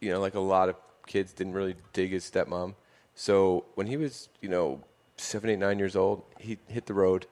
You 0.00 0.10
know, 0.12 0.20
like 0.20 0.34
a 0.34 0.40
lot 0.40 0.68
of 0.68 0.76
kids, 1.06 1.32
didn't 1.32 1.54
really 1.54 1.76
dig 1.92 2.10
his 2.10 2.28
stepmom. 2.28 2.74
So 3.14 3.66
when 3.74 3.86
he 3.86 3.96
was, 3.96 4.28
you 4.40 4.48
know, 4.48 4.82
seven, 5.16 5.50
eight, 5.50 5.58
nine 5.58 5.78
years 5.78 5.96
old, 5.96 6.24
he 6.38 6.58
hit 6.68 6.86
the 6.86 6.94
road, 6.94 7.26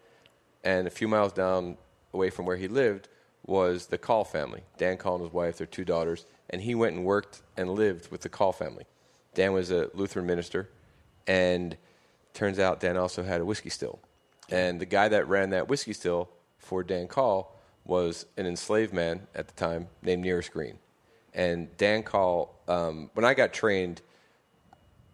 and 0.62 0.86
a 0.86 0.90
few 0.90 1.09
miles 1.09 1.32
down 1.32 1.76
away 2.14 2.30
from 2.30 2.47
where 2.47 2.57
he 2.57 2.68
lived 2.68 3.09
was 3.45 3.86
the 3.86 3.99
Call 3.99 4.24
family. 4.24 4.62
Dan 4.78 4.97
Call 4.97 5.16
and 5.16 5.24
his 5.24 5.32
wife, 5.32 5.59
their 5.59 5.66
two 5.66 5.84
daughters, 5.84 6.26
and 6.51 6.62
he 6.62 6.74
went 6.74 6.95
and 6.95 7.05
worked 7.05 7.43
and 7.57 7.70
lived 7.70 8.11
with 8.11 8.20
the 8.20 8.28
Call 8.28 8.53
family. 8.53 8.84
Dan 9.34 9.53
was 9.53 9.70
a 9.70 9.90
Lutheran 9.95 10.26
minister, 10.26 10.68
and 11.26 11.76
turns 12.34 12.58
out 12.58 12.80
Dan 12.80 12.96
also 12.96 13.22
had 13.22 13.40
a 13.40 13.44
whiskey 13.44 13.70
still. 13.70 14.00
And 14.48 14.80
the 14.80 14.86
guy 14.86 15.08
that 15.08 15.28
ran 15.28 15.50
that 15.50 15.68
whiskey 15.68 15.92
still 15.92 16.28
for 16.58 16.82
Dan 16.82 17.08
Call 17.08 17.56
was 17.84 18.26
an 18.36 18.46
enslaved 18.46 18.92
man 18.92 19.26
at 19.34 19.48
the 19.48 19.54
time 19.54 19.88
named 20.02 20.22
Nearest 20.22 20.52
Green. 20.52 20.78
And 21.34 21.74
Dan 21.76 22.02
Call, 22.02 22.54
um, 22.68 23.10
when 23.14 23.24
I 23.24 23.34
got 23.34 23.52
trained, 23.52 24.02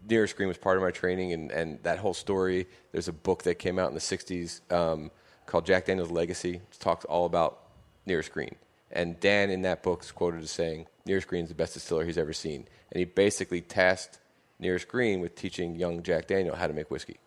Nearest 0.08 0.36
Green 0.36 0.48
was 0.48 0.58
part 0.58 0.76
of 0.76 0.82
my 0.82 0.90
training, 0.90 1.32
and, 1.32 1.50
and 1.50 1.82
that 1.82 1.98
whole 1.98 2.14
story. 2.14 2.66
There's 2.92 3.08
a 3.08 3.12
book 3.12 3.44
that 3.44 3.56
came 3.56 3.78
out 3.78 3.88
in 3.88 3.94
the 3.94 4.00
'60s 4.00 4.60
um, 4.72 5.10
called 5.46 5.66
Jack 5.66 5.86
Daniel's 5.86 6.10
Legacy. 6.10 6.54
It 6.56 6.78
talks 6.80 7.04
all 7.04 7.26
about 7.26 7.60
Nearest 8.06 8.32
Green, 8.32 8.54
and 8.90 9.20
Dan 9.20 9.50
in 9.50 9.62
that 9.62 9.82
book 9.82 10.02
is 10.02 10.12
quoted 10.12 10.42
as 10.42 10.50
saying, 10.50 10.86
"Nearest 11.04 11.28
Green 11.28 11.44
is 11.44 11.50
the 11.50 11.54
best 11.54 11.74
distiller 11.74 12.04
he's 12.04 12.18
ever 12.18 12.32
seen," 12.32 12.66
and 12.90 12.98
he 12.98 13.04
basically 13.04 13.60
tasked 13.60 14.18
Nearest 14.58 14.88
Green 14.88 15.20
with 15.20 15.34
teaching 15.34 15.76
young 15.76 16.02
Jack 16.02 16.26
Daniel 16.26 16.56
how 16.56 16.66
to 16.66 16.72
make 16.72 16.90
whiskey. 16.90 17.18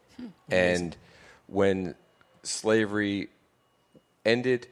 And 0.49 0.95
when 1.47 1.95
slavery 2.43 3.29
ended, 4.25 4.67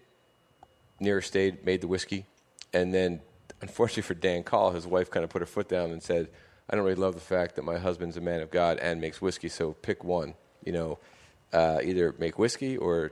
Nearest 0.99 1.29
stayed, 1.29 1.65
made 1.65 1.81
the 1.81 1.87
whiskey, 1.87 2.25
and 2.73 2.93
then 2.93 3.21
unfortunately 3.61 4.03
for 4.03 4.13
Dan 4.13 4.43
Call, 4.43 4.71
his 4.71 4.85
wife 4.85 5.09
kind 5.09 5.23
of 5.23 5.29
put 5.29 5.41
her 5.41 5.45
foot 5.45 5.69
down 5.69 5.91
and 5.91 6.03
said, 6.03 6.27
"I 6.69 6.75
don't 6.75 6.83
really 6.83 6.95
love 6.95 7.15
the 7.15 7.21
fact 7.21 7.55
that 7.55 7.63
my 7.63 7.77
husband's 7.77 8.17
a 8.17 8.21
man 8.21 8.41
of 8.41 8.51
God 8.51 8.77
and 8.79 8.99
makes 8.99 9.21
whiskey, 9.21 9.47
so 9.47 9.73
pick 9.81 10.03
one. 10.03 10.33
You 10.65 10.73
know, 10.73 10.99
uh, 11.53 11.79
either 11.81 12.13
make 12.19 12.37
whiskey 12.37 12.75
or 12.75 13.11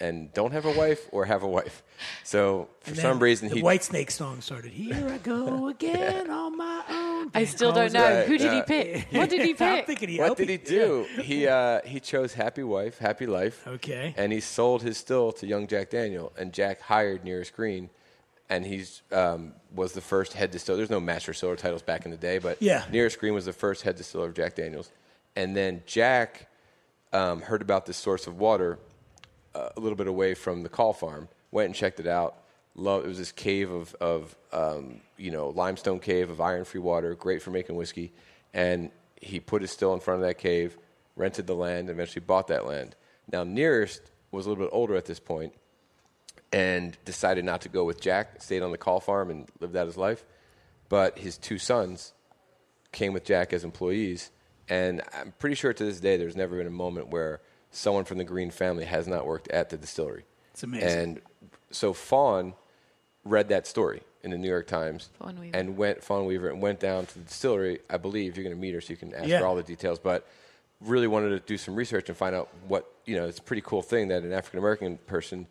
and 0.00 0.32
don't 0.32 0.52
have 0.52 0.64
a 0.64 0.72
wife 0.72 1.08
or 1.12 1.26
have 1.26 1.42
a 1.42 1.48
wife." 1.48 1.82
So 2.24 2.68
for 2.80 2.94
some 2.94 3.18
reason, 3.18 3.48
the 3.48 3.56
he 3.56 3.62
Whitesnake 3.62 4.10
song 4.10 4.40
started. 4.40 4.72
Here 4.72 5.08
I 5.08 5.18
go 5.18 5.68
again 5.74 6.30
on 6.30 6.56
my 6.56 6.82
own. 6.88 6.97
I 7.34 7.44
still 7.44 7.72
don't 7.72 7.92
know. 7.92 8.02
Right, 8.18 8.26
Who 8.26 8.38
did 8.38 8.52
he 8.52 8.62
pick? 8.62 9.06
What 9.12 9.28
did 9.30 9.42
he 9.42 9.50
I'm 9.50 9.56
pick? 9.56 9.86
thinking 9.86 10.08
he 10.10 10.18
what 10.18 10.36
did 10.36 10.48
he 10.48 10.56
do? 10.56 11.06
He 11.22 11.46
uh, 11.46 11.80
he 11.84 12.00
chose 12.00 12.34
happy 12.34 12.62
wife, 12.62 12.98
happy 12.98 13.26
life. 13.26 13.66
Okay. 13.66 14.14
And 14.16 14.32
he 14.32 14.40
sold 14.40 14.82
his 14.82 14.96
still 14.98 15.32
to 15.32 15.46
young 15.46 15.66
Jack 15.66 15.90
Daniel, 15.90 16.32
and 16.38 16.52
Jack 16.52 16.80
hired 16.80 17.24
Nearest 17.24 17.54
Green, 17.54 17.90
and 18.48 18.64
he's 18.64 19.02
um, 19.12 19.52
was 19.74 19.92
the 19.92 20.00
first 20.00 20.32
head 20.32 20.50
distiller. 20.50 20.76
There's 20.78 20.90
no 20.90 21.00
master 21.00 21.32
distiller 21.32 21.56
titles 21.56 21.82
back 21.82 22.04
in 22.04 22.10
the 22.10 22.16
day, 22.16 22.38
but 22.38 22.60
Yeah. 22.60 22.84
Nearest 22.90 23.18
Green 23.18 23.34
was 23.34 23.44
the 23.44 23.52
first 23.52 23.82
head 23.82 23.96
distiller 23.96 24.26
of 24.26 24.34
Jack 24.34 24.54
Daniels, 24.54 24.90
and 25.36 25.56
then 25.56 25.82
Jack 25.86 26.48
um, 27.12 27.40
heard 27.42 27.62
about 27.62 27.86
this 27.86 27.96
source 27.96 28.26
of 28.26 28.38
water 28.38 28.78
uh, 29.54 29.70
a 29.76 29.80
little 29.80 29.96
bit 29.96 30.06
away 30.06 30.34
from 30.34 30.62
the 30.62 30.68
Call 30.68 30.92
farm. 30.92 31.28
Went 31.50 31.66
and 31.66 31.74
checked 31.74 31.98
it 32.00 32.06
out. 32.06 32.36
Love 32.78 33.04
it 33.04 33.08
was 33.08 33.18
this 33.18 33.32
cave 33.32 33.72
of 33.72 33.94
of 33.96 34.36
um, 34.52 35.00
you 35.16 35.32
know 35.32 35.48
limestone 35.48 35.98
cave 35.98 36.30
of 36.30 36.40
iron 36.40 36.64
free 36.64 36.80
water, 36.80 37.14
great 37.16 37.42
for 37.42 37.50
making 37.50 37.74
whiskey. 37.74 38.12
And 38.54 38.92
he 39.20 39.40
put 39.40 39.62
his 39.62 39.72
still 39.72 39.92
in 39.94 40.00
front 40.00 40.22
of 40.22 40.28
that 40.28 40.38
cave, 40.38 40.78
rented 41.16 41.48
the 41.48 41.56
land, 41.56 41.80
and 41.80 41.90
eventually 41.90 42.24
bought 42.24 42.46
that 42.48 42.66
land. 42.66 42.94
Now 43.30 43.42
Nearest 43.42 44.00
was 44.30 44.46
a 44.46 44.48
little 44.48 44.64
bit 44.64 44.70
older 44.72 44.94
at 44.94 45.06
this 45.06 45.18
point, 45.18 45.54
and 46.52 46.96
decided 47.04 47.44
not 47.44 47.62
to 47.62 47.68
go 47.68 47.82
with 47.84 48.00
Jack. 48.00 48.40
Stayed 48.40 48.62
on 48.62 48.70
the 48.70 48.78
Call 48.78 49.00
farm 49.00 49.30
and 49.30 49.48
lived 49.58 49.74
out 49.74 49.86
his 49.86 49.96
life. 49.96 50.24
But 50.88 51.18
his 51.18 51.36
two 51.36 51.58
sons 51.58 52.14
came 52.92 53.12
with 53.12 53.24
Jack 53.24 53.52
as 53.52 53.64
employees, 53.64 54.30
and 54.68 55.02
I'm 55.12 55.34
pretty 55.40 55.56
sure 55.56 55.72
to 55.72 55.84
this 55.84 55.98
day 55.98 56.16
there's 56.16 56.36
never 56.36 56.56
been 56.56 56.68
a 56.68 56.70
moment 56.70 57.08
where 57.08 57.40
someone 57.72 58.04
from 58.04 58.18
the 58.18 58.24
Green 58.24 58.50
family 58.50 58.84
has 58.84 59.08
not 59.08 59.26
worked 59.26 59.48
at 59.48 59.70
the 59.70 59.76
distillery. 59.76 60.24
It's 60.52 60.62
amazing. 60.62 60.88
And 60.88 61.20
so 61.70 61.92
Fawn 61.92 62.54
read 63.28 63.48
that 63.48 63.66
story 63.66 64.02
in 64.22 64.30
the 64.30 64.38
New 64.38 64.48
York 64.48 64.66
Times 64.66 65.10
Fawn 65.18 65.38
Weaver. 65.40 65.56
and 65.56 65.76
went 65.76 66.02
Fawn 66.02 66.26
Weaver 66.26 66.48
and 66.50 66.60
went 66.60 66.80
down 66.80 67.06
to 67.06 67.14
the 67.18 67.24
distillery. 67.24 67.80
I 67.88 67.96
believe 67.96 68.36
you're 68.36 68.44
going 68.44 68.56
to 68.56 68.60
meet 68.60 68.74
her, 68.74 68.80
so 68.80 68.90
you 68.90 68.96
can 68.96 69.14
ask 69.14 69.26
Yeah. 69.28 69.38
her 69.40 69.46
all 69.46 69.54
the 69.56 69.62
details. 69.62 69.98
But 69.98 70.26
really 70.80 71.06
wanted 71.06 71.30
to 71.30 71.40
do 71.40 71.56
some 71.58 71.74
research 71.74 72.08
and 72.08 72.16
find 72.16 72.34
out 72.34 72.48
what 72.66 72.90
you 73.04 73.16
know. 73.16 73.26
It's 73.26 73.38
a 73.38 73.42
pretty 73.42 73.62
cool 73.62 73.82
thing 73.82 74.08
that 74.08 74.22
an 74.22 74.32
African 74.32 74.58
American 74.58 74.98
person 75.06 75.46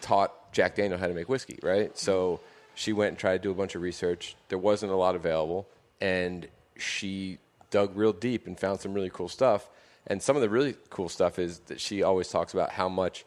taught 0.00 0.52
Jack 0.52 0.74
Daniel 0.76 0.98
how 0.98 1.06
to 1.06 1.14
make 1.14 1.28
whiskey, 1.28 1.58
right? 1.62 1.88
Mm-hmm. 1.90 1.96
So 1.96 2.40
she 2.74 2.92
went 2.92 3.10
and 3.10 3.18
tried 3.18 3.38
to 3.38 3.42
do 3.42 3.50
a 3.50 3.54
bunch 3.54 3.74
of 3.74 3.82
research. 3.82 4.34
There 4.48 4.58
wasn't 4.58 4.92
a 4.92 4.96
lot 4.96 5.14
available, 5.14 5.68
and 6.00 6.48
she 6.76 7.38
dug 7.70 7.96
real 7.96 8.12
deep 8.12 8.46
and 8.46 8.58
found 8.58 8.80
some 8.80 8.92
really 8.92 9.10
cool 9.10 9.28
stuff. 9.28 9.68
And 10.06 10.20
some 10.22 10.34
of 10.36 10.42
the 10.42 10.48
really 10.48 10.74
cool 10.90 11.08
stuff 11.08 11.38
is 11.38 11.60
that 11.66 11.80
she 11.80 12.02
always 12.02 12.28
talks 12.28 12.52
about 12.52 12.70
how 12.72 12.88
much 12.88 13.24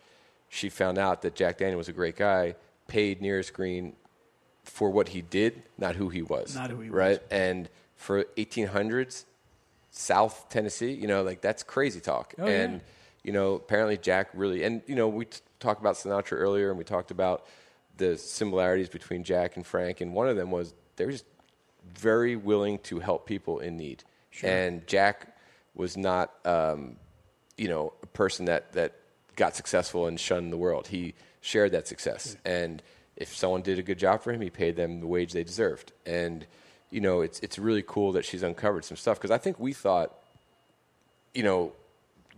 she 0.49 0.67
found 0.69 0.97
out 0.97 1.21
that 1.21 1.35
Jack 1.35 1.57
Daniel 1.57 1.77
was 1.77 1.87
a 1.87 1.93
great 1.93 2.15
guy, 2.17 2.55
paid 2.87 3.21
Nearest 3.21 3.53
Green 3.53 3.95
for 4.63 4.89
what 4.89 5.09
he 5.09 5.21
did, 5.21 5.63
not 5.77 5.95
who 5.95 6.09
he 6.09 6.21
was. 6.21 6.55
Not 6.55 6.69
who 6.69 6.81
he 6.81 6.89
was. 6.89 6.97
right? 6.97 7.21
And 7.31 7.69
for 7.95 8.23
1800s, 8.37 9.25
South 9.91 10.47
Tennessee, 10.49 10.91
you 10.91 11.07
know, 11.07 11.23
like 11.23 11.41
that's 11.41 11.63
crazy 11.63 11.99
talk. 11.99 12.33
Oh, 12.37 12.45
yeah. 12.45 12.61
and 12.61 12.81
you 13.23 13.31
know, 13.31 13.53
apparently 13.55 13.97
Jack 13.97 14.29
really, 14.33 14.63
and 14.63 14.81
you 14.87 14.95
know, 14.95 15.07
we 15.07 15.25
t- 15.25 15.39
talked 15.59 15.79
about 15.81 15.95
Sinatra 15.95 16.33
earlier, 16.33 16.69
and 16.69 16.77
we 16.77 16.83
talked 16.83 17.11
about 17.11 17.45
the 17.97 18.17
similarities 18.17 18.89
between 18.89 19.23
Jack 19.23 19.55
and 19.55 19.65
Frank, 19.65 20.01
and 20.01 20.13
one 20.13 20.27
of 20.27 20.35
them 20.35 20.51
was 20.51 20.73
they 20.97 21.05
were 21.05 21.11
just 21.11 21.25
very 21.97 22.35
willing 22.35 22.79
to 22.79 22.99
help 22.99 23.25
people 23.25 23.59
in 23.59 23.77
need. 23.77 24.03
Sure. 24.31 24.49
And 24.49 24.85
Jack 24.85 25.35
was 25.75 25.95
not, 25.95 26.33
um, 26.45 26.97
you 27.57 27.69
know, 27.69 27.93
a 28.03 28.07
person 28.07 28.45
that 28.45 28.73
that 28.73 28.93
got 29.35 29.55
successful 29.55 30.07
and 30.07 30.19
shunned 30.19 30.51
the 30.51 30.57
world. 30.57 30.87
He 30.87 31.13
shared 31.45 31.71
that 31.71 31.87
success, 31.87 32.33
hmm. 32.33 32.47
and 32.47 32.83
if 33.15 33.33
someone 33.35 33.61
did 33.61 33.79
a 33.79 33.83
good 33.83 33.99
job 33.99 34.21
for 34.21 34.33
him, 34.33 34.41
he 34.41 34.49
paid 34.49 34.75
them 34.75 34.99
the 34.99 35.07
wage 35.07 35.31
they 35.31 35.43
deserved. 35.43 35.93
And 36.05 36.45
you 36.89 37.01
know, 37.01 37.21
it's 37.21 37.39
it's 37.39 37.59
really 37.59 37.83
cool 37.85 38.11
that 38.13 38.25
she's 38.25 38.43
uncovered 38.43 38.83
some 38.83 38.97
stuff 38.97 39.17
because 39.17 39.31
I 39.31 39.37
think 39.37 39.59
we 39.59 39.71
thought, 39.71 40.11
you 41.33 41.43
know, 41.43 41.71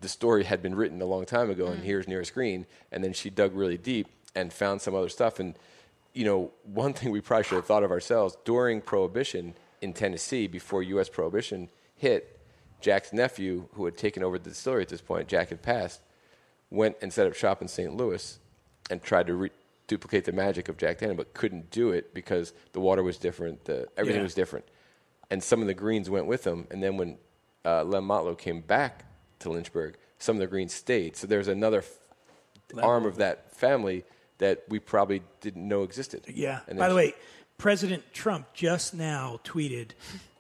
the 0.01 0.09
story 0.09 0.43
had 0.43 0.61
been 0.61 0.75
written 0.75 1.01
a 1.01 1.05
long 1.05 1.25
time 1.25 1.49
ago, 1.49 1.67
and 1.67 1.79
hmm. 1.79 1.85
here's 1.85 2.07
Nearest 2.07 2.33
Green, 2.33 2.65
and 2.91 3.03
then 3.03 3.13
she 3.13 3.29
dug 3.29 3.55
really 3.55 3.77
deep 3.77 4.07
and 4.35 4.51
found 4.51 4.81
some 4.81 4.93
other 4.93 5.09
stuff. 5.09 5.39
And 5.39 5.55
you 6.13 6.25
know, 6.25 6.51
one 6.63 6.93
thing 6.93 7.11
we 7.11 7.21
probably 7.21 7.43
should 7.45 7.55
have 7.55 7.65
thought 7.65 7.83
of 7.83 7.91
ourselves 7.91 8.37
during 8.43 8.81
Prohibition 8.81 9.53
in 9.81 9.93
Tennessee, 9.93 10.47
before 10.47 10.81
U.S. 10.83 11.07
Prohibition 11.07 11.69
hit, 11.95 12.39
Jack's 12.81 13.13
nephew, 13.13 13.67
who 13.73 13.85
had 13.85 13.97
taken 13.97 14.23
over 14.23 14.37
the 14.37 14.49
distillery 14.49 14.81
at 14.81 14.89
this 14.89 15.01
point, 15.01 15.27
Jack 15.27 15.49
had 15.49 15.61
passed, 15.61 16.01
went 16.69 16.95
and 17.01 17.13
set 17.13 17.27
up 17.27 17.35
shop 17.35 17.61
in 17.61 17.67
St. 17.67 17.95
Louis 17.95 18.39
and 18.89 19.01
tried 19.01 19.27
to 19.27 19.35
re- 19.35 19.51
duplicate 19.87 20.25
the 20.25 20.31
magic 20.31 20.67
of 20.69 20.77
Jack 20.77 20.99
Daniel, 20.99 21.15
but 21.15 21.33
couldn't 21.33 21.71
do 21.71 21.91
it 21.91 22.13
because 22.13 22.53
the 22.73 22.79
water 22.79 23.03
was 23.03 23.17
different, 23.17 23.65
the 23.65 23.87
everything 23.97 24.19
Yeah. 24.21 24.23
was 24.23 24.33
different. 24.33 24.65
and 25.29 25.43
some 25.43 25.59
of 25.61 25.67
the 25.67 25.73
greens 25.73 26.09
went 26.09 26.25
with 26.25 26.43
them. 26.43 26.67
And 26.71 26.81
then 26.81 26.95
when 26.95 27.17
uh, 27.65 27.83
Lem 27.83 28.07
Motlow 28.07 28.37
came 28.37 28.61
back 28.61 29.03
to 29.39 29.49
Lynchburg, 29.49 29.97
some 30.19 30.37
of 30.37 30.39
the 30.39 30.47
greens 30.47 30.73
stayed. 30.73 31.17
So 31.17 31.27
there's 31.27 31.49
another 31.49 31.79
f- 31.79 31.99
arm 32.81 33.05
of 33.05 33.17
that 33.17 33.53
family 33.53 34.05
that 34.37 34.63
we 34.69 34.79
probably 34.79 35.21
didn't 35.41 35.67
know 35.67 35.83
existed. 35.83 36.23
Yeah. 36.33 36.61
And 36.69 36.79
By 36.79 36.87
the 36.87 36.95
way, 36.95 37.13
President 37.57 38.03
Trump 38.13 38.53
just 38.53 38.93
now 38.93 39.41
tweeted 39.43 39.89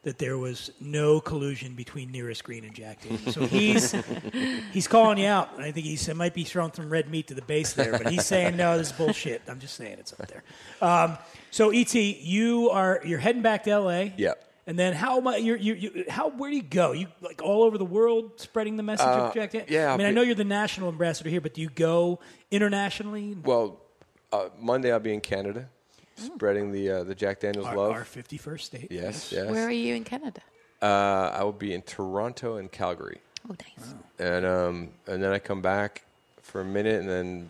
that 0.07 0.19
there 0.19 0.37
was 0.37 0.71
no 0.79 1.19
collusion 1.19 1.73
between 1.73 2.13
Nearest 2.13 2.41
Green 2.41 2.63
and 2.63 2.73
Jack 2.73 3.01
Daniels. 3.01 3.35
So 3.35 3.45
he's 3.45 3.93
he's 4.71 4.87
calling 4.87 5.17
you 5.17 5.27
out. 5.27 5.53
And 5.57 5.65
I 5.65 5.73
think 5.73 5.85
he 5.85 6.13
might 6.13 6.33
be 6.33 6.45
throwing 6.45 6.71
some 6.71 6.89
red 6.89 7.09
meat 7.09 7.27
to 7.27 7.33
the 7.33 7.41
base 7.41 7.73
there, 7.73 7.91
but 7.91 8.09
he's 8.09 8.25
saying 8.25 8.55
no, 8.55 8.77
this 8.77 8.87
is 8.87 8.93
bullshit. 8.93 9.41
I'm 9.49 9.59
just 9.59 9.75
saying 9.75 9.97
it's 9.99 10.13
up 10.13 10.25
there. 10.27 10.43
Um, 10.81 11.17
so 11.51 11.71
ET, 11.71 11.93
you 11.93 12.69
are 12.69 13.01
you're 13.03 13.19
heading 13.19 13.41
back 13.41 13.65
to 13.65 13.71
L.A. 13.71 14.13
Yeah. 14.15 14.35
And 14.65 14.79
then 14.79 14.93
how 14.93 15.19
much? 15.19 15.41
You, 15.41 15.55
you, 15.55 15.73
you, 15.73 16.05
how? 16.07 16.29
Where 16.29 16.49
do 16.49 16.55
you 16.55 16.63
go? 16.63 16.93
You 16.93 17.07
like 17.19 17.41
all 17.43 17.63
over 17.63 17.77
the 17.77 17.85
world 17.85 18.39
spreading 18.39 18.77
the 18.77 18.83
message 18.83 19.07
of 19.07 19.33
Jack 19.33 19.51
Daniels? 19.51 19.69
Uh, 19.69 19.73
yeah, 19.73 19.93
I 19.93 19.97
mean, 19.97 20.07
I 20.07 20.11
know 20.11 20.21
you're 20.21 20.35
the 20.35 20.45
national 20.45 20.87
ambassador 20.87 21.29
here, 21.29 21.41
but 21.41 21.53
do 21.53 21.59
you 21.59 21.69
go 21.69 22.19
internationally? 22.49 23.35
Well, 23.43 23.81
uh, 24.31 24.49
Monday 24.57 24.93
I'll 24.93 24.99
be 24.99 25.13
in 25.13 25.21
Canada, 25.21 25.69
spreading 26.17 26.71
the 26.71 26.89
uh, 26.89 27.03
the 27.03 27.15
Jack 27.15 27.39
Daniels 27.39 27.65
Our, 27.67 27.75
love. 27.77 27.91
our 27.91 28.03
51st 28.03 28.59
state. 28.61 28.87
yes, 28.91 29.31
yes. 29.31 29.49
Where 29.49 29.65
are 29.67 29.71
you 29.71 29.95
in 29.95 30.03
Canada? 30.03 30.41
Uh, 30.81 31.31
I 31.33 31.43
will 31.43 31.51
be 31.53 31.73
in 31.73 31.81
Toronto 31.81 32.57
and 32.57 32.71
Calgary, 32.71 33.19
Oh, 33.49 33.55
nice. 33.59 33.93
and 34.19 34.45
um, 34.45 34.89
and 35.07 35.23
then 35.23 35.31
I 35.31 35.39
come 35.39 35.61
back 35.61 36.03
for 36.41 36.61
a 36.61 36.65
minute, 36.65 36.99
and 36.99 37.09
then 37.09 37.49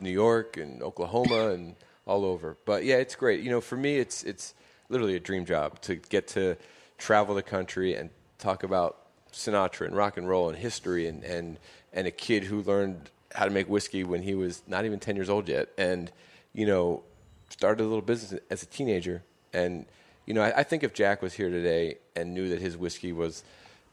New 0.00 0.10
York 0.10 0.56
and 0.56 0.82
Oklahoma 0.82 1.50
and 1.50 1.74
all 2.06 2.24
over. 2.24 2.56
But 2.64 2.84
yeah, 2.84 2.96
it's 2.96 3.14
great. 3.14 3.40
You 3.40 3.50
know, 3.50 3.60
for 3.60 3.76
me, 3.76 3.98
it's 3.98 4.22
it's 4.24 4.54
literally 4.88 5.14
a 5.16 5.20
dream 5.20 5.44
job 5.44 5.80
to 5.82 5.94
get 5.96 6.26
to 6.28 6.56
travel 6.98 7.34
the 7.34 7.42
country 7.42 7.94
and 7.94 8.10
talk 8.38 8.62
about 8.62 8.96
Sinatra 9.32 9.86
and 9.86 9.96
rock 9.96 10.16
and 10.16 10.28
roll 10.28 10.48
and 10.48 10.58
history 10.58 11.06
and 11.06 11.22
and 11.22 11.58
and 11.92 12.06
a 12.06 12.10
kid 12.10 12.44
who 12.44 12.62
learned 12.62 13.10
how 13.34 13.44
to 13.44 13.50
make 13.50 13.68
whiskey 13.68 14.02
when 14.02 14.22
he 14.22 14.34
was 14.34 14.62
not 14.66 14.84
even 14.84 14.98
ten 14.98 15.14
years 15.14 15.30
old 15.30 15.48
yet, 15.48 15.68
and 15.78 16.10
you 16.52 16.66
know, 16.66 17.02
started 17.48 17.82
a 17.82 17.86
little 17.86 18.02
business 18.02 18.40
as 18.50 18.62
a 18.62 18.66
teenager. 18.66 19.22
And 19.52 19.86
you 20.26 20.34
know, 20.34 20.42
I, 20.42 20.58
I 20.58 20.62
think 20.62 20.82
if 20.82 20.92
Jack 20.92 21.22
was 21.22 21.34
here 21.34 21.50
today 21.50 21.98
and 22.14 22.34
knew 22.34 22.48
that 22.48 22.60
his 22.60 22.76
whiskey 22.76 23.12
was 23.12 23.44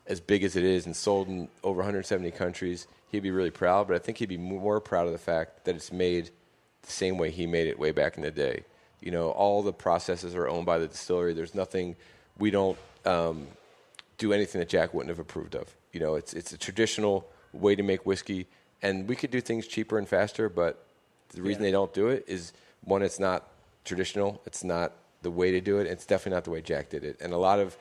as 0.07 0.19
big 0.19 0.43
as 0.43 0.55
it 0.55 0.63
is 0.63 0.85
and 0.85 0.95
sold 0.95 1.27
in 1.27 1.47
over 1.63 1.77
170 1.77 2.29
countries, 2.31 2.87
he'd 3.11 3.21
be 3.23 3.31
really 3.31 3.51
proud. 3.51 3.87
But 3.87 3.95
I 3.95 3.99
think 3.99 4.17
he'd 4.17 4.29
be 4.29 4.37
more 4.37 4.79
proud 4.81 5.05
of 5.05 5.13
the 5.13 5.19
fact 5.19 5.65
that 5.65 5.75
it's 5.75 5.91
made 5.91 6.31
the 6.81 6.91
same 6.91 7.17
way 7.17 7.31
he 7.31 7.45
made 7.47 7.67
it 7.67 7.79
way 7.79 7.91
back 7.91 8.17
in 8.17 8.23
the 8.23 8.31
day. 8.31 8.63
You 8.99 9.11
know, 9.11 9.29
all 9.31 9.61
the 9.61 9.73
processes 9.73 10.33
are 10.35 10.47
owned 10.47 10.65
by 10.65 10.77
the 10.79 10.87
distillery. 10.87 11.33
There's 11.33 11.55
nothing 11.55 11.95
we 12.37 12.51
don't 12.51 12.77
um, 13.05 13.47
do 14.17 14.33
anything 14.33 14.59
that 14.59 14.69
Jack 14.69 14.93
wouldn't 14.93 15.09
have 15.09 15.19
approved 15.19 15.55
of. 15.55 15.73
You 15.91 15.99
know, 15.99 16.15
it's 16.15 16.33
it's 16.33 16.51
a 16.51 16.57
traditional 16.57 17.27
way 17.53 17.75
to 17.75 17.83
make 17.83 18.05
whiskey, 18.05 18.47
and 18.81 19.07
we 19.07 19.15
could 19.15 19.29
do 19.29 19.39
things 19.41 19.67
cheaper 19.67 19.97
and 19.97 20.07
faster. 20.07 20.49
But 20.49 20.83
the 21.29 21.41
reason 21.41 21.61
Yeah. 21.61 21.67
they 21.67 21.71
don't 21.71 21.93
do 21.93 22.07
it 22.07 22.25
is 22.27 22.53
one, 22.86 23.01
it's 23.01 23.19
not 23.19 23.47
traditional. 23.86 24.41
It's 24.45 24.63
not 24.63 24.93
the 25.21 25.31
way 25.31 25.51
to 25.51 25.61
do 25.61 25.79
it. 25.79 25.88
It's 25.88 26.05
definitely 26.05 26.36
not 26.36 26.43
the 26.43 26.51
way 26.51 26.61
Jack 26.61 26.89
did 26.89 27.03
it. 27.03 27.17
And 27.21 27.34
a 27.34 27.38
lot 27.38 27.59
of 27.59 27.77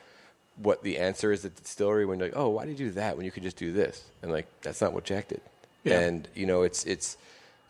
what 0.57 0.83
the 0.83 0.99
answer 0.99 1.33
is 1.33 1.45
at 1.45 1.57
the 1.57 1.63
distillery 1.63 2.05
when 2.05 2.19
you're 2.19 2.29
like, 2.29 2.37
oh, 2.37 2.51
why 2.51 2.67
did 2.67 2.79
you 2.79 2.89
do 2.89 2.93
that 2.93 3.17
when 3.17 3.25
you 3.25 3.33
could 3.33 3.43
just 3.43 3.57
do 3.57 3.73
this? 3.73 4.05
And 4.23 4.31
like, 4.31 4.47
that's 4.63 4.81
not 4.81 4.93
what 4.93 5.05
Jack 5.05 5.29
did. 5.29 5.41
Yeah. 5.85 6.01
And 6.01 6.29
you 6.35 6.47
know, 6.47 6.63
it's 6.63 6.85
it's 6.85 7.17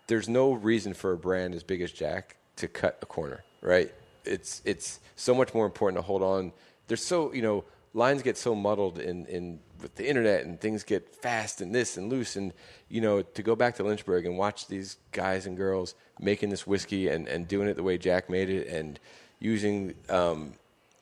there's 0.07 0.28
no 0.28 0.53
reason 0.53 0.95
for 0.95 1.12
a 1.12 1.16
brand 1.16 1.55
as 1.55 1.62
big 1.62 1.80
as 1.80 1.91
Jack 1.93 2.37
to 2.57 2.68
cut 2.68 2.99
a 3.03 3.07
corner, 3.07 3.45
right? 3.62 3.93
It's 4.24 4.61
it's 4.64 5.01
so 5.16 5.35
much 5.35 5.55
more 5.55 5.64
important 5.64 5.99
to 5.99 6.07
hold 6.07 6.22
on. 6.22 6.53
There's 6.89 7.05
so 7.05 7.33
you 7.33 7.43
know 7.43 7.64
lines 7.95 8.22
get 8.22 8.36
so 8.36 8.55
muddled 8.55 8.99
in 8.99 9.26
in 9.26 9.59
with 9.80 9.95
the 9.97 10.09
internet 10.09 10.45
and 10.45 10.61
things 10.61 10.84
get 10.84 11.14
fast 11.14 11.61
and 11.61 11.74
this 11.74 11.97
and 11.97 12.09
loose 12.09 12.36
and 12.36 12.53
you 12.88 13.01
know 13.01 13.20
to 13.20 13.43
go 13.43 13.55
back 13.57 13.74
to 13.74 13.82
Lynchburg 13.82 14.24
and 14.24 14.38
watch 14.38 14.66
these 14.68 14.97
guys 15.11 15.47
and 15.47 15.57
girls 15.57 15.95
making 16.20 16.51
this 16.51 16.66
whiskey 16.66 17.09
and 17.09 17.28
and 17.28 17.49
doing 17.49 17.68
it 17.68 17.74
the 17.74 17.82
way 17.82 17.99
Jack 17.99 18.30
made 18.30 18.49
it 18.49 18.68
and 18.68 18.99
using 19.40 19.95
um, 20.09 20.55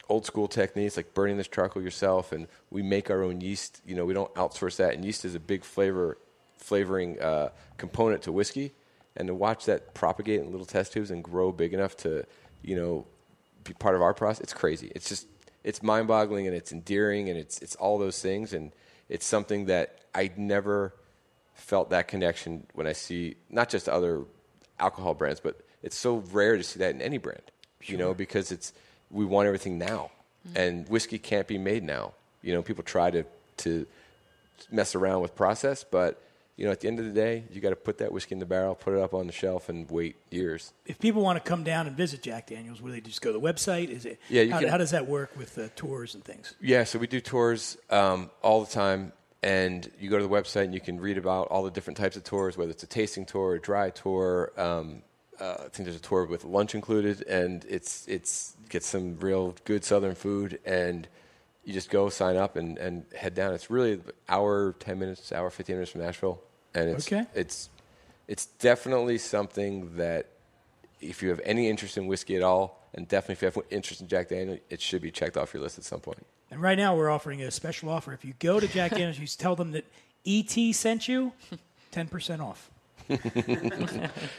old 0.08 0.26
school 0.26 0.48
techniques 0.48 0.96
like 0.96 1.12
burning 1.14 1.36
this 1.36 1.46
charcoal 1.46 1.82
yourself 1.82 2.32
and 2.32 2.48
we 2.70 2.82
make 2.82 3.10
our 3.10 3.22
own 3.22 3.40
yeast. 3.40 3.80
You 3.86 3.94
know 3.94 4.04
we 4.04 4.14
don't 4.14 4.32
outsource 4.34 4.76
that 4.76 4.94
and 4.94 5.04
yeast 5.04 5.24
is 5.24 5.34
a 5.34 5.40
big 5.40 5.64
flavor 5.64 6.18
flavoring 6.56 7.20
uh, 7.20 7.50
component 7.76 8.22
to 8.22 8.32
whiskey. 8.32 8.72
And 9.16 9.26
to 9.26 9.34
watch 9.34 9.66
that 9.66 9.92
propagate 9.92 10.40
in 10.40 10.50
little 10.50 10.66
test 10.66 10.92
tubes 10.92 11.10
and 11.10 11.22
grow 11.22 11.52
big 11.52 11.74
enough 11.74 11.96
to 11.98 12.24
you 12.62 12.76
know 12.76 13.06
be 13.64 13.74
part 13.74 13.94
of 13.94 14.02
our 14.02 14.14
process 14.14 14.40
it's 14.40 14.54
crazy. 14.54 14.90
It's 14.94 15.08
just 15.08 15.26
it's 15.64 15.82
mind 15.82 16.08
boggling 16.08 16.46
and 16.46 16.56
it's 16.56 16.72
endearing 16.72 17.28
and 17.28 17.38
it's 17.38 17.58
it's 17.60 17.76
all 17.76 17.98
those 17.98 18.20
things. 18.20 18.52
And 18.52 18.72
it's 19.08 19.26
something 19.26 19.66
that 19.66 19.98
i 20.14 20.30
never 20.36 20.94
felt 21.54 21.90
that 21.90 22.08
connection 22.08 22.66
when 22.74 22.86
i 22.86 22.92
see 22.92 23.36
not 23.50 23.68
just 23.68 23.88
other 23.88 24.24
alcohol 24.78 25.14
brands 25.14 25.40
but 25.40 25.60
it's 25.82 25.96
so 25.96 26.24
rare 26.32 26.56
to 26.56 26.62
see 26.62 26.78
that 26.78 26.94
in 26.94 27.02
any 27.02 27.18
brand 27.18 27.42
you 27.82 27.96
know 27.96 28.14
because 28.14 28.50
it's 28.50 28.72
we 29.10 29.24
want 29.24 29.46
everything 29.46 29.78
now. 29.78 30.10
Mm-hmm. 30.48 30.56
And 30.56 30.88
whiskey 30.88 31.18
can't 31.18 31.46
be 31.46 31.58
made 31.58 31.82
now. 31.82 32.12
You 32.42 32.54
know 32.54 32.62
people 32.62 32.84
try 32.84 33.10
to 33.10 33.24
to 33.58 33.86
mess 34.70 34.94
around 34.94 35.22
with 35.22 35.34
process 35.34 35.84
but 35.84 36.22
you 36.60 36.66
know 36.66 36.72
at 36.72 36.80
the 36.80 36.88
end 36.88 36.98
of 37.00 37.06
the 37.06 37.12
day 37.12 37.42
you 37.50 37.60
got 37.60 37.70
to 37.70 37.76
put 37.76 37.98
that 37.98 38.12
whiskey 38.12 38.34
in 38.34 38.38
the 38.38 38.46
barrel 38.46 38.74
put 38.74 38.92
it 38.94 39.00
up 39.00 39.14
on 39.14 39.26
the 39.26 39.32
shelf 39.32 39.68
and 39.70 39.90
wait 39.90 40.16
years 40.30 40.72
If 40.84 40.98
people 40.98 41.22
want 41.22 41.42
to 41.42 41.48
come 41.48 41.64
down 41.64 41.86
and 41.86 41.96
visit 41.96 42.22
Jack 42.22 42.48
Daniels, 42.48 42.82
will 42.82 42.92
they 42.92 43.00
just 43.00 43.22
go 43.22 43.32
to 43.32 43.38
the 43.38 43.44
website? 43.44 43.88
Is 43.88 44.04
it? 44.04 44.20
Yeah, 44.28 44.42
you 44.42 44.52
how, 44.52 44.60
can- 44.60 44.68
how 44.68 44.76
does 44.76 44.90
that 44.90 45.08
work 45.08 45.30
with 45.36 45.58
uh, 45.58 45.68
tours 45.74 46.14
and 46.14 46.22
things? 46.22 46.54
Yeah, 46.60 46.84
so 46.84 46.98
we 46.98 47.06
do 47.06 47.20
tours 47.20 47.78
um, 47.88 48.30
all 48.42 48.62
the 48.64 48.70
time, 48.70 49.12
and 49.42 49.90
you 49.98 50.10
go 50.10 50.18
to 50.18 50.22
the 50.22 50.28
website 50.28 50.64
and 50.64 50.74
you 50.74 50.80
can 50.80 51.00
read 51.00 51.16
about 51.16 51.48
all 51.48 51.62
the 51.62 51.70
different 51.70 51.96
types 51.96 52.16
of 52.16 52.24
tours, 52.24 52.58
whether 52.58 52.70
it's 52.70 52.82
a 52.82 52.86
tasting 52.86 53.24
tour, 53.24 53.54
a 53.54 53.60
dry 53.60 53.88
tour. 53.90 54.52
Um, 54.58 55.02
uh, 55.40 55.54
I 55.64 55.68
think 55.68 55.84
there's 55.86 55.96
a 55.96 56.00
tour 56.00 56.26
with 56.26 56.44
lunch 56.44 56.74
included, 56.74 57.22
and 57.26 57.64
it's 57.68 58.06
it's 58.06 58.54
get 58.68 58.84
some 58.84 59.18
real 59.20 59.54
good 59.64 59.82
Southern 59.84 60.14
food, 60.14 60.58
and 60.66 61.08
you 61.64 61.72
just 61.72 61.88
go 61.90 62.10
sign 62.10 62.36
up 62.36 62.56
and, 62.56 62.76
and 62.78 63.04
head 63.16 63.34
down. 63.34 63.54
It's 63.54 63.70
really 63.70 63.92
an 63.94 64.02
hour, 64.28 64.74
ten 64.78 64.98
minutes, 64.98 65.32
hour, 65.32 65.48
fifteen 65.50 65.76
minutes 65.76 65.92
from 65.92 66.02
Nashville, 66.02 66.42
and 66.74 66.90
it's 66.90 67.06
Okay. 67.06 67.24
it's 67.34 67.68
it's 68.28 68.46
definitely 68.46 69.18
something 69.18 69.96
that 69.96 70.26
if 71.00 71.22
you 71.22 71.30
have 71.30 71.40
any 71.44 71.68
interest 71.68 71.96
in 71.96 72.06
whiskey 72.06 72.36
at 72.36 72.42
all, 72.42 72.82
and 72.94 73.08
definitely 73.08 73.32
if 73.34 73.42
you 73.42 73.46
have 73.46 73.58
interest 73.70 74.00
in 74.02 74.08
Jack 74.08 74.28
Daniel, 74.28 74.58
it 74.68 74.80
should 74.80 75.02
be 75.02 75.10
checked 75.10 75.36
off 75.36 75.52
your 75.54 75.62
list 75.62 75.78
at 75.78 75.84
some 75.84 76.00
point. 76.00 76.24
And 76.50 76.60
right 76.60 76.76
now, 76.76 76.96
we're 76.96 77.10
offering 77.10 77.42
a 77.42 77.50
special 77.50 77.88
offer. 77.88 78.12
If 78.12 78.24
you 78.24 78.34
go 78.38 78.58
to 78.60 78.66
Jack 78.68 78.90
Daniels, 78.92 79.18
you 79.18 79.26
tell 79.26 79.56
them 79.56 79.70
that 79.72 79.84
ET 80.26 80.50
sent 80.74 81.08
you, 81.08 81.32
ten 81.90 82.06
percent 82.08 82.40
off. 82.42 82.70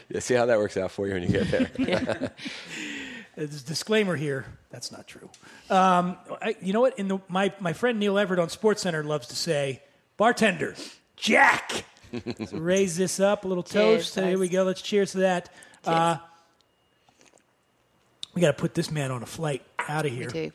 Yeah, 0.08 0.20
see 0.20 0.34
how 0.34 0.46
that 0.46 0.58
works 0.58 0.76
out 0.76 0.90
for 0.90 1.06
you 1.06 1.14
when 1.14 1.22
you 1.22 1.28
get 1.28 1.50
there. 1.50 1.70
There's 3.36 3.62
a 3.62 3.66
disclaimer 3.66 4.14
here. 4.16 4.44
That's 4.70 4.92
not 4.92 5.06
true. 5.06 5.28
Um, 5.70 6.16
I, 6.40 6.54
you 6.60 6.72
know 6.74 6.80
what? 6.82 6.98
In 6.98 7.08
the, 7.08 7.18
my 7.28 7.52
my 7.60 7.72
friend 7.72 7.98
Neil 7.98 8.18
Everett 8.18 8.38
on 8.38 8.48
SportsCenter 8.48 9.04
loves 9.04 9.28
to 9.28 9.36
say, 9.36 9.82
"Bartender, 10.16 10.74
Jack." 11.16 11.84
So 12.46 12.58
raise 12.58 12.96
this 12.96 13.20
up 13.20 13.44
a 13.44 13.48
little 13.48 13.62
Cheers, 13.62 14.12
toast. 14.14 14.26
Here 14.26 14.38
we 14.38 14.48
go. 14.48 14.64
Let's 14.64 14.82
cheers 14.82 15.12
to 15.12 15.18
that. 15.18 15.48
Uh, 15.84 16.16
we 18.34 18.40
got 18.42 18.48
to 18.56 18.60
put 18.60 18.74
this 18.74 18.90
man 18.90 19.10
on 19.10 19.22
a 19.22 19.26
flight 19.26 19.62
out 19.78 20.06
of 20.06 20.12
We 20.12 20.18
here. 20.18 20.28
do. 20.28 20.52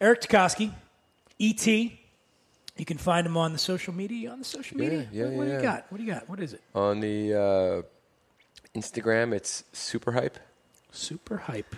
Eric 0.00 0.20
Tecosky, 0.22 0.72
ET. 1.40 1.66
You 1.66 2.84
can 2.86 2.98
find 2.98 3.26
him 3.26 3.36
on 3.36 3.52
the 3.52 3.58
social 3.58 3.92
media. 3.92 4.30
On 4.30 4.38
the 4.38 4.44
social 4.44 4.80
Yeah, 4.80 4.88
media. 4.88 5.08
yeah, 5.12 5.24
what, 5.24 5.32
what 5.34 5.44
do 5.46 5.52
you 5.52 5.60
got? 5.62 5.86
What 5.90 5.98
do 5.98 6.04
you 6.04 6.12
got? 6.12 6.28
What 6.28 6.40
is 6.40 6.52
it? 6.52 6.60
On 6.74 7.00
the 7.00 7.34
uh, 7.34 8.78
Instagram, 8.78 9.32
it's 9.34 9.64
Superhype. 9.74 10.34
Super 10.92 11.36
hype. 11.38 11.74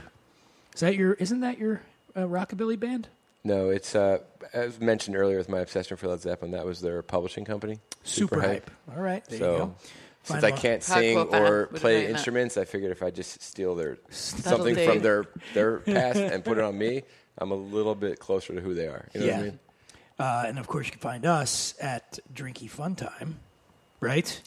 Is 0.75 0.81
that 0.81 0.97
your? 0.97 1.15
Isn't 1.15 1.41
that 1.41 1.59
your 1.59 1.81
uh, 2.15 2.21
rockabilly 2.21 2.79
band? 2.79 3.09
No, 3.45 3.71
it's 3.71 3.95
uh, 3.95 4.19
as 4.53 4.81
mentioned 4.81 5.17
earlier 5.17 5.39
with 5.39 5.49
my 5.49 5.61
obsession 5.61 5.97
for 5.97 6.09
Led 6.09 6.21
Zeppelin. 6.21 6.51
That 6.53 6.67
was 6.67 6.81
their 6.81 7.03
publishing 7.03 7.45
company. 7.45 7.79
Super, 8.05 8.41
hype. 8.41 8.71
All 8.95 9.03
right, 9.03 9.25
there 9.27 9.39
so, 9.39 9.53
you 9.53 9.59
go. 9.59 9.75
since 10.25 10.41
Find 10.43 10.45
I 10.45 10.51
can't 10.57 10.83
Hardcore 10.83 10.85
sing 10.85 11.31
fan 11.31 11.43
or 11.43 11.67
play 11.69 11.95
know 11.95 12.03
that. 12.03 12.11
instruments, 12.11 12.57
I 12.59 12.65
figured 12.65 12.91
if 12.93 13.03
I 13.03 13.11
just 13.11 13.43
steal 13.43 13.75
their 13.75 13.97
something 14.11 14.75
do. 14.75 14.87
from 14.87 15.01
their 15.01 15.25
their 15.55 15.79
past 15.81 16.19
and 16.19 16.45
put 16.45 16.59
it 16.59 16.65
on 16.65 16.77
me, 16.77 17.03
I'm 17.39 17.51
a 17.51 17.55
little 17.57 17.95
bit 17.95 18.19
closer 18.19 18.55
to 18.55 18.61
who 18.61 18.75
they 18.75 18.87
are. 18.87 19.09
You 19.15 19.21
know 19.21 19.27
Yeah. 19.27 19.33
what 19.37 19.41
I 19.41 19.45
mean? 19.45 19.59
Uh, 20.19 20.45
and 20.49 20.59
of 20.59 20.67
course, 20.67 20.87
you 20.87 20.93
can 20.93 21.01
find 21.01 21.25
us 21.25 21.75
at 21.81 22.19
Drinky 22.35 22.69
Fun 22.69 22.95
Time, 22.95 23.39
right? 24.01 24.43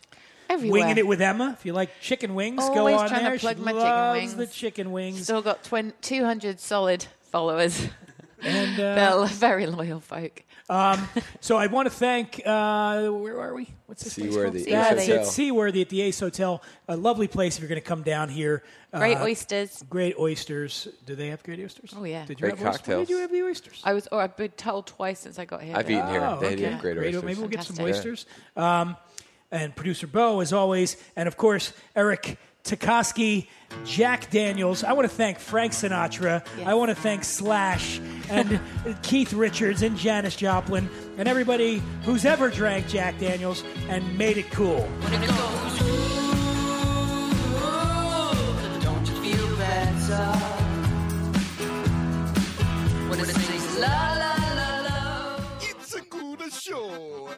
Everywhere. 0.50 0.82
Winging 0.82 0.98
it 1.00 1.08
with 1.08 1.20
Emma. 1.20 1.56
If 1.58 1.66
you 1.66 1.74
like 1.74 2.00
chicken 2.00 2.36
wings, 2.36 2.64
go 2.70 2.76
Always 2.82 2.98
on 2.98 3.10
trying 3.10 3.32
to 3.34 3.40
plug 3.40 3.58
she 3.58 3.64
my 3.64 3.72
chicken 3.72 4.12
wings. 4.12 4.36
the 4.36 4.46
chicken 4.48 4.92
wings. 4.92 5.24
Still 5.24 5.42
got 5.42 5.64
20, 5.64 5.94
200 6.02 6.60
solid 6.60 7.08
followers. 7.32 7.88
And 8.44 8.80
uh, 8.80 8.96
They're 9.16 9.26
very 9.28 9.68
loyal 9.68 10.00
folk. 10.00 10.44
so 11.42 11.58
I 11.58 11.68
want 11.68 11.88
to 11.88 11.94
thank. 11.94 12.42
Uh, 12.46 13.10
where 13.10 13.40
are 13.40 13.54
we? 13.54 13.70
What's 13.86 14.04
this 14.04 14.16
place 14.16 14.28
called? 14.30 14.54
Seaworthy. 14.56 14.72
That's 14.72 15.02
Ace 15.02 15.08
it. 15.08 15.12
Hotel. 15.12 15.26
Seaworthy 15.26 15.82
at 15.82 15.90
the 15.90 16.02
Ace 16.02 16.20
Hotel. 16.20 16.62
A 16.88 16.96
lovely 16.96 17.28
place 17.28 17.56
if 17.56 17.62
you're 17.62 17.70
going 17.70 17.82
to 17.82 17.88
come 17.88 18.02
down 18.04 18.30
here. 18.30 18.64
Great 18.94 19.18
Uh, 19.18 19.24
oysters. 19.24 19.84
Great 19.90 20.16
oysters. 20.18 20.88
Do 21.06 21.16
they 21.16 21.28
have 21.28 21.44
great 21.44 21.60
oysters? 21.60 21.94
Oh, 21.96 22.04
yeah. 22.04 22.26
Did 22.26 22.40
you 22.40 22.48
Great 22.48 22.58
have 22.58 22.60
oysters? 22.60 22.64
When 22.66 22.74
cocktails. 22.74 23.08
Did 23.08 23.14
you 23.14 23.20
have 23.22 23.32
the 23.32 23.44
oysters? 23.44 23.82
I 23.84 23.94
was, 23.94 24.08
or 24.12 24.22
I've 24.22 24.36
been 24.38 24.52
told 24.52 24.88
twice 24.88 25.20
since 25.20 25.38
I 25.38 25.46
got 25.46 25.62
here. 25.64 25.76
I've 25.76 25.90
eaten 25.90 26.08
here. 26.08 26.22
Oh, 26.24 26.40
They 26.40 26.54
okay. 26.54 26.64
have 26.64 26.82
great 26.82 26.98
oysters. 26.98 27.24
Maybe 27.24 27.40
we'll 27.40 27.50
get 27.50 27.64
some 27.64 27.76
Fantastic. 27.76 28.12
oysters. 28.12 28.26
Um, 28.56 28.98
and 29.52 29.76
producer 29.76 30.08
Bo, 30.08 30.40
as 30.40 30.52
always, 30.52 30.98
and 31.16 31.28
of 31.28 31.38
course 31.38 31.74
Eric 31.96 32.40
Tecosky, 32.64 33.48
Jack 33.84 34.32
Daniels. 34.32 34.86
I 34.86 34.94
want 34.94 35.10
to 35.10 35.14
thank 35.14 35.38
Frank 35.38 35.74
Sinatra. 35.74 36.46
Yes. 36.58 36.68
I 36.68 36.74
want 36.76 36.90
to 36.90 36.96
thank 36.96 37.26
Slash 37.26 38.00
and 38.30 38.60
Keith 39.02 39.34
Richards 39.34 39.82
and 39.82 39.98
Janis 39.98 40.36
Joplin 40.38 40.90
and 41.18 41.28
everybody 41.28 41.82
who's 42.04 42.24
ever 42.24 42.50
drank 42.50 42.88
Jack 42.88 43.20
Daniels 43.20 43.64
and 43.90 44.18
made 44.18 44.38
it 44.38 44.50
cool. 44.52 44.88
It's 55.62 55.96
a 55.96 56.02
good 56.02 56.54
show. 56.54 57.36